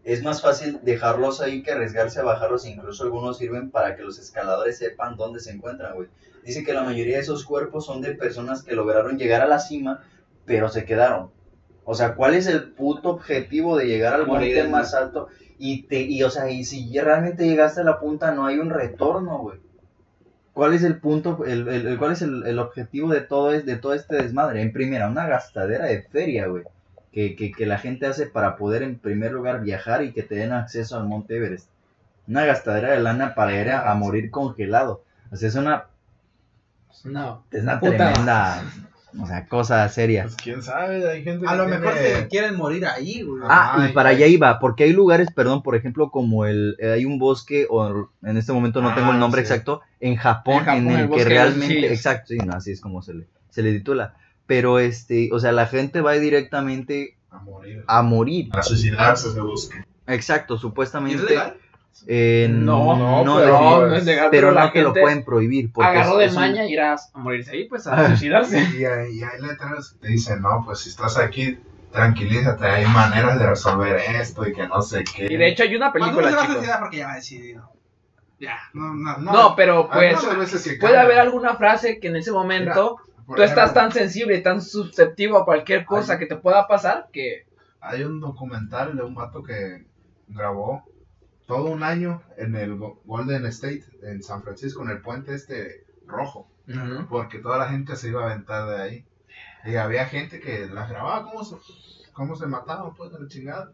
Es 0.04 0.22
más 0.22 0.42
fácil 0.42 0.80
dejarlos 0.82 1.40
ahí 1.40 1.62
que 1.62 1.70
arriesgarse 1.70 2.20
a 2.20 2.24
bajarlos, 2.24 2.66
incluso 2.66 3.02
algunos 3.04 3.38
sirven 3.38 3.70
para 3.70 3.96
que 3.96 4.02
los 4.02 4.18
escaladores 4.18 4.76
sepan 4.76 5.16
dónde 5.16 5.40
se 5.40 5.50
encuentran, 5.50 5.94
güey. 5.94 6.08
Dice 6.44 6.62
que 6.62 6.74
la 6.74 6.82
mayoría 6.82 7.14
de 7.14 7.22
esos 7.22 7.46
cuerpos 7.46 7.86
son 7.86 8.02
de 8.02 8.12
personas 8.12 8.62
que 8.62 8.74
lograron 8.74 9.16
llegar 9.16 9.40
a 9.40 9.48
la 9.48 9.60
cima, 9.60 10.04
pero 10.44 10.68
se 10.68 10.84
quedaron. 10.84 11.30
O 11.86 11.94
sea, 11.94 12.14
¿cuál 12.14 12.34
es 12.34 12.46
el 12.48 12.72
puto 12.72 13.08
objetivo 13.08 13.78
de 13.78 13.86
llegar 13.86 14.12
al 14.12 14.26
monte 14.26 14.62
más 14.64 14.92
alto? 14.92 15.28
Y, 15.56 15.84
te, 15.84 16.02
y, 16.02 16.22
o 16.22 16.28
sea, 16.28 16.50
y 16.50 16.64
si 16.64 16.92
realmente 16.98 17.46
llegaste 17.46 17.80
a 17.80 17.84
la 17.84 17.98
punta, 17.98 18.32
no 18.32 18.44
hay 18.44 18.58
un 18.58 18.68
retorno, 18.68 19.38
güey. 19.38 19.69
¿Cuál 20.60 20.74
es 20.74 20.82
el 20.84 20.98
punto, 20.98 21.42
el, 21.46 21.66
el- 21.68 21.86
el- 21.86 21.96
cuál 21.98 22.12
es 22.12 22.20
el, 22.20 22.44
el 22.46 22.58
objetivo 22.58 23.08
de 23.10 23.22
todo, 23.22 23.50
es, 23.54 23.64
de 23.64 23.76
todo 23.76 23.94
este 23.94 24.16
desmadre? 24.16 24.60
En 24.60 24.74
primera, 24.74 25.08
una 25.08 25.26
gastadera 25.26 25.86
de 25.86 26.02
feria, 26.02 26.48
güey. 26.48 26.64
Que, 27.12 27.34
que, 27.34 27.50
que 27.50 27.64
la 27.64 27.78
gente 27.78 28.04
hace 28.06 28.26
para 28.26 28.56
poder, 28.56 28.82
en 28.82 28.98
primer 28.98 29.32
lugar, 29.32 29.62
viajar 29.62 30.04
y 30.04 30.12
que 30.12 30.22
te 30.22 30.34
den 30.34 30.52
acceso 30.52 30.98
al 30.98 31.06
Monte 31.06 31.36
Everest. 31.38 31.66
Una 32.28 32.44
gastadera 32.44 32.90
de 32.90 33.00
lana 33.00 33.34
para 33.34 33.58
ir 33.58 33.70
a, 33.70 33.90
a 33.90 33.94
morir 33.94 34.30
congelado. 34.30 35.02
O 35.32 35.36
sea, 35.36 35.48
es 35.48 35.54
una, 35.54 35.86
No. 37.04 37.42
es 37.50 37.62
una 37.62 37.80
Puta. 37.80 37.96
tremenda, 37.96 38.62
o 39.18 39.26
sea, 39.26 39.46
cosa 39.46 39.88
seria. 39.88 40.24
Pues 40.24 40.36
quién 40.36 40.62
sabe, 40.62 41.08
hay 41.10 41.22
gente 41.24 41.46
A 41.46 41.52
que 41.52 41.56
lo 41.56 41.64
tiene- 41.66 41.78
mejor 41.80 41.98
se 41.98 42.28
quieren 42.28 42.56
morir 42.56 42.86
ahí, 42.86 43.22
güey. 43.22 43.42
Ah, 43.48 43.76
Ay, 43.78 43.90
y 43.90 43.92
para 43.92 44.10
allá 44.10 44.26
iba, 44.26 44.58
porque 44.58 44.84
hay 44.84 44.92
lugares, 44.92 45.28
perdón, 45.34 45.62
por 45.62 45.74
ejemplo, 45.76 46.10
como 46.10 46.44
el, 46.46 46.76
eh, 46.78 46.92
hay 46.92 47.04
un 47.04 47.18
bosque, 47.18 47.66
o 47.70 48.08
en 48.22 48.36
este 48.36 48.52
momento 48.52 48.80
no 48.82 48.90
Ah, 48.90 48.94
tengo 48.94 49.10
el 49.12 49.18
nombre 49.18 49.40
sí. 49.44 49.46
exacto, 49.52 49.80
en 50.00 50.16
Japón, 50.16 50.54
En 50.54 50.64
Japón, 50.64 50.78
en 50.86 50.90
el 50.92 51.00
el 51.00 51.06
bosque 51.08 51.22
que 51.24 51.28
realmente, 51.28 51.92
exacto, 51.92 52.26
sí, 52.28 52.38
no, 52.38 52.52
así 52.54 52.72
es 52.72 52.80
como 52.80 53.02
se 53.02 53.14
le, 53.14 53.26
se 53.50 53.62
le 53.62 53.72
titula. 53.72 54.14
Pero 54.46 54.78
este, 54.78 55.30
o 55.32 55.38
sea, 55.38 55.52
la 55.52 55.66
gente 55.66 56.00
va 56.00 56.12
directamente 56.14 57.16
A 57.30 57.38
morir. 57.38 57.84
a 57.86 58.02
morir. 58.02 58.48
A 58.52 58.62
suicidarse 58.62 59.32
se 59.32 59.40
busca. 59.40 59.86
Exacto, 60.06 60.54
¿Y 60.54 60.56
es 60.56 60.60
supuestamente. 60.60 61.22
legal? 61.24 61.56
Eh, 62.06 62.48
No, 62.50 62.96
no, 62.96 63.24
no, 63.24 63.36
pero 63.36 63.86
no 63.88 63.94
es 63.94 64.04
legal, 64.04 64.28
pero 64.30 64.48
pero 64.48 64.52
la 64.52 64.66
no 64.66 64.72
te 64.72 64.82
lo 64.82 64.92
pueden 64.92 65.24
prohibir. 65.24 65.72
Porque 65.72 65.88
Agarró 65.90 66.16
de 66.16 66.28
un- 66.28 66.34
maña 66.34 66.66
y 66.66 66.72
irás 66.72 67.10
a 67.14 67.18
morirse 67.18 67.52
ahí, 67.52 67.68
pues 67.68 67.86
a 67.86 68.06
suicidarse. 68.08 68.58
Y 68.78 68.84
hay, 68.84 69.18
y 69.18 69.22
hay 69.22 69.40
letras 69.40 69.96
que 70.00 70.08
dicen, 70.08 70.40
no, 70.42 70.62
pues 70.64 70.80
si 70.80 70.88
estás 70.90 71.18
aquí, 71.18 71.58
tranquilízate, 71.92 72.64
hay 72.66 72.86
maneras 72.86 73.38
de 73.38 73.46
resolver 73.46 73.96
esto 74.20 74.46
y 74.46 74.52
que 74.52 74.66
no 74.66 74.80
sé 74.82 75.04
qué. 75.04 75.26
Y 75.30 75.36
de 75.36 75.48
hecho 75.48 75.64
hay 75.64 75.74
una 75.76 75.92
película, 75.92 76.28
se 76.30 76.34
va 76.36 76.40
a 76.40 76.42
chicos. 76.42 76.56
suicidar 76.56 76.80
porque 76.80 76.96
ya 76.98 77.06
va 77.08 77.14
decidido. 77.16 77.70
Ya, 78.38 78.56
no, 78.72 78.94
no, 78.94 79.18
no. 79.18 79.32
No, 79.32 79.54
pero 79.56 79.90
pues 79.90 80.16
veces 80.38 80.62
sí 80.62 80.76
puede 80.76 80.96
haber 80.96 81.18
alguna 81.18 81.56
frase 81.56 82.00
que 82.00 82.08
en 82.08 82.16
ese 82.16 82.32
momento 82.32 82.96
tú 83.26 83.42
estás 83.42 83.70
ejemplo, 83.70 83.74
tan 83.82 83.92
sensible 83.92 84.36
y 84.36 84.42
tan 84.42 84.62
susceptivo 84.62 85.36
a 85.36 85.44
cualquier 85.44 85.84
cosa 85.84 86.18
que 86.18 86.24
te 86.24 86.36
pueda 86.36 86.66
pasar 86.66 87.08
que 87.12 87.44
Hay 87.80 88.02
un 88.02 88.18
documental 88.18 88.96
de 88.96 89.02
un 89.02 89.14
vato 89.14 89.42
que 89.42 89.84
grabó 90.28 90.82
todo 91.50 91.70
un 91.72 91.82
año 91.82 92.22
en 92.36 92.54
el 92.54 92.76
Go- 92.76 93.00
Golden 93.04 93.44
State, 93.46 93.84
en 94.02 94.22
San 94.22 94.42
Francisco, 94.42 94.82
en 94.82 94.90
el 94.90 95.00
puente 95.02 95.34
este 95.34 95.84
rojo, 96.06 96.48
porque 97.08 97.38
toda 97.40 97.58
la 97.58 97.68
gente 97.68 97.96
se 97.96 98.08
iba 98.08 98.22
a 98.22 98.26
aventar 98.30 98.68
de 98.68 98.80
ahí. 98.82 99.06
Y 99.64 99.74
había 99.76 100.06
gente 100.06 100.40
que 100.40 100.66
las 100.68 100.88
grababa 100.88 101.24
cómo 101.24 101.44
se, 101.44 101.56
cómo 102.12 102.36
se 102.36 102.46
mataban, 102.46 102.94
pues, 102.94 103.12
de 103.12 103.20
la 103.20 103.28
chingada. 103.28 103.70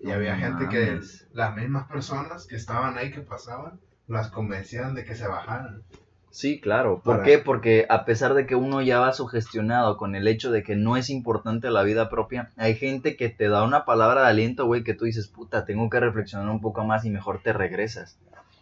Y 0.00 0.06
No 0.08 0.14
había 0.14 0.36
gente 0.36 0.68
que 0.68 0.86
mames. 0.86 1.26
las 1.32 1.56
mismas 1.56 1.86
personas 1.88 2.46
que 2.46 2.56
estaban 2.56 2.96
ahí, 2.98 3.10
que 3.12 3.20
pasaban, 3.20 3.80
las 4.08 4.28
convencían 4.30 4.94
de 4.94 5.04
que 5.04 5.14
se 5.14 5.26
bajaran. 5.28 5.82
Sí, 6.30 6.60
claro. 6.60 7.00
¿Por 7.04 7.16
Para- 7.16 7.24
qué? 7.24 7.38
Porque 7.38 7.86
a 7.88 8.04
pesar 8.04 8.34
de 8.34 8.46
que 8.46 8.54
uno 8.54 8.80
ya 8.82 9.00
va 9.00 9.12
sugestionado 9.12 9.96
con 9.96 10.14
el 10.14 10.28
hecho 10.28 10.50
de 10.52 10.62
que 10.62 10.76
no 10.76 10.96
es 10.96 11.10
importante 11.10 11.70
la 11.70 11.82
vida 11.82 12.08
propia, 12.08 12.50
hay 12.56 12.76
gente 12.76 13.16
que 13.16 13.28
te 13.28 13.48
da 13.48 13.64
una 13.64 13.84
palabra 13.84 14.22
de 14.22 14.28
aliento, 14.28 14.66
güey, 14.66 14.84
que 14.84 14.94
tú 14.94 15.06
dices, 15.06 15.26
puta, 15.26 15.64
tengo 15.64 15.90
que 15.90 15.98
reflexionar 16.00 16.48
un 16.48 16.60
poco 16.60 16.84
más 16.84 17.04
y 17.04 17.10
mejor 17.10 17.40
te 17.42 17.52
regresas. 17.52 18.16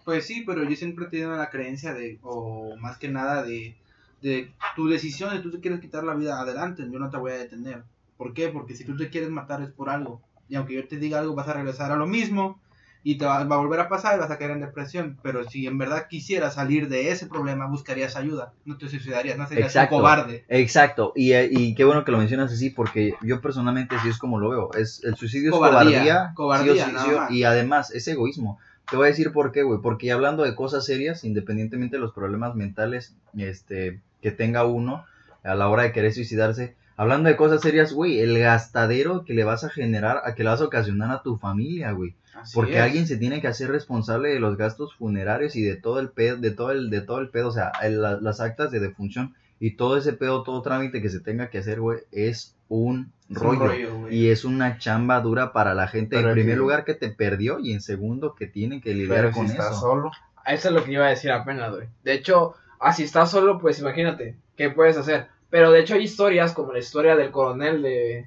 Pues 0.04 0.26
sí, 0.26 0.42
pero 0.46 0.64
yo 0.64 0.74
siempre 0.76 1.04
he 1.04 1.08
tenido 1.08 1.36
la 1.36 1.50
creencia 1.50 1.92
de, 1.92 2.18
o 2.22 2.74
más 2.76 2.96
que 2.96 3.08
nada 3.08 3.42
de, 3.42 3.76
de 4.22 4.50
tu 4.74 4.88
decisión 4.88 5.34
de 5.34 5.40
tú 5.40 5.50
te 5.50 5.60
quieres 5.60 5.80
quitar 5.80 6.04
la 6.04 6.14
vida 6.14 6.40
adelante, 6.40 6.88
yo 6.90 6.98
no 6.98 7.10
te 7.10 7.18
voy 7.18 7.32
a 7.32 7.38
detener. 7.38 7.82
¿Por 8.16 8.32
qué? 8.32 8.48
Porque 8.48 8.74
si 8.74 8.84
tú 8.84 8.96
te 8.96 9.10
quieres 9.10 9.28
matar 9.28 9.60
es 9.60 9.70
por 9.70 9.90
algo. 9.90 10.22
Y 10.48 10.56
aunque 10.56 10.72
yo 10.74 10.88
te 10.88 10.96
diga 10.96 11.18
algo 11.18 11.34
vas 11.34 11.48
a 11.48 11.52
regresar 11.52 11.92
a 11.92 11.96
lo 11.96 12.06
mismo. 12.06 12.58
Y 13.02 13.16
te 13.16 13.24
va, 13.24 13.42
va, 13.44 13.56
a 13.56 13.58
volver 13.58 13.80
a 13.80 13.88
pasar 13.88 14.16
y 14.16 14.20
vas 14.20 14.30
a 14.30 14.38
caer 14.38 14.52
en 14.52 14.60
depresión. 14.60 15.18
Pero 15.22 15.48
si 15.48 15.66
en 15.66 15.78
verdad 15.78 16.06
quisieras 16.08 16.54
salir 16.54 16.88
de 16.88 17.10
ese 17.10 17.26
problema, 17.26 17.66
buscarías 17.66 18.16
ayuda, 18.16 18.52
no 18.64 18.76
te 18.76 18.88
suicidarías, 18.88 19.38
no 19.38 19.46
serías 19.46 19.68
exacto, 19.68 19.96
un 19.96 20.02
cobarde. 20.02 20.44
Exacto, 20.48 21.12
y, 21.14 21.34
y, 21.34 21.74
qué 21.74 21.84
bueno 21.84 22.04
que 22.04 22.12
lo 22.12 22.18
mencionas 22.18 22.52
así, 22.52 22.70
porque 22.70 23.14
yo 23.22 23.40
personalmente 23.40 23.96
sí 24.02 24.08
es 24.08 24.18
como 24.18 24.38
lo 24.38 24.50
veo. 24.50 24.70
Es, 24.74 25.02
el 25.04 25.16
suicidio 25.16 25.52
cobardía, 25.52 25.80
es 25.80 26.34
cobardía, 26.34 26.74
cobardía 26.74 26.86
sí, 26.86 26.92
sí, 26.96 27.16
sí, 27.28 27.34
y 27.36 27.44
además 27.44 27.90
es 27.92 28.06
egoísmo. 28.08 28.58
Te 28.90 28.96
voy 28.96 29.06
a 29.06 29.10
decir 29.10 29.32
por 29.32 29.52
qué, 29.52 29.62
güey, 29.62 29.80
porque 29.82 30.10
hablando 30.12 30.44
de 30.44 30.54
cosas 30.54 30.86
serias, 30.86 31.22
independientemente 31.22 31.96
de 31.96 32.00
los 32.00 32.12
problemas 32.12 32.54
mentales 32.54 33.14
este, 33.36 34.00
que 34.22 34.30
tenga 34.30 34.64
uno 34.64 35.04
a 35.44 35.54
la 35.54 35.68
hora 35.68 35.82
de 35.82 35.92
querer 35.92 36.12
suicidarse, 36.12 36.74
hablando 36.96 37.28
de 37.28 37.36
cosas 37.36 37.60
serias, 37.60 37.92
güey, 37.92 38.18
el 38.20 38.38
gastadero 38.38 39.24
que 39.24 39.34
le 39.34 39.44
vas 39.44 39.62
a 39.62 39.68
generar, 39.68 40.22
a 40.24 40.34
que 40.34 40.42
le 40.42 40.50
vas 40.50 40.60
a 40.60 40.64
ocasionar 40.64 41.10
a 41.10 41.22
tu 41.22 41.36
familia, 41.36 41.92
güey. 41.92 42.14
Así 42.40 42.54
porque 42.54 42.76
es. 42.76 42.82
alguien 42.82 43.06
se 43.06 43.16
tiene 43.16 43.40
que 43.40 43.48
hacer 43.48 43.70
responsable 43.70 44.30
de 44.30 44.40
los 44.40 44.56
gastos 44.56 44.94
funerarios 44.94 45.56
y 45.56 45.62
de 45.62 45.76
todo 45.76 46.00
el 46.00 46.10
pedo, 46.10 46.36
de 46.36 46.50
todo 46.50 46.70
el, 46.72 46.90
de 46.90 47.00
todo 47.00 47.18
el 47.20 47.30
pedo, 47.30 47.48
o 47.48 47.52
sea, 47.52 47.72
el, 47.82 48.00
la, 48.02 48.20
las 48.20 48.40
actas 48.40 48.70
de 48.70 48.80
defunción 48.80 49.34
y 49.60 49.72
todo 49.76 49.96
ese 49.96 50.12
pedo, 50.12 50.42
todo 50.44 50.62
trámite 50.62 51.02
que 51.02 51.08
se 51.10 51.20
tenga 51.20 51.50
que 51.50 51.58
hacer, 51.58 51.80
güey, 51.80 52.00
es 52.12 52.54
un 52.68 53.12
Es 53.30 53.36
rollo. 53.38 53.60
un 53.62 53.68
rollo, 53.68 54.08
y 54.10 54.28
es 54.28 54.44
una 54.44 54.78
chamba 54.78 55.20
dura 55.20 55.52
para 55.52 55.74
la 55.74 55.88
gente, 55.88 56.16
Pero 56.16 56.28
en 56.28 56.34
primer 56.34 56.58
lugar 56.58 56.84
que 56.84 56.94
te 56.94 57.08
perdió 57.10 57.58
y 57.58 57.72
en 57.72 57.80
segundo 57.80 58.34
que 58.34 58.46
tiene 58.46 58.80
que 58.80 58.94
lidiar 58.94 59.16
Pero 59.16 59.28
si 59.32 59.34
con 59.34 59.46
estás 59.46 59.70
eso. 59.72 59.80
solo, 59.80 60.10
Eso 60.46 60.68
es 60.68 60.74
lo 60.74 60.84
que 60.84 60.92
iba 60.92 61.06
a 61.06 61.10
decir 61.10 61.30
apenas, 61.32 61.74
güey. 61.74 61.88
De 62.04 62.12
hecho, 62.14 62.54
así 62.78 63.02
estás 63.02 63.30
solo, 63.30 63.58
pues 63.58 63.78
imagínate, 63.80 64.36
¿qué 64.56 64.70
puedes 64.70 64.96
hacer? 64.96 65.26
Pero 65.50 65.70
de 65.72 65.80
hecho 65.80 65.94
hay 65.94 66.02
historias, 66.02 66.52
como 66.52 66.72
la 66.72 66.78
historia 66.78 67.16
del 67.16 67.30
coronel 67.30 67.82
de, 67.82 68.26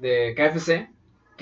de 0.00 0.34
KFC, 0.36 0.88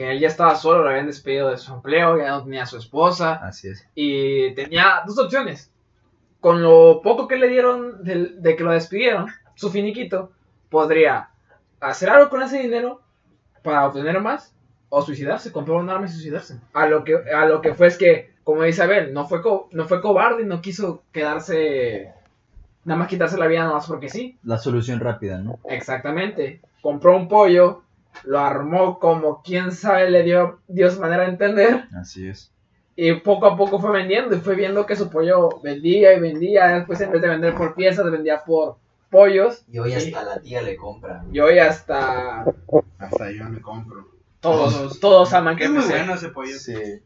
que 0.01 0.11
él 0.13 0.19
ya 0.19 0.29
estaba 0.29 0.55
solo, 0.57 0.83
lo 0.83 0.89
habían 0.89 1.07
despedido 1.07 1.51
de 1.51 1.59
su 1.59 1.75
empleo, 1.75 2.17
ya 2.17 2.31
no 2.31 2.43
tenía 2.45 2.63
a 2.63 2.67
su 2.67 2.79
esposa, 2.79 3.35
Así 3.35 3.69
es. 3.69 3.87
y 3.95 4.55
tenía 4.55 5.03
dos 5.07 5.19
opciones. 5.19 5.71
Con 6.41 6.63
lo 6.63 7.03
poco 7.03 7.29
que 7.29 7.37
le 7.37 7.49
dieron 7.49 8.03
de, 8.03 8.33
de 8.39 8.57
que 8.57 8.65
lo 8.65 8.73
despidieron, 8.73 9.27
su 9.57 9.69
finiquito, 9.71 10.33
podría 10.71 11.29
hacer 11.81 12.09
algo 12.09 12.31
con 12.31 12.41
ese 12.43 12.61
dinero 12.61 13.03
para 13.63 13.87
obtener 13.87 14.19
más 14.23 14.55
o 14.89 15.03
suicidarse, 15.03 15.53
comprar 15.53 15.77
un 15.77 15.91
arma 15.91 16.07
y 16.07 16.09
suicidarse. 16.09 16.59
A 16.73 16.87
lo 16.87 17.05
que, 17.05 17.17
a 17.35 17.45
lo 17.45 17.61
que 17.61 17.75
fue 17.75 17.89
es 17.89 17.99
que, 17.99 18.33
como 18.43 18.63
dice 18.63 18.83
Abel, 18.83 19.13
no 19.13 19.27
fue, 19.29 19.43
co- 19.43 19.69
no 19.73 19.85
fue 19.85 20.01
cobarde 20.01 20.45
y 20.45 20.47
no 20.47 20.63
quiso 20.63 21.03
quedarse, 21.13 22.15
nada 22.87 22.99
más 23.01 23.09
quitarse 23.09 23.37
la 23.37 23.47
vida 23.49 23.61
nada 23.65 23.75
más 23.75 23.87
porque 23.87 24.09
sí. 24.09 24.39
La 24.45 24.57
solución 24.57 24.99
rápida, 24.99 25.37
¿no? 25.43 25.59
Exactamente. 25.69 26.63
Compró 26.81 27.15
un 27.19 27.29
pollo, 27.29 27.83
lo 28.25 28.39
armó 28.39 28.99
como 28.99 29.43
quién 29.43 29.73
sabe 29.73 30.11
le 30.11 30.23
dio 30.23 30.61
Dios 30.69 30.99
manera 30.99 31.25
de 31.25 31.31
entender. 31.31 31.85
Así 31.95 32.29
es. 32.29 32.53
Y 32.97 33.15
poco 33.15 33.47
a 33.47 33.57
poco 33.57 33.81
fue 33.81 33.93
vendiendo 33.93 34.37
y 34.37 34.41
fue 34.41 34.55
viendo 34.55 34.85
que 34.85 34.97
su 34.97 35.09
pollo 35.09 35.61
vendía 35.63 36.13
y 36.13 36.21
vendía. 36.21 36.69
Después 36.69 37.01
en 37.01 37.13
vez 37.13 37.23
de 37.23 37.29
vender 37.29 37.55
por 37.55 37.75
piezas, 37.75 38.11
vendía 38.11 38.45
por 38.45 38.77
pollos. 39.11 39.65
Y 39.71 39.79
hoy 39.79 39.95
hasta 39.95 40.23
la 40.23 40.41
tía 40.41 40.61
le 40.61 40.77
compra. 40.77 41.25
Y 41.33 41.41
hoy 41.41 41.59
hasta 41.59 42.45
hasta 42.99 43.31
yo 43.31 43.49
me 43.49 43.61
compro. 43.61 44.09
todos, 44.41 45.01
todos 45.01 45.33
aman 45.33 45.57
que 45.57 45.65
Es 45.65 45.71
muy 45.71 45.85
bueno 45.85 46.15
ese 46.15 46.29
pollo. 46.29 46.59
Sí. 46.59 47.01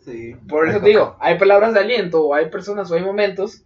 Sí. 0.00 0.36
Por 0.48 0.68
eso 0.68 0.80
te 0.80 0.90
digo, 0.90 1.16
hay 1.18 1.36
palabras 1.36 1.74
de 1.74 1.80
aliento 1.80 2.24
o 2.24 2.34
hay 2.34 2.48
personas 2.48 2.88
o 2.90 2.94
hay 2.94 3.02
momentos 3.02 3.64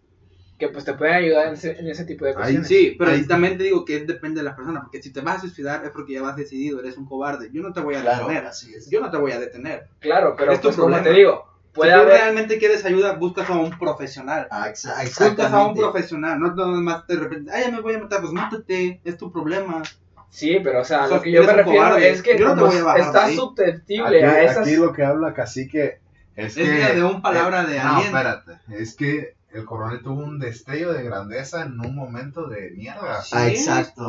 que 0.60 0.68
pues 0.68 0.84
te 0.84 0.94
pueden 0.94 1.14
ayudar 1.16 1.48
en 1.48 1.54
ese, 1.54 1.72
en 1.80 1.88
ese 1.88 2.04
tipo 2.04 2.24
de 2.24 2.34
cuestiones. 2.34 2.68
Sí, 2.68 2.94
pero 2.96 3.10
Ahí- 3.10 3.26
también 3.26 3.58
te 3.58 3.64
digo 3.64 3.84
que 3.84 3.98
depende 4.04 4.40
de 4.40 4.44
la 4.44 4.54
persona, 4.54 4.82
porque 4.82 5.02
si 5.02 5.12
te 5.12 5.20
vas 5.22 5.38
a 5.38 5.40
suicidar 5.40 5.84
es 5.84 5.90
porque 5.90 6.12
ya 6.12 6.22
vas 6.22 6.36
decidido, 6.36 6.78
eres 6.78 6.96
un 6.96 7.06
cobarde. 7.06 7.50
Yo 7.52 7.62
no 7.62 7.72
te 7.72 7.80
voy 7.80 7.96
a 7.96 8.02
Claro, 8.02 8.28
detener. 8.28 8.46
así 8.46 8.72
es. 8.72 8.88
Yo 8.88 9.00
no 9.00 9.10
te 9.10 9.16
voy 9.16 9.32
a 9.32 9.40
detener. 9.40 9.88
Claro, 9.98 10.36
pero 10.38 10.52
Es 10.52 10.60
tu 10.60 10.68
pues, 10.68 10.76
como 10.76 10.88
problema. 10.88 11.10
te 11.10 11.18
digo, 11.18 11.46
puede 11.72 11.90
si 11.90 11.96
tú 11.96 12.02
haber... 12.02 12.14
realmente 12.20 12.58
quieres 12.58 12.84
ayuda, 12.84 13.14
buscas 13.14 13.50
a 13.50 13.54
un 13.54 13.70
profesional. 13.78 14.46
Ah, 14.50 14.68
Buscas 14.70 15.52
a 15.52 15.66
un 15.66 15.74
profesional, 15.74 16.38
no 16.38 16.54
nada 16.54 16.68
más 16.80 17.06
de 17.08 17.16
repente, 17.16 17.50
ay, 17.52 17.64
ya 17.64 17.70
me 17.72 17.80
voy 17.80 17.94
a 17.94 17.98
matar, 17.98 18.20
pues 18.20 18.32
mátate, 18.32 19.00
es 19.04 19.16
tu 19.16 19.32
problema. 19.32 19.82
Sí, 20.28 20.58
pero 20.62 20.82
o 20.82 20.84
sea, 20.84 21.08
lo 21.08 21.20
que 21.20 21.32
yo 21.32 21.42
me 21.42 21.52
refiero 21.54 21.78
cobarde. 21.80 22.08
es 22.10 22.22
que 22.22 22.38
Yo 22.38 22.46
no 22.46 22.54
te 22.54 22.60
como 22.60 22.70
voy 22.72 22.80
a 22.80 22.84
bajar 22.84 23.00
de 23.00 23.06
estás 23.06 23.34
susceptible 23.34 24.24
Aquí, 24.24 24.36
a 24.36 24.42
esas... 24.44 24.58
aquí 24.68 24.76
lo 24.76 24.92
que 24.92 25.02
habla 25.04 25.34
Cacique 25.34 25.98
es, 26.36 26.56
Es 26.56 26.68
que... 26.68 26.86
que 26.86 26.94
de 26.94 27.02
un 27.04 27.20
palabra 27.20 27.64
de 27.64 27.76
no, 27.78 27.96
aliento. 27.96 28.16
espérate. 28.16 28.52
Es 28.68 28.94
que 28.94 29.34
el 29.52 29.64
coronel 29.64 30.02
tuvo 30.02 30.22
un 30.22 30.38
destello 30.38 30.92
de 30.92 31.02
grandeza 31.02 31.62
en 31.62 31.80
un 31.80 31.94
momento 31.94 32.46
de 32.46 32.70
mierda. 32.70 33.22
Ah, 33.32 33.48
exacto. 33.48 34.08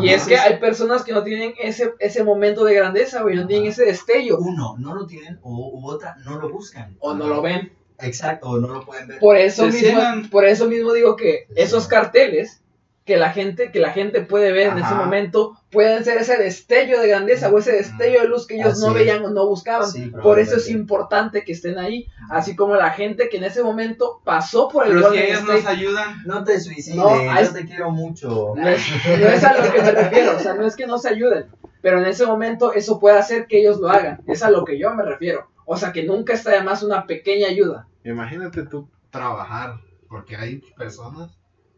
Y 0.00 0.08
es 0.08 0.26
que 0.26 0.36
hay 0.36 0.58
personas 0.58 1.04
que 1.04 1.12
no 1.12 1.22
tienen 1.22 1.54
ese, 1.58 1.94
ese 1.98 2.24
momento 2.24 2.64
de 2.64 2.74
grandeza, 2.74 3.22
güey, 3.22 3.36
no 3.36 3.46
tienen 3.46 3.70
ese 3.70 3.84
destello. 3.84 4.38
Uno, 4.38 4.76
no 4.78 4.94
lo 4.94 5.06
tienen, 5.06 5.38
o 5.42 5.70
u 5.74 5.86
otra, 5.88 6.16
no 6.24 6.38
lo 6.38 6.50
buscan. 6.50 6.96
O 7.00 7.14
no 7.14 7.26
lo 7.26 7.40
ven. 7.42 7.72
Exacto, 7.98 8.48
o 8.48 8.58
no 8.58 8.68
lo 8.68 8.84
pueden 8.84 9.08
ver. 9.08 9.18
Por 9.20 9.36
eso 9.36 9.70
Se 9.70 9.82
mismo, 9.82 10.30
por 10.30 10.44
eso 10.44 10.66
mismo 10.66 10.92
digo 10.92 11.16
que 11.16 11.46
esos 11.54 11.86
carteles 11.86 12.63
que 13.04 13.18
la 13.18 13.32
gente, 13.32 13.70
que 13.70 13.80
la 13.80 13.90
gente 13.90 14.22
puede 14.22 14.50
ver 14.52 14.68
en 14.68 14.78
ese 14.78 14.94
momento, 14.94 15.58
pueden 15.70 16.02
ser 16.04 16.16
ese 16.16 16.38
destello 16.38 16.98
de 17.00 17.08
grandeza 17.08 17.50
o 17.50 17.58
ese 17.58 17.72
destello 17.72 18.22
de 18.22 18.28
luz 18.28 18.46
que 18.46 18.54
ellos 18.54 18.72
Así 18.72 18.80
no 18.80 18.88
es. 18.88 18.94
veían 18.94 19.22
o 19.24 19.28
no 19.30 19.46
buscaban. 19.46 19.86
Sí, 19.90 20.10
Por 20.22 20.38
eso 20.38 20.56
es 20.56 20.70
importante 20.70 21.44
que 21.44 21.52
estén 21.52 21.78
ahí, 21.78 22.06
así 22.30 22.56
como 22.56 22.76
la 22.76 22.90
gente 22.92 23.28
que 23.28 23.36
en 23.36 23.44
ese 23.44 23.62
momento 23.62 24.22
pasó 24.24 24.68
por 24.68 24.84
el 24.86 24.92
Pero 24.94 25.00
si 25.02 25.06
Golden 25.08 25.24
ellos 25.26 25.42
nos 25.44 25.56
State. 25.58 25.76
ayudan, 25.76 26.22
No 26.24 26.44
te 26.44 26.58
suicides, 26.60 26.96
No, 26.96 27.08
hay- 27.10 27.44
yo 27.44 27.52
te 27.52 27.66
quiero 27.66 27.90
mucho. 27.90 28.54
No 28.56 28.68
es, 28.68 28.80
no 29.06 29.26
es 29.28 29.44
a 29.44 29.52
lo 29.52 29.70
que 29.72 29.82
me 29.82 29.90
refiero, 29.90 30.36
o 30.36 30.40
sea, 30.40 30.54
no 30.54 30.66
es 30.66 30.74
que 30.74 30.86
no 30.86 30.96
se 30.96 31.10
ayuden, 31.10 31.46
pero 31.82 31.98
en 32.00 32.06
ese 32.06 32.24
momento 32.24 32.72
eso 32.72 32.98
puede 32.98 33.18
hacer 33.18 33.46
que 33.46 33.60
ellos 33.60 33.80
lo 33.80 33.90
hagan, 33.90 34.22
es 34.26 34.42
a 34.42 34.48
lo 34.50 34.64
que 34.64 34.78
yo 34.78 34.94
me 34.94 35.02
refiero. 35.02 35.50
O 35.66 35.76
sea, 35.76 35.92
que 35.92 36.04
nunca 36.04 36.32
está 36.32 36.52
de 36.52 36.62
más 36.62 36.82
una 36.82 37.06
pequeña 37.06 37.48
ayuda. 37.48 37.86
Imagínate 38.02 38.64
tú 38.64 38.88
trabajar, 39.10 39.74
porque 40.08 40.36
hay 40.36 40.62
personas 40.76 41.36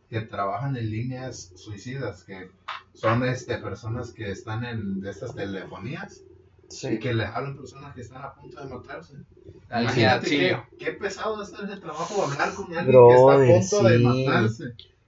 que 0.09 0.21
trabajan 0.21 0.77
en 0.77 0.91
líneas 0.91 1.53
suicidas, 1.57 2.25
que 2.25 2.51
son 2.93 3.25
este 3.25 3.59
personas 3.59 4.13
que 4.13 4.31
están 4.31 4.65
en 4.65 5.01
de 5.01 5.11
estas 5.11 5.35
telefonías 5.35 6.23
y 6.83 6.99
que 6.99 7.15
les 7.15 7.29
hablan 7.29 7.57
personas 7.57 7.95
que 7.95 8.01
están 8.03 8.23
a 8.23 8.35
punto 8.35 8.61
de 8.61 8.67
matarse. 8.75 9.15
La 9.69 9.81
línea 9.81 10.19
de 10.19 10.29
Imagínate 10.29 10.29
qué, 10.79 10.85
qué 10.85 10.93
pesado 10.93 11.43
es 11.43 11.53
ese 11.53 11.77
trabajo 11.81 12.23
hablar 12.25 12.55
con 12.55 12.67
alguien 12.67 12.87
Brother, 12.87 13.39
que 13.49 13.53
está 13.55 13.77
a 13.77 13.81
punto 13.81 13.89
de 13.89 13.99
sí. 13.99 14.05
matarse 14.05 14.65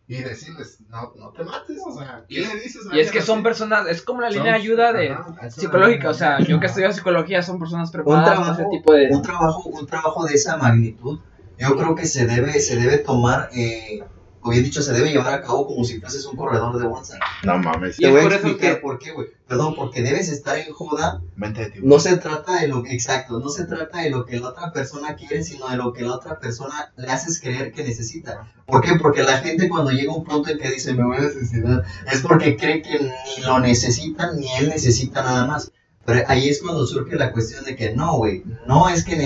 y 0.08 0.22
decirles, 0.22 0.78
no, 0.88 1.12
no 1.16 1.30
te 1.30 1.44
mates, 1.44 1.78
o 1.86 1.96
sea, 1.96 2.24
¿qué 2.28 2.40
le 2.40 2.60
dices 2.60 2.86
a 2.90 2.96
Y 2.96 3.00
es 3.00 3.12
que 3.12 3.20
son 3.20 3.38
así? 3.38 3.44
personas, 3.44 3.86
es 3.88 4.02
como 4.02 4.22
la 4.22 4.28
Son- 4.28 4.38
línea 4.38 4.52
de 4.54 4.58
ayuda 4.58 4.92
de 4.94 5.10
ajá, 5.10 5.50
psicológica, 5.50 6.08
o 6.10 6.14
sea, 6.14 6.40
yo 6.40 6.58
que 6.58 6.66
estudio 6.66 6.90
psicología 6.92 7.42
son 7.42 7.58
personas 7.58 7.90
preparadas 7.92 8.38
para 8.40 8.52
ese 8.54 8.64
tipo 8.70 8.94
de... 8.94 9.08
un 9.10 9.22
trabajo, 9.22 9.68
un 9.68 9.86
trabajo 9.86 10.24
de 10.26 10.34
esa 10.34 10.56
magnitud, 10.56 11.20
yo 11.58 11.76
creo 11.76 11.94
que 11.94 12.06
se 12.06 12.26
debe, 12.26 12.58
se 12.58 12.76
debe 12.76 12.98
tomar, 12.98 13.50
eh, 13.52 14.02
o 14.42 14.50
bien 14.50 14.62
dicho, 14.64 14.82
se 14.82 14.92
debe 14.92 15.10
llevar 15.10 15.32
a 15.34 15.42
cabo 15.42 15.66
como 15.66 15.84
si 15.84 16.00
fueses 16.00 16.24
un 16.26 16.36
corredor 16.36 16.78
de 16.78 16.86
bolsa. 16.86 17.18
No 17.44 17.58
mames, 17.58 17.96
Y 17.98 18.02
Te 18.02 18.06
es 18.08 18.12
voy 18.12 18.20
a 18.20 18.34
explicar 18.36 18.74
que- 18.76 18.80
por 18.80 18.98
qué, 18.98 19.12
güey. 19.12 19.28
Perdón, 19.46 19.74
porque 19.76 20.02
debes 20.02 20.28
estar 20.28 20.58
en 20.58 20.72
joda. 20.72 21.22
mente 21.36 21.60
de 21.62 21.70
tiburón. 21.70 21.88
No 21.90 21.98
se 22.00 22.16
trata 22.18 22.60
de 22.60 22.68
lo 22.68 22.82
que, 22.82 22.92
exacto, 22.92 23.38
no 23.40 23.48
se 23.48 23.64
trata 23.64 24.02
de 24.02 24.10
lo 24.10 24.26
que 24.26 24.38
la 24.40 24.48
otra 24.50 24.72
persona 24.72 25.14
quiere, 25.16 25.42
sino 25.42 25.68
de 25.68 25.76
lo 25.76 25.92
que 25.92 26.02
la 26.02 26.14
otra 26.14 26.38
persona 26.38 26.92
le 26.96 27.08
haces 27.08 27.40
creer 27.40 27.72
que 27.72 27.82
necesita. 27.84 28.46
¿Por 28.66 28.82
qué? 28.82 28.96
Porque 29.00 29.22
la 29.22 29.38
gente 29.38 29.68
cuando 29.68 29.90
llega 29.90 30.12
a 30.12 30.16
un 30.16 30.24
punto 30.24 30.50
en 30.50 30.58
que 30.58 30.70
dice 30.70 30.92
me 30.94 31.04
voy 31.04 31.16
a 31.16 31.30
suicidar, 31.32 31.84
es 32.12 32.20
porque 32.20 32.56
cree 32.56 32.82
que 32.82 32.98
ni 33.00 33.42
lo 33.44 33.58
necesita 33.60 34.32
ni 34.32 34.46
él 34.56 34.68
necesita 34.68 35.22
nada 35.22 35.46
más. 35.46 35.72
Pero 36.04 36.24
ahí 36.28 36.48
es 36.48 36.62
cuando 36.62 36.86
surge 36.86 37.16
la 37.16 37.32
cuestión 37.32 37.64
de 37.64 37.76
que 37.76 37.94
no, 37.94 38.16
güey, 38.16 38.42
no 38.66 38.88
es 38.88 39.04
que 39.04 39.14
no 39.16 39.22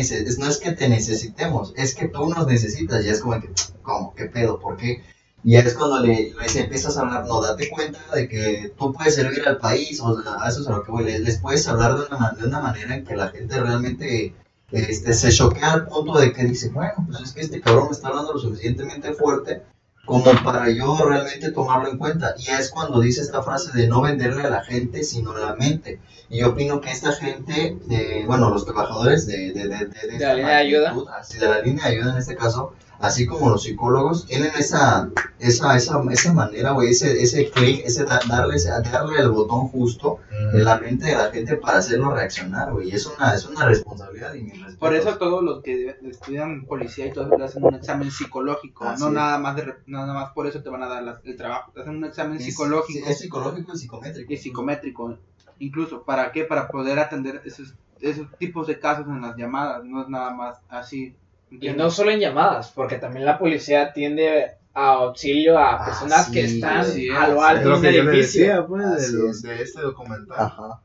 es 0.49 0.59
que 0.59 0.73
te 0.73 0.89
necesitemos, 0.89 1.73
es 1.77 1.95
que 1.95 2.09
tú 2.09 2.29
nos 2.29 2.47
necesitas. 2.47 3.05
Y 3.05 3.09
es 3.09 3.21
como 3.21 3.41
que, 3.41 3.51
¿cómo? 3.83 4.15
¿Qué 4.15 4.27
pedo? 4.27 4.59
¿Por 4.59 4.77
qué? 4.77 5.03
Y 5.45 5.53
ya 5.53 5.61
es 5.61 5.75
cuando 5.75 5.99
le, 6.01 6.33
les 6.41 6.57
empiezas 6.57 6.97
a 6.97 7.01
hablar, 7.01 7.27
no, 7.27 7.41
date 7.43 7.69
cuenta 7.69 7.99
de 8.15 8.29
que 8.29 8.73
tú 8.79 8.93
puedes 8.93 9.17
servir 9.17 9.43
al 9.47 9.59
país, 9.59 10.01
o 10.01 10.23
sea, 10.23 10.37
a 10.41 10.49
eso 10.49 10.61
es 10.61 10.69
a 10.69 10.73
lo 10.73 10.85
que 10.85 10.93
voy, 10.93 11.05
les, 11.05 11.21
les 11.21 11.39
puedes 11.39 11.67
hablar 11.67 11.97
de 11.99 12.07
una, 12.07 12.31
de 12.39 12.47
una 12.47 12.61
manera 12.61 12.95
en 12.95 13.05
que 13.05 13.17
la 13.17 13.29
gente 13.29 13.61
realmente 13.61 14.35
este, 14.71 15.13
se 15.13 15.31
choquea 15.31 15.73
al 15.73 15.87
punto 15.87 16.19
de 16.19 16.33
que 16.33 16.45
dice, 16.45 16.69
bueno, 16.71 16.95
pues 17.07 17.21
es 17.21 17.33
que 17.33 17.41
este 17.41 17.61
cabrón 17.61 17.87
me 17.87 17.93
está 17.93 18.09
hablando 18.09 18.33
lo 18.35 18.39
suficientemente 18.39 19.13
fuerte 19.15 19.63
como 20.05 20.25
para 20.43 20.69
yo 20.71 20.97
realmente 20.97 21.53
tomarlo 21.53 21.91
en 21.91 21.99
cuenta. 21.99 22.35
Y 22.39 22.51
es 22.51 22.71
cuando 22.71 23.01
dice 23.01 23.21
esta 23.21 23.43
frase 23.43 23.77
de 23.77 23.87
no 23.87 24.01
venderle 24.01 24.43
a 24.43 24.51
la 24.51 24.65
gente, 24.65 25.05
sino 25.05 25.37
la 25.37 25.55
mente. 25.55 26.01
Y 26.29 26.41
yo 26.41 26.51
opino 26.51 26.81
que 26.81 26.91
esta 26.91 27.13
gente, 27.13 27.79
eh, 27.91 28.25
bueno, 28.27 28.51
los 28.51 28.65
trabajadores 28.65 29.27
de, 29.27 29.53
de, 29.53 29.69
de, 29.69 29.87
de, 29.87 30.09
de 30.09 30.19
la 30.19 30.35
línea 30.35 30.51
de 30.51 30.57
ayuda. 30.57 30.95
así, 31.19 31.39
de 31.39 31.49
la 31.49 31.61
línea 31.61 31.85
de 31.85 31.97
ayuda 31.97 32.13
en 32.13 32.19
este 32.19 32.35
caso, 32.35 32.75
así 33.03 33.27
como 33.27 33.51
los 33.51 33.65
psicólogos, 33.65 34.27
tienen 34.27 34.53
esa, 34.59 35.11
esa, 35.39 35.77
esa, 35.77 36.03
esa 36.11 36.33
manera, 36.33 36.71
güey, 36.71 36.91
ese, 36.91 37.21
ese 37.23 37.51
clic, 37.51 37.83
ese 37.85 38.05
da- 38.05 38.21
darle, 38.29 38.55
ese- 38.57 38.71
darle 38.71 39.19
el 39.21 39.29
botón 39.31 39.69
justo 39.69 40.19
en 40.31 40.65
la 40.65 40.79
mente 40.79 41.07
de 41.07 41.17
la 41.17 41.31
gente 41.31 41.57
para 41.57 41.79
hacerlo 41.79 42.15
reaccionar, 42.15 42.73
güey. 42.73 42.89
Y 42.91 42.93
es 42.95 43.07
una, 43.07 43.35
es 43.35 43.45
una 43.47 43.67
responsabilidad 43.67 44.33
y 44.35 44.43
mi 44.45 44.51
respeto. 44.53 44.79
por 44.79 44.95
eso 44.95 45.17
todos 45.19 45.43
los 45.43 45.63
que 45.63 45.97
estudian 46.05 46.65
policía 46.67 47.07
y 47.07 47.13
todo 47.13 47.35
eso 47.35 47.45
hacen 47.45 47.65
un 47.65 47.75
examen 47.75 48.11
psicológico, 48.11 48.85
no 48.99 49.11
nada 49.11 49.39
más 49.39 49.57
de, 49.57 49.63
re- 49.63 49.77
nada 49.87 50.13
más 50.15 50.33
por 50.33 50.47
eso 50.47 50.63
te 50.63 50.71
van 50.71 50.83
a 50.83 50.89
dar 50.89 51.03
la- 51.03 51.21
el 51.25 51.37
trabajo, 51.37 51.73
te 51.73 51.81
hacen 51.81 51.97
un 51.97 52.05
examen 52.05 52.39
Es- 52.39 52.45
psicológico 52.45 53.07
Es, 53.09 53.19
psicológico 53.19 53.73
y 53.75 53.79
psicométrico. 53.79 54.33
y 54.33 54.37
psicométrico, 54.37 55.19
incluso, 55.59 56.03
¿para 56.05 56.31
qué? 56.33 56.45
Para 56.45 56.69
poder 56.69 56.99
atender 56.99 57.43
esos 57.45 57.75
esos 58.01 58.27
tipos 58.37 58.67
de 58.67 58.81
casos 58.81 59.07
en 59.07 59.21
las 59.21 59.37
llamadas, 59.37 59.85
no 59.85 60.03
es 60.03 60.09
nada 60.09 60.31
más 60.35 60.59
así. 60.69 61.15
Y 61.61 61.71
no 61.71 61.91
solo 61.91 62.11
en 62.11 62.21
llamadas, 62.21 62.71
porque 62.73 62.97
también 62.97 63.25
la 63.27 63.39
policía 63.39 63.93
tiende 63.93 64.53
a 64.75 64.87
auxilio 64.93 65.59
a 65.59 65.83
Ah, 65.83 65.85
personas 65.85 66.27
sí, 66.27 66.33
que 66.33 66.45
están 66.45 66.85
sí, 66.85 67.11
a 67.11 67.29
lo 67.29 67.37
es 67.37 67.43
alto 67.43 67.69
de 67.81 68.01
un 68.01 68.09
edificio. 68.09 68.41
decía, 68.47 68.67
pues, 68.67 68.85
Así 68.87 69.17
de, 69.17 69.29
es. 69.29 69.43
de 69.43 69.63
este 69.63 69.81
documental. 69.83 70.37
Ajá. 70.39 70.81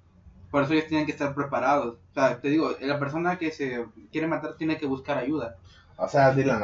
Por 0.51 0.63
eso 0.63 0.73
ellos 0.73 0.87
tienen 0.87 1.05
que 1.05 1.11
estar 1.13 1.33
preparados. 1.33 1.95
O 2.11 2.13
sea, 2.13 2.39
te 2.39 2.49
digo, 2.49 2.71
la 2.81 2.99
persona 2.99 3.37
que 3.37 3.51
se 3.51 3.85
quiere 4.11 4.27
matar 4.27 4.55
tiene 4.57 4.77
que 4.77 4.85
buscar 4.87 5.17
ayuda. 5.17 5.55
O 5.97 6.07
sea, 6.07 6.31
Dylan, 6.31 6.63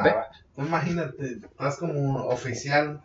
tú 0.54 0.62
imagínate, 0.62 1.38
estás 1.42 1.76
como 1.78 1.92
un 1.94 2.16
oficial 2.16 3.00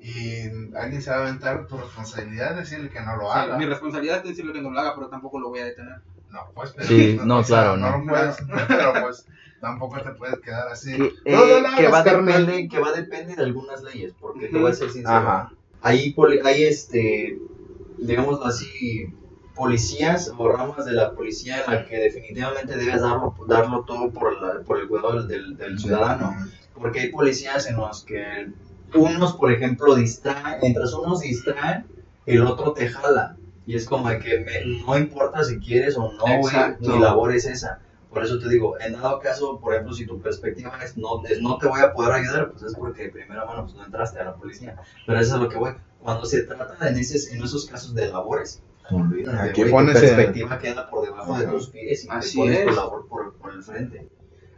y 0.00 0.42
alguien 0.76 1.02
se 1.02 1.10
va 1.10 1.16
a 1.16 1.20
aventar 1.22 1.66
tu 1.66 1.76
responsabilidad 1.76 2.50
de 2.54 2.60
decirle 2.60 2.88
que 2.90 3.00
no 3.00 3.16
lo 3.16 3.32
Sí, 3.32 3.38
haga. 3.38 3.58
mi 3.58 3.66
responsabilidad 3.66 4.18
es 4.18 4.24
decirle 4.30 4.52
que 4.52 4.60
no 4.62 4.70
lo 4.70 4.78
haga, 4.78 4.94
pero 4.94 5.08
tampoco 5.08 5.40
lo 5.40 5.48
voy 5.48 5.60
a 5.60 5.64
detener. 5.64 6.00
No, 6.30 6.40
pues, 6.54 6.72
pero, 6.72 6.86
Sí, 6.86 7.18
no, 7.24 7.38
o 7.38 7.44
sea, 7.44 7.62
claro, 7.62 7.76
no. 7.78 7.90
no. 7.90 7.98
lo 7.98 8.06
puedes, 8.12 8.36
pero 8.68 8.92
pues 9.02 9.26
tampoco 9.60 10.00
te 10.00 10.10
puedes 10.10 10.38
quedar 10.40 10.68
así. 10.68 10.92
Que, 10.92 10.98
No, 10.98 11.08
eh, 11.44 11.60
no 11.62 11.68
lo 11.70 11.76
que 11.76 11.86
hagas, 11.86 11.92
va 11.92 12.02
depende, 12.02 12.68
que 12.68 12.78
va 12.78 12.92
depende 12.92 13.34
de 13.36 13.42
algunas 13.42 13.82
leyes, 13.82 14.14
porque 14.20 14.46
te 14.46 14.52
Ujú. 14.54 14.60
voy 14.62 14.70
a 14.70 14.74
ser 14.74 14.90
sincero. 14.90 15.16
Ajá. 15.16 15.52
Hay, 15.82 16.14
hay 16.44 16.64
este, 16.64 17.38
digámoslo 17.98 18.44
así, 18.44 19.06
policías 19.54 20.32
o 20.36 20.48
ramas 20.48 20.84
de 20.86 20.92
la 20.92 21.12
policía 21.12 21.62
en 21.64 21.72
la 21.74 21.84
que 21.86 21.96
definitivamente 21.98 22.76
debes 22.76 23.00
darlo, 23.00 23.34
darlo 23.46 23.84
todo 23.84 24.10
por, 24.10 24.40
la- 24.40 24.60
por 24.62 24.78
el 24.78 24.88
cuidado 24.88 25.22
del, 25.24 25.56
del 25.56 25.78
ciudadano. 25.78 26.34
Porque 26.74 27.00
hay 27.00 27.08
policías 27.10 27.66
en 27.68 27.76
los 27.76 28.04
que 28.04 28.48
unos, 28.94 29.34
por 29.34 29.50
ejemplo, 29.52 29.94
distraen, 29.96 30.60
mientras 30.62 30.94
unos 30.94 31.20
distraen, 31.20 31.86
el 32.26 32.42
otro 32.42 32.72
te 32.72 32.88
jala. 32.88 33.36
Y 33.66 33.74
es 33.74 33.84
como 33.84 34.08
de 34.08 34.18
que 34.20 34.40
me- 34.40 34.64
no 34.86 34.96
importa 34.96 35.42
si 35.44 35.58
quieres 35.58 35.96
o 35.96 36.12
no, 36.12 36.24
güey, 36.38 36.54
mi 36.80 36.98
labor 37.00 37.34
es 37.34 37.44
esa. 37.46 37.80
Por 38.10 38.24
eso 38.24 38.38
te 38.38 38.48
digo, 38.48 38.78
en 38.80 38.92
dado 38.94 39.20
caso, 39.20 39.60
por 39.60 39.74
ejemplo, 39.74 39.94
si 39.94 40.06
tu 40.06 40.20
perspectiva 40.20 40.72
es 40.82 40.96
no, 40.96 41.22
es 41.26 41.40
no 41.42 41.58
te 41.58 41.66
voy 41.68 41.80
a 41.80 41.92
poder 41.92 42.12
ayudar, 42.12 42.50
pues 42.50 42.62
es 42.62 42.74
porque 42.74 43.04
de 43.04 43.08
primera 43.10 43.44
mano 43.44 43.64
pues, 43.64 43.74
no 43.76 43.84
entraste 43.84 44.18
a 44.18 44.24
la 44.24 44.34
policía. 44.36 44.76
Pero 45.06 45.20
eso 45.20 45.34
es 45.36 45.40
lo 45.42 45.48
que 45.48 45.58
voy. 45.58 45.72
Cuando 46.00 46.24
se 46.24 46.42
trata 46.44 46.88
en, 46.88 46.96
ese, 46.96 47.34
en 47.36 47.42
esos 47.42 47.66
casos 47.66 47.94
de 47.94 48.08
labores, 48.08 48.62
olvídate, 48.90 49.50
Aquí 49.50 49.64
pones 49.66 49.98
tu 49.98 50.06
el- 50.06 50.14
perspectiva 50.14 50.58
queda 50.58 50.88
por 50.88 51.04
debajo 51.04 51.38
de 51.38 51.46
tus 51.46 51.68
pies 51.68 52.04
y 52.04 52.08
Así 52.10 52.30
te 52.32 52.36
pones 52.38 52.64
tu 52.64 52.70
labor 52.70 53.06
por, 53.08 53.34
por 53.34 53.52
el 53.52 53.62
frente. 53.62 54.08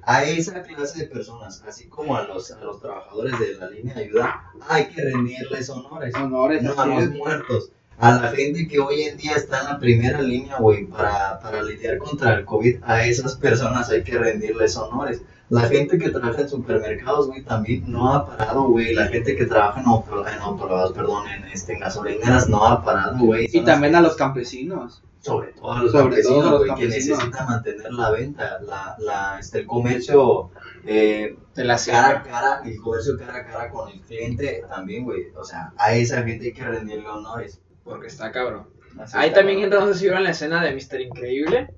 A 0.02 0.24
esa 0.24 0.62
clase 0.62 1.00
de 1.00 1.06
personas, 1.08 1.62
así 1.66 1.86
como 1.88 2.16
a 2.16 2.22
los, 2.22 2.50
a 2.52 2.60
los 2.64 2.80
trabajadores 2.80 3.38
de 3.38 3.54
la 3.56 3.68
línea 3.68 3.94
de 3.94 4.04
ayuda, 4.04 4.44
hay 4.68 4.88
que 4.88 5.02
rendirles 5.02 5.68
honores. 5.68 6.14
Honores, 6.14 6.62
No 6.62 6.80
a 6.80 6.86
los 6.86 7.10
muertos. 7.10 7.72
A 8.00 8.12
la 8.12 8.30
gente 8.30 8.66
que 8.66 8.78
hoy 8.78 9.02
en 9.02 9.18
día 9.18 9.32
está 9.32 9.60
en 9.60 9.66
la 9.66 9.78
primera 9.78 10.22
línea, 10.22 10.56
güey, 10.56 10.86
para, 10.86 11.38
para 11.38 11.62
lidiar 11.62 11.98
contra 11.98 12.32
el 12.32 12.46
COVID, 12.46 12.78
a 12.82 13.04
esas 13.04 13.36
personas 13.36 13.90
hay 13.90 14.02
que 14.02 14.16
rendirles 14.18 14.74
honores. 14.78 15.20
La 15.50 15.62
gente 15.62 15.98
que 15.98 16.08
trabaja 16.08 16.40
en 16.40 16.48
supermercados, 16.48 17.26
güey, 17.26 17.42
también 17.42 17.84
no 17.92 18.14
ha 18.14 18.26
parado, 18.26 18.68
güey. 18.68 18.94
La 18.94 19.08
gente 19.08 19.36
que 19.36 19.44
trabaja 19.44 19.80
en, 19.80 19.86
auto, 19.86 20.26
en 20.26 20.38
autolavados, 20.38 20.92
perdón, 20.92 21.28
en, 21.28 21.44
este, 21.48 21.74
en 21.74 21.80
gasolineras 21.80 22.48
no 22.48 22.64
ha 22.66 22.82
parado, 22.82 23.18
güey. 23.18 23.48
Y 23.52 23.60
también 23.64 23.94
a 23.94 24.00
los 24.00 24.16
campesinos. 24.16 25.02
sobre 25.20 25.48
todo 25.48 25.72
a 25.72 25.82
los 25.82 25.92
Sobre 25.92 26.04
campesinos, 26.04 26.42
todo 26.42 26.48
a 26.48 26.52
los 26.52 26.66
güey, 26.68 26.74
que 26.80 26.86
necesitan 26.86 27.46
mantener 27.46 27.92
la 27.92 28.10
venta, 28.12 28.60
la, 28.62 28.96
la, 28.98 29.38
este, 29.38 29.58
el 29.58 29.66
comercio 29.66 30.50
eh, 30.86 31.36
De 31.54 31.64
la 31.64 31.76
cara 31.76 32.08
a 32.08 32.22
cara, 32.22 32.62
el 32.64 32.80
comercio 32.80 33.18
cara 33.18 33.40
a 33.40 33.44
cara 33.44 33.68
con 33.68 33.90
el 33.90 34.00
cliente 34.00 34.64
también, 34.70 35.04
güey. 35.04 35.26
O 35.36 35.44
sea, 35.44 35.74
a 35.76 35.92
esa 35.92 36.22
gente 36.22 36.46
hay 36.46 36.52
que 36.54 36.64
rendirle 36.64 37.06
honores. 37.06 37.60
Porque 37.84 38.06
está 38.08 38.30
cabrón. 38.32 38.68
Así 38.98 39.16
Ahí 39.16 39.28
está, 39.28 39.40
también 39.40 39.60
entra, 39.60 39.80
no 39.80 39.86
sé 39.88 39.94
si 39.94 40.04
vieron 40.04 40.24
la 40.24 40.30
escena 40.30 40.62
de 40.62 40.72
Mr. 40.72 41.00
Increíble, 41.00 41.74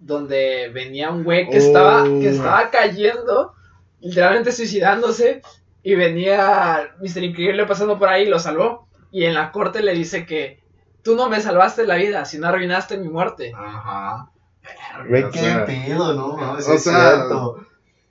donde 0.00 0.70
venía 0.72 1.10
un 1.10 1.24
güey 1.24 1.48
que, 1.48 1.58
estaba, 1.58 2.04
que 2.04 2.28
Oh. 2.28 2.30
estaba 2.30 2.70
cayendo, 2.70 3.52
literalmente 4.00 4.52
suicidándose, 4.52 5.42
y 5.82 5.94
venía 5.94 6.94
Mr. 7.00 7.22
Increíble 7.24 7.66
pasando 7.66 7.98
por 7.98 8.08
ahí 8.08 8.24
y 8.24 8.28
lo 8.30 8.38
salvó. 8.38 8.88
Y 9.10 9.24
en 9.24 9.34
la 9.34 9.52
corte 9.52 9.82
le 9.82 9.92
dice 9.94 10.26
que 10.26 10.62
tú 11.02 11.14
no 11.16 11.28
me 11.28 11.40
salvaste 11.40 11.86
la 11.86 11.96
vida, 11.96 12.24
sino 12.24 12.48
arruinaste 12.48 12.98
mi 12.98 13.08
muerte. 13.08 13.52
Ajá. 13.54 14.30
Güey, 15.08 15.30
qué 15.30 15.62
pedo, 15.66 16.12
¿no? 16.14 16.36
No, 16.36 16.60
sí 16.60 16.70
o 16.70 16.74
es 16.74 16.82
sea, 16.84 17.14
cierto. 17.16 17.66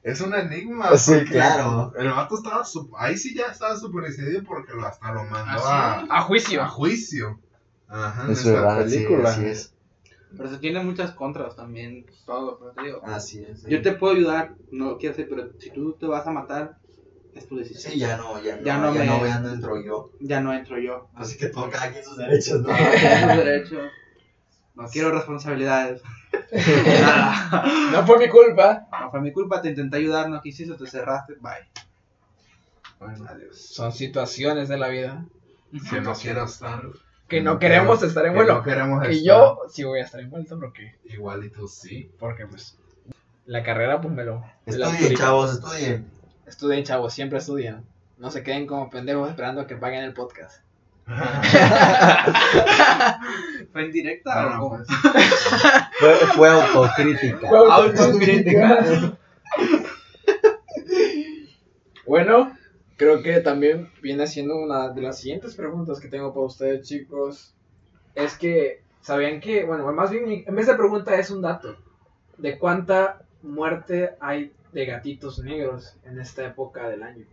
Es 0.07 0.21
un 0.21 0.33
enigma. 0.33 0.89
Sí, 0.97 1.25
claro. 1.25 1.91
El 1.97 2.09
vato 2.09 2.35
estaba. 2.37 2.63
Ahí 2.97 3.17
sí 3.17 3.35
ya 3.35 3.47
estaba 3.47 3.75
super 3.75 4.05
decidido 4.05 4.41
porque 4.43 4.71
lo, 4.73 4.85
hasta 4.85 5.11
lo 5.11 5.25
mandó 5.25 5.59
Así, 5.59 5.67
a, 5.69 6.05
a 6.17 6.21
juicio. 6.21 6.61
a 6.63 6.67
juicio. 6.69 7.41
Ajá, 7.87 8.31
Es 8.31 8.45
verdad, 8.45 8.87
sí, 8.87 9.05
así 9.25 9.45
es. 9.45 9.73
Pero 10.35 10.49
se 10.49 10.57
tiene 10.59 10.81
muchas 10.81 11.11
contras 11.11 11.55
también. 11.57 12.05
Todo, 12.25 12.57
pero 12.59 12.71
te 12.71 12.83
digo. 12.83 13.01
Así 13.03 13.43
es. 13.43 13.61
sí. 13.61 13.67
Yo 13.69 13.81
te 13.81 13.91
puedo 13.93 14.13
ayudar, 14.13 14.55
no 14.71 14.91
lo 14.91 14.97
quiero 14.97 15.13
hacer, 15.13 15.27
pero 15.29 15.51
si 15.59 15.71
tú 15.71 15.97
te 15.99 16.05
vas 16.05 16.25
a 16.25 16.31
matar, 16.31 16.77
es 17.33 17.45
tu 17.45 17.57
decisión. 17.57 17.91
Sí, 17.93 17.99
ya 17.99 18.15
no, 18.17 18.41
ya 18.41 18.55
no, 18.55 18.63
Ya 18.63 18.77
no 18.77 18.91
me- 18.93 19.05
ya 19.05 19.39
no, 19.39 19.49
entro 19.53 19.81
yo. 19.83 20.11
Ya 20.19 20.39
no 20.39 20.53
entro 20.53 20.79
yo. 20.79 21.09
Así 21.15 21.37
que 21.37 21.47
todo 21.47 21.69
cada 21.69 21.91
quien 21.91 22.03
sus 22.03 22.17
derechos, 22.17 22.61
¿no? 22.61 22.67
Tengo 22.67 23.43
derecho. 23.43 23.81
No 24.77 24.87
quiero 24.87 25.11
responsabilidades. 25.11 26.01
No 27.91 28.05
fue 28.05 28.19
mi 28.19 28.29
culpa. 28.29 28.87
No 29.01 29.11
fue 29.11 29.21
mi 29.21 29.31
culpa, 29.31 29.61
te 29.61 29.69
intenté 29.69 29.97
ayudar, 29.97 30.29
no 30.29 30.41
quisiste, 30.41 30.75
te 30.75 30.87
cerraste, 30.87 31.33
bye. 31.39 31.67
Bueno, 32.99 33.25
Adiós. 33.29 33.57
Son 33.59 33.91
situaciones 33.91 34.69
de 34.69 34.77
la 34.77 34.87
vida 34.87 35.25
si 35.89 35.99
no 35.99 36.13
quiero 36.13 36.45
estar. 36.45 36.81
que 37.27 37.41
no 37.41 37.59
queremos 37.59 38.01
estar 38.03 38.23
que 38.23 38.29
envueltos. 38.29 38.57
no 38.57 38.63
queremos 38.63 39.03
Que 39.03 39.11
estar. 39.11 39.25
yo 39.25 39.59
sí 39.69 39.83
voy 39.83 39.99
a 39.99 40.03
estar 40.03 40.19
envuelto 40.21 40.59
porque, 40.59 40.95
Igual 41.05 41.43
y 41.45 41.49
tú 41.49 41.67
sí. 41.67 42.09
porque 42.19 42.45
pues 42.47 42.77
la 43.45 43.63
carrera 43.63 44.01
pues 44.01 44.13
me 44.13 44.23
lo... 44.23 44.43
Estudien, 44.65 45.15
chavos, 45.15 45.53
estudien. 45.53 46.09
Estudien, 46.45 46.83
chavos, 46.83 47.13
siempre 47.13 47.39
estudien. 47.39 47.83
No 48.17 48.31
se 48.31 48.43
queden 48.43 48.65
como 48.67 48.89
pendejos 48.89 49.29
esperando 49.29 49.67
que 49.67 49.75
paguen 49.75 50.03
el 50.03 50.13
podcast. 50.13 50.61
¿Fue 53.71 53.85
en 53.85 53.91
directa 53.93 54.43
Bueno, 54.43 54.57
o 54.57 54.59
cómo? 54.69 54.83
pues, 54.83 54.87
Fue, 55.99 56.13
fue 56.35 56.49
autocrítica. 56.49 57.47
Autocrítica. 57.49 59.15
bueno, 62.05 62.51
creo 62.97 63.23
que 63.23 63.39
también 63.39 63.89
viene 64.01 64.27
siendo 64.27 64.57
una 64.57 64.89
de 64.89 65.01
las 65.01 65.19
siguientes 65.19 65.55
preguntas 65.55 66.01
que 66.01 66.09
tengo 66.09 66.33
para 66.33 66.45
ustedes, 66.45 66.85
chicos. 66.85 67.55
Es 68.13 68.37
que, 68.37 68.83
¿sabían 68.99 69.39
que, 69.39 69.63
bueno, 69.63 69.89
más 69.93 70.11
bien, 70.11 70.43
en 70.45 70.55
vez 70.55 70.67
de 70.67 70.75
pregunta 70.75 71.17
es 71.17 71.31
un 71.31 71.41
dato 71.41 71.77
de 72.37 72.59
cuánta 72.59 73.21
muerte 73.41 74.15
hay 74.19 74.51
de 74.73 74.85
gatitos 74.85 75.39
negros 75.39 75.95
en 76.03 76.19
esta 76.19 76.45
época 76.45 76.89
del 76.89 77.03
año? 77.03 77.25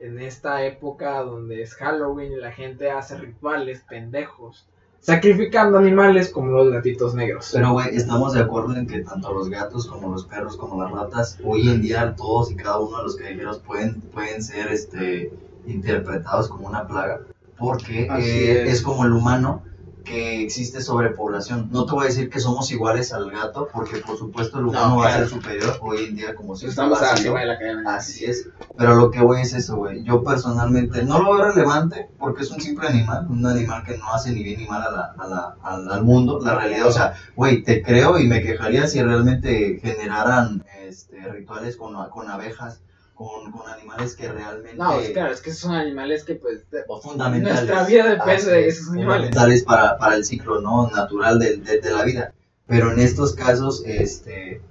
En 0.00 0.18
esta 0.18 0.64
época 0.64 1.20
donde 1.22 1.62
es 1.62 1.74
Halloween 1.74 2.32
y 2.32 2.36
la 2.36 2.52
gente 2.52 2.90
hace 2.90 3.18
rituales 3.18 3.82
pendejos, 3.88 4.66
sacrificando 5.00 5.78
animales 5.78 6.30
como 6.30 6.50
los 6.52 6.72
gatitos 6.72 7.14
negros. 7.14 7.50
Pero, 7.52 7.72
güey, 7.72 7.94
estamos 7.94 8.34
de 8.34 8.40
acuerdo 8.40 8.76
en 8.76 8.86
que 8.86 9.00
tanto 9.00 9.32
los 9.32 9.48
gatos 9.48 9.86
como 9.86 10.10
los 10.10 10.24
perros 10.24 10.56
como 10.56 10.82
las 10.82 10.90
ratas, 10.90 11.38
hoy 11.44 11.68
en 11.68 11.82
día 11.82 12.14
todos 12.16 12.50
y 12.50 12.56
cada 12.56 12.78
uno 12.78 12.98
de 12.98 13.02
los 13.04 13.16
callejeros 13.16 13.58
pueden, 13.58 14.00
pueden 14.00 14.42
ser 14.42 14.68
este, 14.68 15.32
interpretados 15.66 16.48
como 16.48 16.68
una 16.68 16.86
plaga. 16.86 17.20
Porque 17.58 18.04
eh, 18.04 18.62
es. 18.62 18.74
es. 18.74 18.82
como 18.82 19.04
el 19.04 19.12
humano 19.12 19.62
que 20.02 20.42
existe 20.42 20.80
sobrepoblación. 20.80 21.68
No 21.70 21.84
te 21.86 21.92
voy 21.92 22.04
a 22.04 22.08
decir 22.08 22.30
que 22.30 22.40
somos 22.40 22.70
iguales 22.70 23.12
al 23.12 23.30
gato, 23.30 23.68
porque 23.72 23.98
por 23.98 24.16
supuesto 24.16 24.58
el 24.58 24.66
humano 24.66 24.90
No, 24.90 24.96
va 24.98 25.08
a 25.08 25.16
ser 25.16 25.28
superior 25.28 25.78
hoy 25.80 26.04
en 26.04 26.16
día 26.16 26.34
como 26.34 26.56
si 26.56 26.66
Estamos 26.66 27.00
arriba 27.02 27.40
de 27.40 27.46
la 27.46 27.58
cadena. 27.58 27.96
Así 27.96 28.24
es, 28.24 28.48
pero 28.76 28.94
lo 28.94 29.10
que 29.10 29.20
voy 29.20 29.40
es 29.40 29.52
eso, 29.52 29.76
güey. 29.76 30.02
Yo 30.04 30.22
personalmente 30.22 31.04
no 31.04 31.22
lo 31.22 31.34
veo 31.34 31.52
relevante 31.52 32.08
porque 32.18 32.42
es 32.42 32.50
un 32.50 32.60
simple 32.60 32.88
animal, 32.88 33.26
un 33.28 33.44
animal 33.46 33.84
que 33.84 33.96
no 33.98 34.12
hace 34.12 34.32
ni 34.32 34.42
bien 34.42 34.60
ni 34.60 34.66
mal 34.66 34.82
a 34.82 34.90
la, 34.90 35.14
a 35.18 35.26
la, 35.26 35.56
al, 35.62 35.90
al 35.90 36.04
mundo, 36.04 36.40
la 36.42 36.54
realidad. 36.54 36.86
O 36.86 36.92
sea, 36.92 37.14
güey, 37.36 37.62
te 37.62 37.82
creo 37.82 38.18
y 38.18 38.26
me 38.26 38.42
quejaría 38.42 38.86
si 38.86 39.02
realmente 39.02 39.80
generaran 39.82 40.64
este, 40.82 41.20
rituales 41.30 41.76
con, 41.76 41.94
con 42.10 42.28
abejas, 42.30 42.80
con, 43.20 43.52
con 43.52 43.70
animales 43.70 44.16
que 44.16 44.32
realmente 44.32 44.78
No, 44.78 44.98
es 44.98 45.10
claro, 45.10 45.30
es 45.30 45.42
que 45.42 45.52
son 45.52 45.74
animales 45.74 46.24
que 46.24 46.36
pues 46.36 46.64
o 46.88 47.02
fundamentales. 47.02 47.68
Nuestra 47.68 47.84
vida 47.84 48.08
depende 48.08 48.44
de 48.50 48.66
es, 48.66 48.78
esos 48.78 48.92
animales. 48.92 49.26
Fundamentales 49.26 49.62
para, 49.64 49.98
para 49.98 50.14
el 50.14 50.24
ciclo 50.24 50.62
no 50.62 50.88
natural 50.88 51.38
de, 51.38 51.58
de, 51.58 51.80
de 51.80 51.90
la 51.90 52.02
vida. 52.04 52.32
Pero 52.66 52.92
en 52.92 52.98
estos 52.98 53.34
casos, 53.34 53.82
este, 53.84 54.62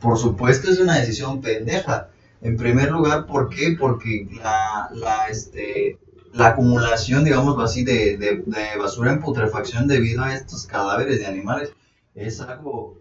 por 0.00 0.16
supuesto 0.16 0.70
es 0.70 0.78
una 0.78 0.94
decisión 0.94 1.40
pendeja. 1.40 2.10
En 2.40 2.56
primer 2.56 2.92
lugar, 2.92 3.26
¿por 3.26 3.48
qué? 3.48 3.74
Porque 3.76 4.28
la, 4.44 4.90
la, 4.92 5.26
este, 5.26 5.98
la 6.34 6.50
acumulación, 6.50 7.24
digámoslo 7.24 7.64
así, 7.64 7.82
de, 7.82 8.16
de, 8.16 8.44
de 8.46 8.78
basura 8.78 9.10
en 9.10 9.20
putrefacción 9.20 9.88
debido 9.88 10.22
a 10.22 10.36
estos 10.36 10.66
cadáveres 10.66 11.18
de 11.18 11.26
animales 11.26 11.72
es 12.14 12.40
algo 12.40 13.00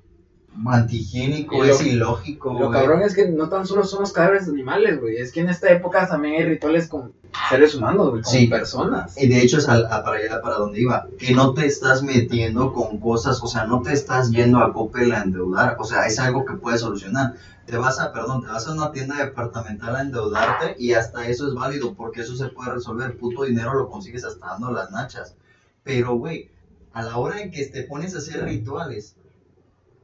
antihigiénico, 0.66 1.64
es 1.64 1.86
ilógico. 1.86 2.53
Lo 2.53 2.68
güey. 2.68 2.72
cabrón 2.72 3.01
es 3.01 3.14
que 3.16 3.28
no 3.30 3.49
tan 3.49 3.66
solo 3.68 3.84
son 3.84 4.01
los 4.01 4.12
cadáveres 4.14 4.45
de 4.47 4.53
animales, 4.53 4.99
güey. 4.99 5.18
Es 5.18 5.32
que 5.32 5.41
en 5.41 5.49
esta 5.49 5.70
época 5.72 6.08
también 6.08 6.36
hay 6.36 6.45
rituales 6.45 6.88
con 6.88 7.14
seres 7.49 7.76
humanos, 7.76 8.10
güey, 8.10 8.22
con 8.24 8.32
Sí. 8.32 8.47
personas. 8.47 9.16
Y 9.22 9.28
de 9.28 9.41
hecho 9.41 9.58
es 9.58 9.68
al- 9.70 9.86
a 9.86 10.03
para 10.03 10.18
allá 10.18 10.41
para 10.41 10.55
donde 10.58 10.82
iba, 10.82 11.08
que 11.20 11.34
no 11.34 11.53
te 11.53 11.66
estás 11.66 12.01
metiendo 12.03 12.74
con 12.74 12.99
cosas, 12.99 13.41
o 13.43 13.47
sea, 13.47 13.66
no 13.66 13.82
te 13.82 13.93
estás 13.93 14.32
yendo 14.32 14.60
a 14.60 14.74
Coppel 14.74 15.12
a 15.12 15.22
endeudar, 15.24 15.76
o 15.80 15.84
sea, 15.84 16.08
es 16.08 16.18
algo 16.20 16.45
que 16.45 16.53
puedes 16.55 16.82
solucionar. 16.82 17.36
Te 17.66 17.76
vas 17.78 17.99
a, 17.99 18.14
perdón, 18.14 18.41
te 18.41 18.47
vas 18.47 18.66
a 18.68 18.72
una 18.72 18.91
tienda 18.93 19.18
departamental 19.18 19.93
a 19.97 20.01
endeudarte 20.01 20.76
y 20.80 20.93
hasta 20.93 21.28
eso 21.28 21.47
es 21.49 21.53
válido, 21.53 21.95
porque 21.95 22.22
eso 22.22 22.34
se 22.36 22.47
puede 22.47 22.72
resolver. 22.72 23.18
Puto 23.18 23.43
dinero 23.43 23.74
lo 23.74 23.89
consigues 23.89 24.24
hasta 24.24 24.47
dando 24.47 24.72
las 24.72 24.89
nachas. 24.91 25.36
Pero, 25.84 26.16
güey, 26.16 26.49
a 26.93 27.03
la 27.03 27.18
hora 27.18 27.41
en 27.41 27.51
que 27.51 27.66
te 27.66 27.84
pones 27.84 28.16
a 28.16 28.20
hacer 28.20 28.43
rituales 28.45 29.16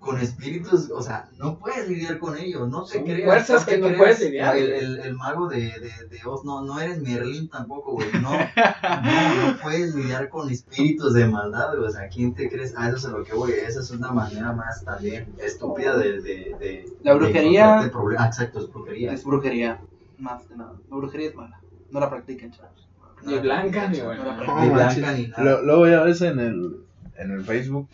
con 0.04 0.20
espíritus, 0.20 0.92
o 0.92 1.02
sea, 1.02 1.30
no 1.38 1.58
puedes 1.58 1.88
lidiar 1.88 2.20
con 2.20 2.38
ellos, 2.38 2.68
no 2.70 2.84
te 2.84 2.94
Son 2.96 3.04
creas. 3.06 3.24
fuerzas 3.26 3.66
que 3.66 3.78
no 3.78 3.86
creas 3.88 4.00
puedes 4.00 4.20
lidiar, 4.20 4.58
El, 4.58 4.72
el- 4.72 5.00
el 5.00 5.14
mago 5.16 5.48
de, 5.48 5.62
de, 5.62 6.08
de 6.10 6.20
Oz, 6.26 6.44
no, 6.44 6.62
no 6.62 6.80
eres 6.80 7.02
Merlín 7.02 7.48
tampoco, 7.50 7.94
güey, 7.94 8.08
no, 8.22 8.32
no, 9.04 9.52
no 9.52 9.58
puedes 9.62 9.96
lidiar 9.96 10.28
con 10.30 10.50
espíritus 10.50 11.14
de 11.14 11.26
maldad, 11.28 11.76
güey, 11.76 11.88
o 11.88 11.92
sea, 11.92 12.08
¿quién 12.10 12.34
te 12.34 12.50
crees? 12.50 12.74
Ah, 12.78 12.88
eso 12.90 12.98
es 12.98 13.06
a 13.06 13.10
lo 13.12 13.24
que 13.24 13.34
voy, 13.34 13.52
esa 13.52 13.80
es 13.80 13.92
una 13.92 14.12
manera 14.12 14.52
más 14.52 14.84
también 14.84 15.34
estúpida 15.40 15.98
de... 15.98 16.22
de, 16.22 16.56
de 16.60 16.86
La 17.04 17.14
brujería- 17.16 17.80
Ah, 18.20 18.26
exacto, 18.28 18.60
es 18.60 18.70
brujería. 18.72 19.14
Es 19.14 19.24
brujería. 19.24 19.80
Más 20.20 20.44
que 20.44 20.56
nada. 20.56 20.74
La 20.90 20.98
brujería 20.98 21.30
es 21.30 21.36
mala. 21.36 21.60
No 21.92 22.00
la 22.00 22.10
practiquen, 22.10 22.52
chavos. 22.52 22.88
Ni 23.24 23.40
blanca 23.40 23.88
ni 23.88 24.00
No 24.00 24.06
buena. 24.06 24.26
la 24.26 24.34
No, 24.36 24.40
Ni 24.42 24.46
practiquen. 24.46 24.74
manches. 24.76 24.98
blanca 24.98 25.18
ni 25.18 25.28
nada. 25.28 25.44
Lo- 25.44 25.62
Luego 25.64 25.88
ya 25.88 26.04
ves 26.04 26.22
en 26.22 26.40
el, 26.40 26.78
en 27.18 27.32
el 27.32 27.44
Facebook, 27.44 27.88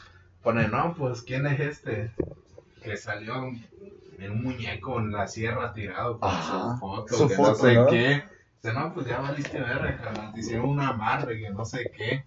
pone, 0.54 0.68
no, 0.68 0.96
pues, 0.98 1.22
¿quién 1.22 1.46
es 1.46 1.60
este? 1.60 2.12
Que 2.84 2.98
salió 2.98 3.36
en 4.20 4.32
un 4.32 4.44
muñeco 4.44 5.00
en 5.00 5.12
la 5.12 5.28
sierra 5.28 5.74
tirado 5.74 6.20
con 6.20 6.30
Ajá. 6.30 6.74
su 6.74 6.80
foto, 6.80 7.16
Su 7.16 7.28
que 7.28 7.36
foto, 7.36 7.50
no 7.50 7.56
sé 7.56 7.74
¿no? 7.76 7.88
qué. 7.88 8.24
Dice, 8.62 8.74
no, 8.74 8.94
pues 8.94 9.08
ya 9.08 9.20
valiste 9.20 9.60
verga, 9.60 10.32
te 10.34 10.40
hicieron 10.40 10.70
un 10.70 10.80
amarre, 10.82 11.40
que 11.40 11.50
no 11.50 11.64
sé 11.66 11.92
qué. 11.96 12.24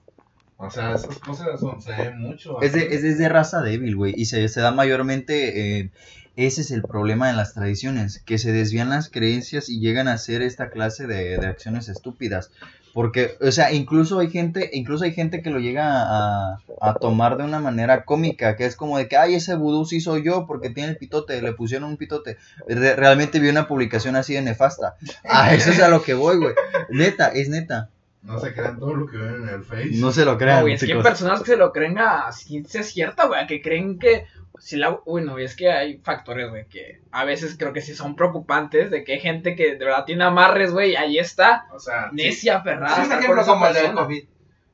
O 0.57 0.71
sea, 0.71 0.95
esas 0.95 1.19
cosas 1.19 1.61
son, 1.61 1.83
se 1.83 1.91
ven 1.93 2.21
mucho. 2.21 2.63
Es 2.63 2.73
de, 2.73 2.87
es, 2.95 3.05
es 3.05 3.19
de 3.19 3.29
raza 3.29 3.63
débil, 3.63 3.97
güey. 3.97 4.15
Y 4.17 4.27
se, 4.27 4.49
se 4.49 4.61
da 4.61 4.71
mayormente. 4.71 5.81
eh, 5.81 5.91
ese 6.35 6.63
es 6.63 6.71
el 6.71 6.83
problema 6.83 7.29
de 7.29 7.35
las 7.35 7.53
tradiciones. 7.53 8.23
Que 8.25 8.39
se 8.39 8.53
desvían 8.53 8.89
las 8.89 9.11
creencias 9.11 9.69
y 9.69 9.81
llegan 9.81 10.09
a 10.09 10.15
hacer 10.15 10.41
esta 10.41 10.71
clase 10.71 11.07
de, 11.07 11.37
de 11.39 11.47
acciones 11.47 11.89
estúpidas. 11.89 12.51
Porque, 12.95 13.37
o 13.41 13.51
sea, 13.53 13.73
incluso 13.73 14.19
hay 14.19 14.29
gente, 14.31 14.69
incluso 14.75 15.05
hay 15.05 15.13
gente 15.13 15.41
que 15.41 15.49
lo 15.51 15.59
llega 15.61 15.85
a, 16.03 16.59
a 16.81 16.95
tomar 16.95 17.39
de 17.39 17.45
una 17.45 17.59
manera 17.59 18.05
cómica, 18.05 18.55
que 18.57 18.67
es 18.67 18.77
como 18.77 18.99
de 18.99 19.09
que, 19.09 19.17
ay, 19.17 19.35
ese 19.35 19.55
vudú 19.55 19.87
sí 19.87 20.01
soy 20.01 20.23
yo 20.25 20.47
porque 20.47 20.69
tiene 20.69 20.91
el 20.91 20.97
pitote, 20.99 21.41
le 21.41 21.53
pusieron 21.55 21.89
un 21.89 21.97
pitote. 21.97 22.37
Re- 22.69 22.95
realmente 22.97 23.41
vi 23.41 23.49
una 23.49 23.67
publicación 23.67 24.15
así 24.17 24.35
de 24.35 24.43
nefasta. 24.43 24.97
Ah, 25.25 25.55
eso 25.55 25.71
es 25.71 25.81
a 25.81 25.89
lo 25.89 26.03
que 26.03 26.13
voy, 26.15 26.37
güey. 26.37 26.55
Neta, 26.91 27.29
es 27.29 27.49
neta. 27.49 27.89
No 28.23 28.39
se 28.39 28.55
crean 28.55 28.79
todo 28.79 28.95
lo 28.95 29.07
que 29.07 29.17
ven 29.17 29.43
en 29.43 29.49
el 29.49 29.65
Face. 29.65 29.91
No 29.95 30.13
se 30.13 30.25
lo 30.25 30.33
No, 30.33 30.39
crean. 30.39 30.61
güey, 30.63 30.75
es 30.75 30.85
que 30.85 30.93
hay 30.93 31.03
personas 31.03 31.41
que 31.41 31.47
se 31.53 31.57
lo 31.57 31.73
creen 31.73 31.99
a 31.99 32.31
ciencia 32.33 32.83
cierta, 32.83 33.27
güey, 33.27 33.47
que 33.49 33.61
creen 33.61 33.99
que 33.99 34.27
si 34.59 34.77
la, 34.77 34.97
uy, 35.07 35.23
no, 35.25 35.41
y 35.41 35.45
es 35.45 35.57
que 35.57 35.73
hay 35.73 35.99
factores, 35.99 36.49
güey, 36.49 36.67
que 36.69 37.01
a 37.11 37.25
veces 37.25 37.57
creo 37.59 37.73
que 37.73 37.81
sí 37.81 37.95
son 37.95 38.15
preocupantes, 38.15 38.91
de 38.93 39.03
que 39.03 39.15
hay 39.15 39.21
gente 39.21 39.57
que 39.57 39.75
de 39.77 39.85
verdad 39.85 40.05
tiene 40.05 40.23
amarres, 40.25 40.73
güey, 40.73 40.93
y 40.93 40.97
ahí 40.97 41.19
está, 41.19 41.67
O 41.75 41.81
sea, 41.81 42.11
si, 42.11 42.17
necia, 42.17 42.59
aferrada. 42.59 42.95
Sí, 42.95 43.01
a 43.01 43.05
un 43.05 43.13
estar 43.13 43.17
con 43.19 43.23
ejemplo 43.25 43.43
esa 43.43 43.53
como 43.53 43.67
el 43.67 43.73
del 43.75 43.83
persona. 43.83 44.03
COVID. 44.07 44.25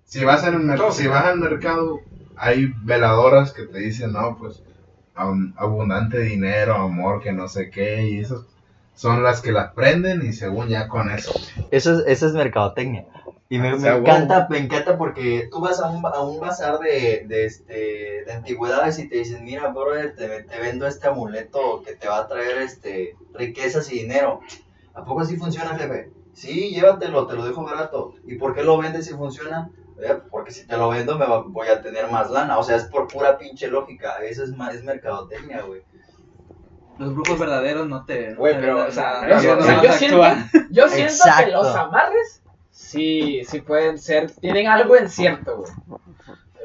si 0.05 0.25
vas, 0.25 0.47
en 0.47 0.55
el 0.55 0.61
mer- 0.61 0.93
si 0.93 1.07
vas 1.07 1.25
al 1.25 1.39
mercado, 1.39 2.01
hay 2.37 2.71
veladoras 2.83 3.53
que 3.55 3.65
te 3.65 3.79
dicen, 3.79 4.13
no, 4.13 4.37
pues, 4.39 4.63
abun- 5.15 5.55
abundante 5.57 6.19
dinero, 6.21 6.75
amor, 6.75 7.23
que 7.23 7.33
no 7.33 7.49
sé 7.49 7.71
qué, 7.71 8.03
y 8.11 8.19
esas 8.21 8.41
son 8.99 9.23
las 9.23 9.41
que 9.41 9.53
las 9.53 9.73
prenden 9.75 10.27
y 10.27 10.33
según 10.33 10.69
ya 10.69 10.89
con 10.89 11.11
eso. 11.11 11.33
Eso 11.71 11.93
es, 12.01 12.05
eso 12.07 12.27
es 12.27 12.33
mercadotecnia. 12.33 13.07
Y 13.49 13.59
me, 13.59 13.73
O 13.73 13.79
me 13.79 13.89
encanta. 13.89 14.47
Me 14.51 14.59
encanta 14.59 14.99
porque 14.99 15.49
tú 15.51 15.61
vas 15.61 15.81
a 15.81 15.89
un, 15.89 16.05
a 16.05 16.21
un 16.21 16.41
bazar 16.41 16.81
de, 16.81 17.25
de, 17.27 17.45
este, 17.47 18.25
de 18.27 18.33
antigüedades 18.33 18.99
y 18.99 19.09
te 19.09 19.19
dicen, 19.19 19.45
mira, 19.45 19.69
brother, 19.69 20.17
te, 20.17 20.43
te 20.43 20.59
vendo 20.61 20.87
este 20.87 21.07
amuleto 21.09 21.83
que 21.87 21.95
te 21.95 22.09
va 22.09 22.19
a 22.19 22.27
traer 22.27 22.59
este, 22.59 23.15
riquezas 23.35 23.91
y 23.93 24.01
dinero. 24.01 24.41
¿A 24.95 25.05
poco 25.05 25.21
así 25.21 25.37
funciona, 25.37 25.79
jefe? 25.79 26.11
Sí, 26.33 26.71
llévatelo, 26.75 27.27
te 27.29 27.35
lo 27.37 27.45
dejo 27.47 27.63
barato. 27.63 28.15
¿Y 28.25 28.35
por 28.35 28.55
qué 28.55 28.65
lo 28.65 28.77
vendes 28.79 29.07
si 29.07 29.15
funciona? 29.15 29.71
"Eh, 30.03 30.17
Porque 30.31 30.51
si 30.53 30.67
te 30.67 30.77
lo 30.77 30.89
vendo 30.91 31.17
me 31.19 31.27
va- 31.27 31.45
voy 31.47 31.69
a 31.69 31.81
tener 31.83 32.11
más 32.11 32.31
lana. 32.31 32.59
O 32.59 32.63
sea, 32.65 32.77
es 32.77 32.85
por 32.85 33.07
pura 33.09 33.39
pinche 33.39 33.69
lógica. 33.69 34.17
Eso 34.25 34.43
es, 34.45 34.51
es 34.51 34.85
mercadotecnia, 34.85 35.63
güey. 35.63 35.83
Los 36.99 37.15
brujos 37.15 37.39
verdaderos 37.39 37.89
no 37.89 38.05
te. 38.05 38.35
Güey, 38.35 38.55
no 38.55 38.61
pero, 38.61 38.87
o 38.87 38.91
sea, 38.91 39.23
yo- 39.23 39.29
No, 39.29 39.61
o 39.61 39.65
sea, 39.65 39.77
no 39.77 39.83
yo 39.85 39.93
siento-. 39.93 40.25
Yo 40.71 40.89
siento 40.89 41.13
Exacto. 41.13 41.45
que 41.45 41.51
los 41.53 41.75
amarres 41.77 42.43
sí, 42.71 43.43
sí 43.49 43.61
pueden 43.61 43.99
ser, 43.99 44.31
tienen 44.33 44.67
algo 44.69 44.97
en 44.97 45.09
cierto, 45.09 45.59
güey. 45.59 45.73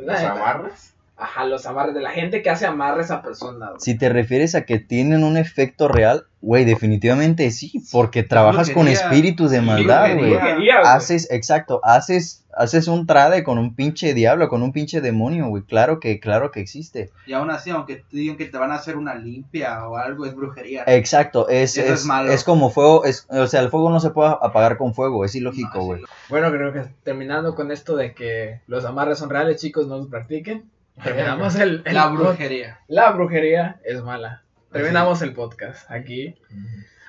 Los 0.01 0.19
amarres. 0.19 0.95
Ajá, 1.15 1.45
los 1.45 1.65
amarres 1.65 1.93
de 1.93 2.01
la 2.01 2.09
gente 2.11 2.41
que 2.41 2.49
hace 2.49 2.65
amarres 2.65 3.11
a 3.11 3.21
personas. 3.21 3.71
Si 3.77 3.97
te 3.97 4.09
refieres 4.09 4.55
a 4.55 4.65
que 4.65 4.79
tienen 4.79 5.23
un 5.23 5.38
efecto 5.38 5.88
real, 5.88 6.25
güey, 6.43 6.65
definitivamente 6.65 7.49
sí, 7.51 7.81
porque 7.89 8.21
trabajas 8.21 8.69
con 8.69 8.89
espíritus 8.89 9.49
de 9.49 9.61
maldad, 9.61 10.17
güey. 10.17 10.35
Haces, 10.83 11.31
exacto, 11.31 11.79
haces, 11.83 12.43
haces 12.53 12.89
un 12.89 13.07
trade 13.07 13.45
con 13.45 13.57
un 13.57 13.75
pinche 13.75 14.13
diablo, 14.13 14.49
con 14.49 14.61
un 14.61 14.73
pinche 14.73 14.99
demonio, 14.99 15.47
güey. 15.47 15.63
Claro 15.63 16.01
que, 16.01 16.19
claro 16.19 16.51
que 16.51 16.59
existe. 16.59 17.11
Y 17.25 17.31
aún 17.31 17.49
así, 17.49 17.69
aunque 17.69 17.95
te 17.95 18.17
digan 18.17 18.35
que 18.35 18.45
te 18.45 18.57
van 18.57 18.73
a 18.73 18.75
hacer 18.75 18.97
una 18.97 19.15
limpia 19.15 19.87
o 19.87 19.95
algo, 19.95 20.25
es 20.25 20.35
brujería. 20.35 20.83
Exacto, 20.85 21.47
es, 21.47 21.77
Eso 21.77 21.93
es, 21.93 22.01
es 22.01 22.05
malo. 22.05 22.29
es 22.29 22.43
como 22.43 22.69
fuego, 22.69 23.05
es, 23.05 23.25
o 23.29 23.47
sea, 23.47 23.61
el 23.61 23.69
fuego 23.69 23.89
no 23.89 24.01
se 24.01 24.09
puede 24.09 24.31
apagar 24.41 24.77
con 24.77 24.93
fuego, 24.93 25.23
es 25.23 25.33
ilógico, 25.35 25.79
güey. 25.79 26.01
Bueno, 26.27 26.51
creo 26.51 26.73
que 26.73 26.81
terminando 27.03 27.55
con 27.55 27.71
esto 27.71 27.95
de 27.95 28.13
que 28.13 28.59
los 28.67 28.83
amarres 28.83 29.17
son 29.17 29.29
reales, 29.29 29.61
chicos, 29.61 29.87
no 29.87 29.97
los 29.97 30.07
practiquen. 30.07 30.69
Terminamos 31.03 31.55
el, 31.55 31.83
el 31.85 31.93
La 31.95 32.07
brujería. 32.07 32.79
La 32.89 33.11
brujería 33.11 33.79
es 33.85 34.03
mala. 34.03 34.43
Terminamos 34.74 35.21
el 35.21 35.34
podcast 35.34 35.89
aquí. 35.91 36.34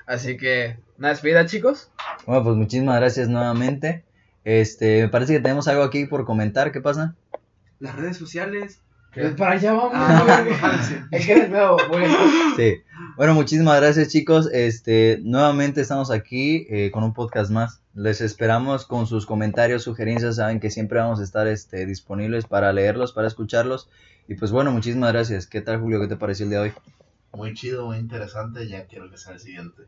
Así 0.05 0.37
que, 0.37 0.77
una 0.99 1.09
despedida, 1.09 1.47
chicos. 1.47 1.91
Bueno, 2.27 2.45
pues 2.45 2.57
muchísimas 2.57 2.97
gracias 2.97 3.29
nuevamente. 3.29 4.05
Este, 4.45 5.01
me 5.01 5.09
parece 5.09 5.33
que 5.33 5.41
tenemos 5.41 5.67
algo 5.67 5.83
aquí 5.83 6.05
por 6.05 6.27
comentar, 6.27 6.73
¿qué 6.73 6.83
pasa? 6.83 7.15
Las 7.81 7.97
redes 7.97 8.19
sociales. 8.19 8.83
Pues 9.15 9.33
para 9.35 9.53
allá 9.53 9.73
vamos. 9.73 9.93
Ah, 9.95 10.85
es 11.11 11.25
que 11.25 11.33
eres 11.33 11.49
nuevo, 11.49 11.79
güey. 11.89 12.07
Sí. 12.57 12.83
Bueno, 13.17 13.33
muchísimas 13.33 13.81
gracias 13.81 14.09
chicos. 14.09 14.51
Este, 14.53 15.21
nuevamente 15.23 15.81
estamos 15.81 16.11
aquí 16.11 16.67
eh, 16.69 16.91
con 16.91 17.03
un 17.03 17.15
podcast 17.15 17.51
más. 17.51 17.81
Les 17.95 18.21
esperamos 18.21 18.85
con 18.85 19.07
sus 19.07 19.25
comentarios, 19.25 19.85
sugerencias. 19.85 20.37
Saben 20.37 20.61
que 20.61 20.71
siempre 20.71 20.99
vamos 20.99 21.21
a 21.21 21.25
estar 21.25 21.47
este, 21.47 21.87
disponibles 21.87 22.45
para 22.45 22.75
leerlos, 22.75 23.13
para 23.13 23.29
escucharlos. 23.29 23.89
Y 24.29 24.35
pues 24.35 24.51
bueno, 24.51 24.71
muchísimas 24.71 25.13
gracias. 25.13 25.47
¿Qué 25.47 25.63
tal 25.63 25.81
Julio? 25.81 26.01
¿Qué 26.01 26.09
te 26.09 26.17
pareció 26.17 26.45
el 26.45 26.51
día 26.51 26.61
de 26.61 26.71
hoy? 26.71 26.75
Muy 27.35 27.55
chido, 27.55 27.87
muy 27.87 27.99
interesante, 27.99 28.69
ya 28.69 28.87
quiero 28.87 29.11
que 29.11 29.17
sea 29.19 29.33
el 29.35 29.41
siguiente. 29.41 29.83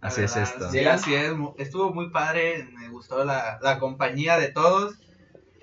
La 0.00 0.08
Así 0.08 0.22
es 0.22 0.36
esto. 0.36 0.70
Sí, 0.70 0.84
así 0.84 1.14
es. 1.14 1.32
Estuvo 1.56 1.92
muy 1.94 2.10
padre. 2.10 2.68
Me 2.78 2.88
gustó 2.90 3.24
la, 3.24 3.58
la 3.62 3.78
compañía 3.78 4.38
de 4.38 4.48
todos. 4.48 4.96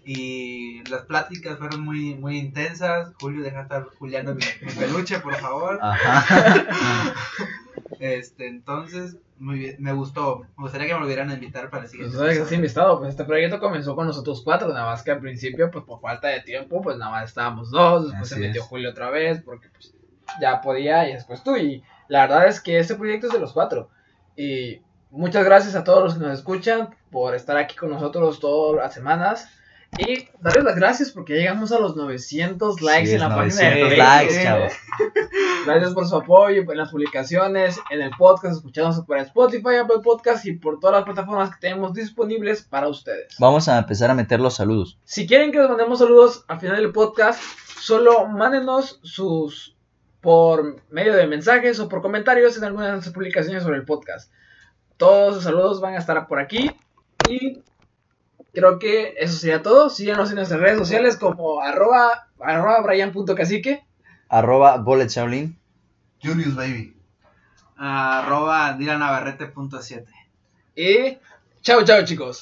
Y 0.04 0.84
las 0.90 1.04
pláticas 1.06 1.60
fueron 1.60 1.82
muy, 1.82 2.16
muy 2.16 2.40
intensas. 2.40 3.14
Julio, 3.20 3.44
deja 3.44 3.58
de 3.58 3.64
estar 3.64 3.86
juliando 4.00 4.34
mi, 4.34 4.42
mi 4.62 4.72
peluche, 4.72 5.20
por 5.20 5.36
favor. 5.36 5.78
Ajá. 5.82 7.14
Este, 8.00 8.48
entonces, 8.48 9.18
muy 9.38 9.60
bien, 9.60 9.76
me 9.80 9.94
gustó. 9.94 10.40
Me 10.58 10.64
gustaría 10.64 10.88
que 10.88 10.94
me 10.96 11.02
volvieran 11.02 11.30
a 11.30 11.36
invitar 11.36 11.70
para 11.70 11.84
el 11.84 11.90
Pues 11.90 11.92
siguiente. 11.92 12.18
sabes 12.18 12.36
que 12.38 12.42
has 12.42 12.52
episodio. 12.52 12.56
invitado, 12.56 12.98
pues 13.00 13.12
este 13.12 13.26
proyecto 13.26 13.60
comenzó 13.60 13.96
con 13.96 14.08
nosotros 14.08 14.42
cuatro, 14.44 14.70
nada 14.70 14.86
más 14.88 15.04
que 15.04 15.12
al 15.12 15.20
principio, 15.20 15.70
pues 15.70 15.84
por 15.86 16.02
falta 16.02 16.30
de 16.30 16.42
tiempo, 16.42 16.82
pues 16.82 16.98
nada 16.98 17.12
más 17.12 17.30
estábamos 17.30 17.70
dos, 17.70 18.08
después 18.08 18.32
Así 18.32 18.34
se 18.34 18.40
metió 18.40 18.62
es. 18.62 18.68
Julio 18.68 18.90
otra 18.90 19.12
vez, 19.12 19.44
porque 19.44 19.70
pues 19.70 19.94
ya 20.40 20.62
podía, 20.62 21.10
y 21.10 21.14
después 21.14 21.44
tú, 21.44 21.56
y 21.56 21.84
la 22.08 22.22
verdad 22.22 22.48
es 22.48 22.62
que 22.62 22.80
este 22.80 22.96
proyecto 22.96 23.28
es 23.28 23.34
de 23.34 23.40
los 23.40 23.54
cuatro, 23.54 23.90
y 24.36 24.82
muchas 25.10 25.46
gracias 25.46 25.76
a 25.76 25.84
todos 25.84 26.04
los 26.04 26.14
que 26.14 26.20
nos 26.22 26.38
escuchan 26.38 26.96
por 27.10 27.36
estar 27.36 27.58
aquí 27.58 27.76
con 27.76 27.90
nosotros 27.90 28.40
todas 28.40 28.84
las 28.84 28.94
semanas, 28.94 29.50
y 29.98 30.30
darles 30.40 30.64
las 30.64 30.76
gracias 30.76 31.12
porque 31.12 31.34
llegamos 31.34 31.72
a 31.74 31.80
los 31.80 31.98
900 31.98 32.82
likes 32.82 33.08
Sí, 33.08 33.14
en 33.16 33.20
la 33.20 33.28
es 33.28 33.56
página 33.56 33.70
de 33.70 33.82
900 33.82 33.98
likes, 33.98 34.44
chavos. 34.44 34.74
Gracias 35.66 35.94
por 35.94 36.08
su 36.08 36.16
apoyo 36.16 36.62
en 36.62 36.78
las 36.78 36.90
publicaciones, 36.90 37.78
en 37.90 38.02
el 38.02 38.12
podcast, 38.12 38.56
escuchándonos 38.56 39.06
por 39.06 39.18
Spotify, 39.18 39.76
Apple 39.82 40.00
Podcast 40.02 40.46
y 40.46 40.54
por 40.54 40.80
todas 40.80 40.96
las 40.96 41.04
plataformas 41.04 41.50
que 41.52 41.60
tenemos 41.60 41.94
disponibles 41.94 42.64
para 42.64 42.88
ustedes. 42.88 43.36
Vamos 43.38 43.68
a 43.68 43.80
empezar 43.80 44.10
a 44.10 44.14
meter 44.14 44.40
los 44.40 44.56
saludos. 44.56 44.98
Si 45.04 45.28
quieren 45.28 45.52
que 45.52 45.60
les 45.60 45.68
mandemos 45.68 46.00
saludos 46.00 46.46
al 46.48 46.60
final 46.62 46.78
del 46.78 46.94
podcast, 46.94 47.42
solo 47.82 48.28
mándenos 48.28 49.02
sus 49.04 49.76
por 50.22 50.82
medio 50.92 51.16
de 51.16 51.28
mensajes 51.28 51.80
o 51.80 51.90
por 51.90 52.02
comentarios 52.02 52.58
en 52.58 52.64
algunas 52.64 52.88
de 52.88 52.92
nuestras 52.94 53.14
publicaciones 53.14 53.64
sobre 53.64 53.78
el 53.78 53.86
podcast. 53.86 54.32
Todos 54.98 55.36
los 55.36 55.44
saludos 55.44 55.82
van 55.82 55.96
a 55.96 55.98
estar 55.98 56.28
por 56.28 56.40
aquí 56.40 56.72
y 57.28 57.62
creo 58.54 58.80
que 58.80 59.16
eso 59.18 59.36
sería 59.36 59.64
todo. 59.64 59.90
Síganos 59.90 60.30
en 60.30 60.36
nuestras 60.36 60.60
redes 60.60 60.78
sociales 60.78 61.18
como 61.18 61.62
arroba, 61.62 62.28
arroba 62.40 62.82
brian.cacique. 62.82 63.84
Arroba 64.30 64.78
Bullet 64.78 65.08
Shaolin. 65.08 65.58
Julius 66.24 66.56
Baby. 66.56 66.96
Arroba 67.76 68.74
Dylan 68.74 69.00
Navarrete.7. 69.00 70.06
Y 70.76 71.18
chao, 71.62 71.84
chao 71.84 72.06
chicos. 72.06 72.40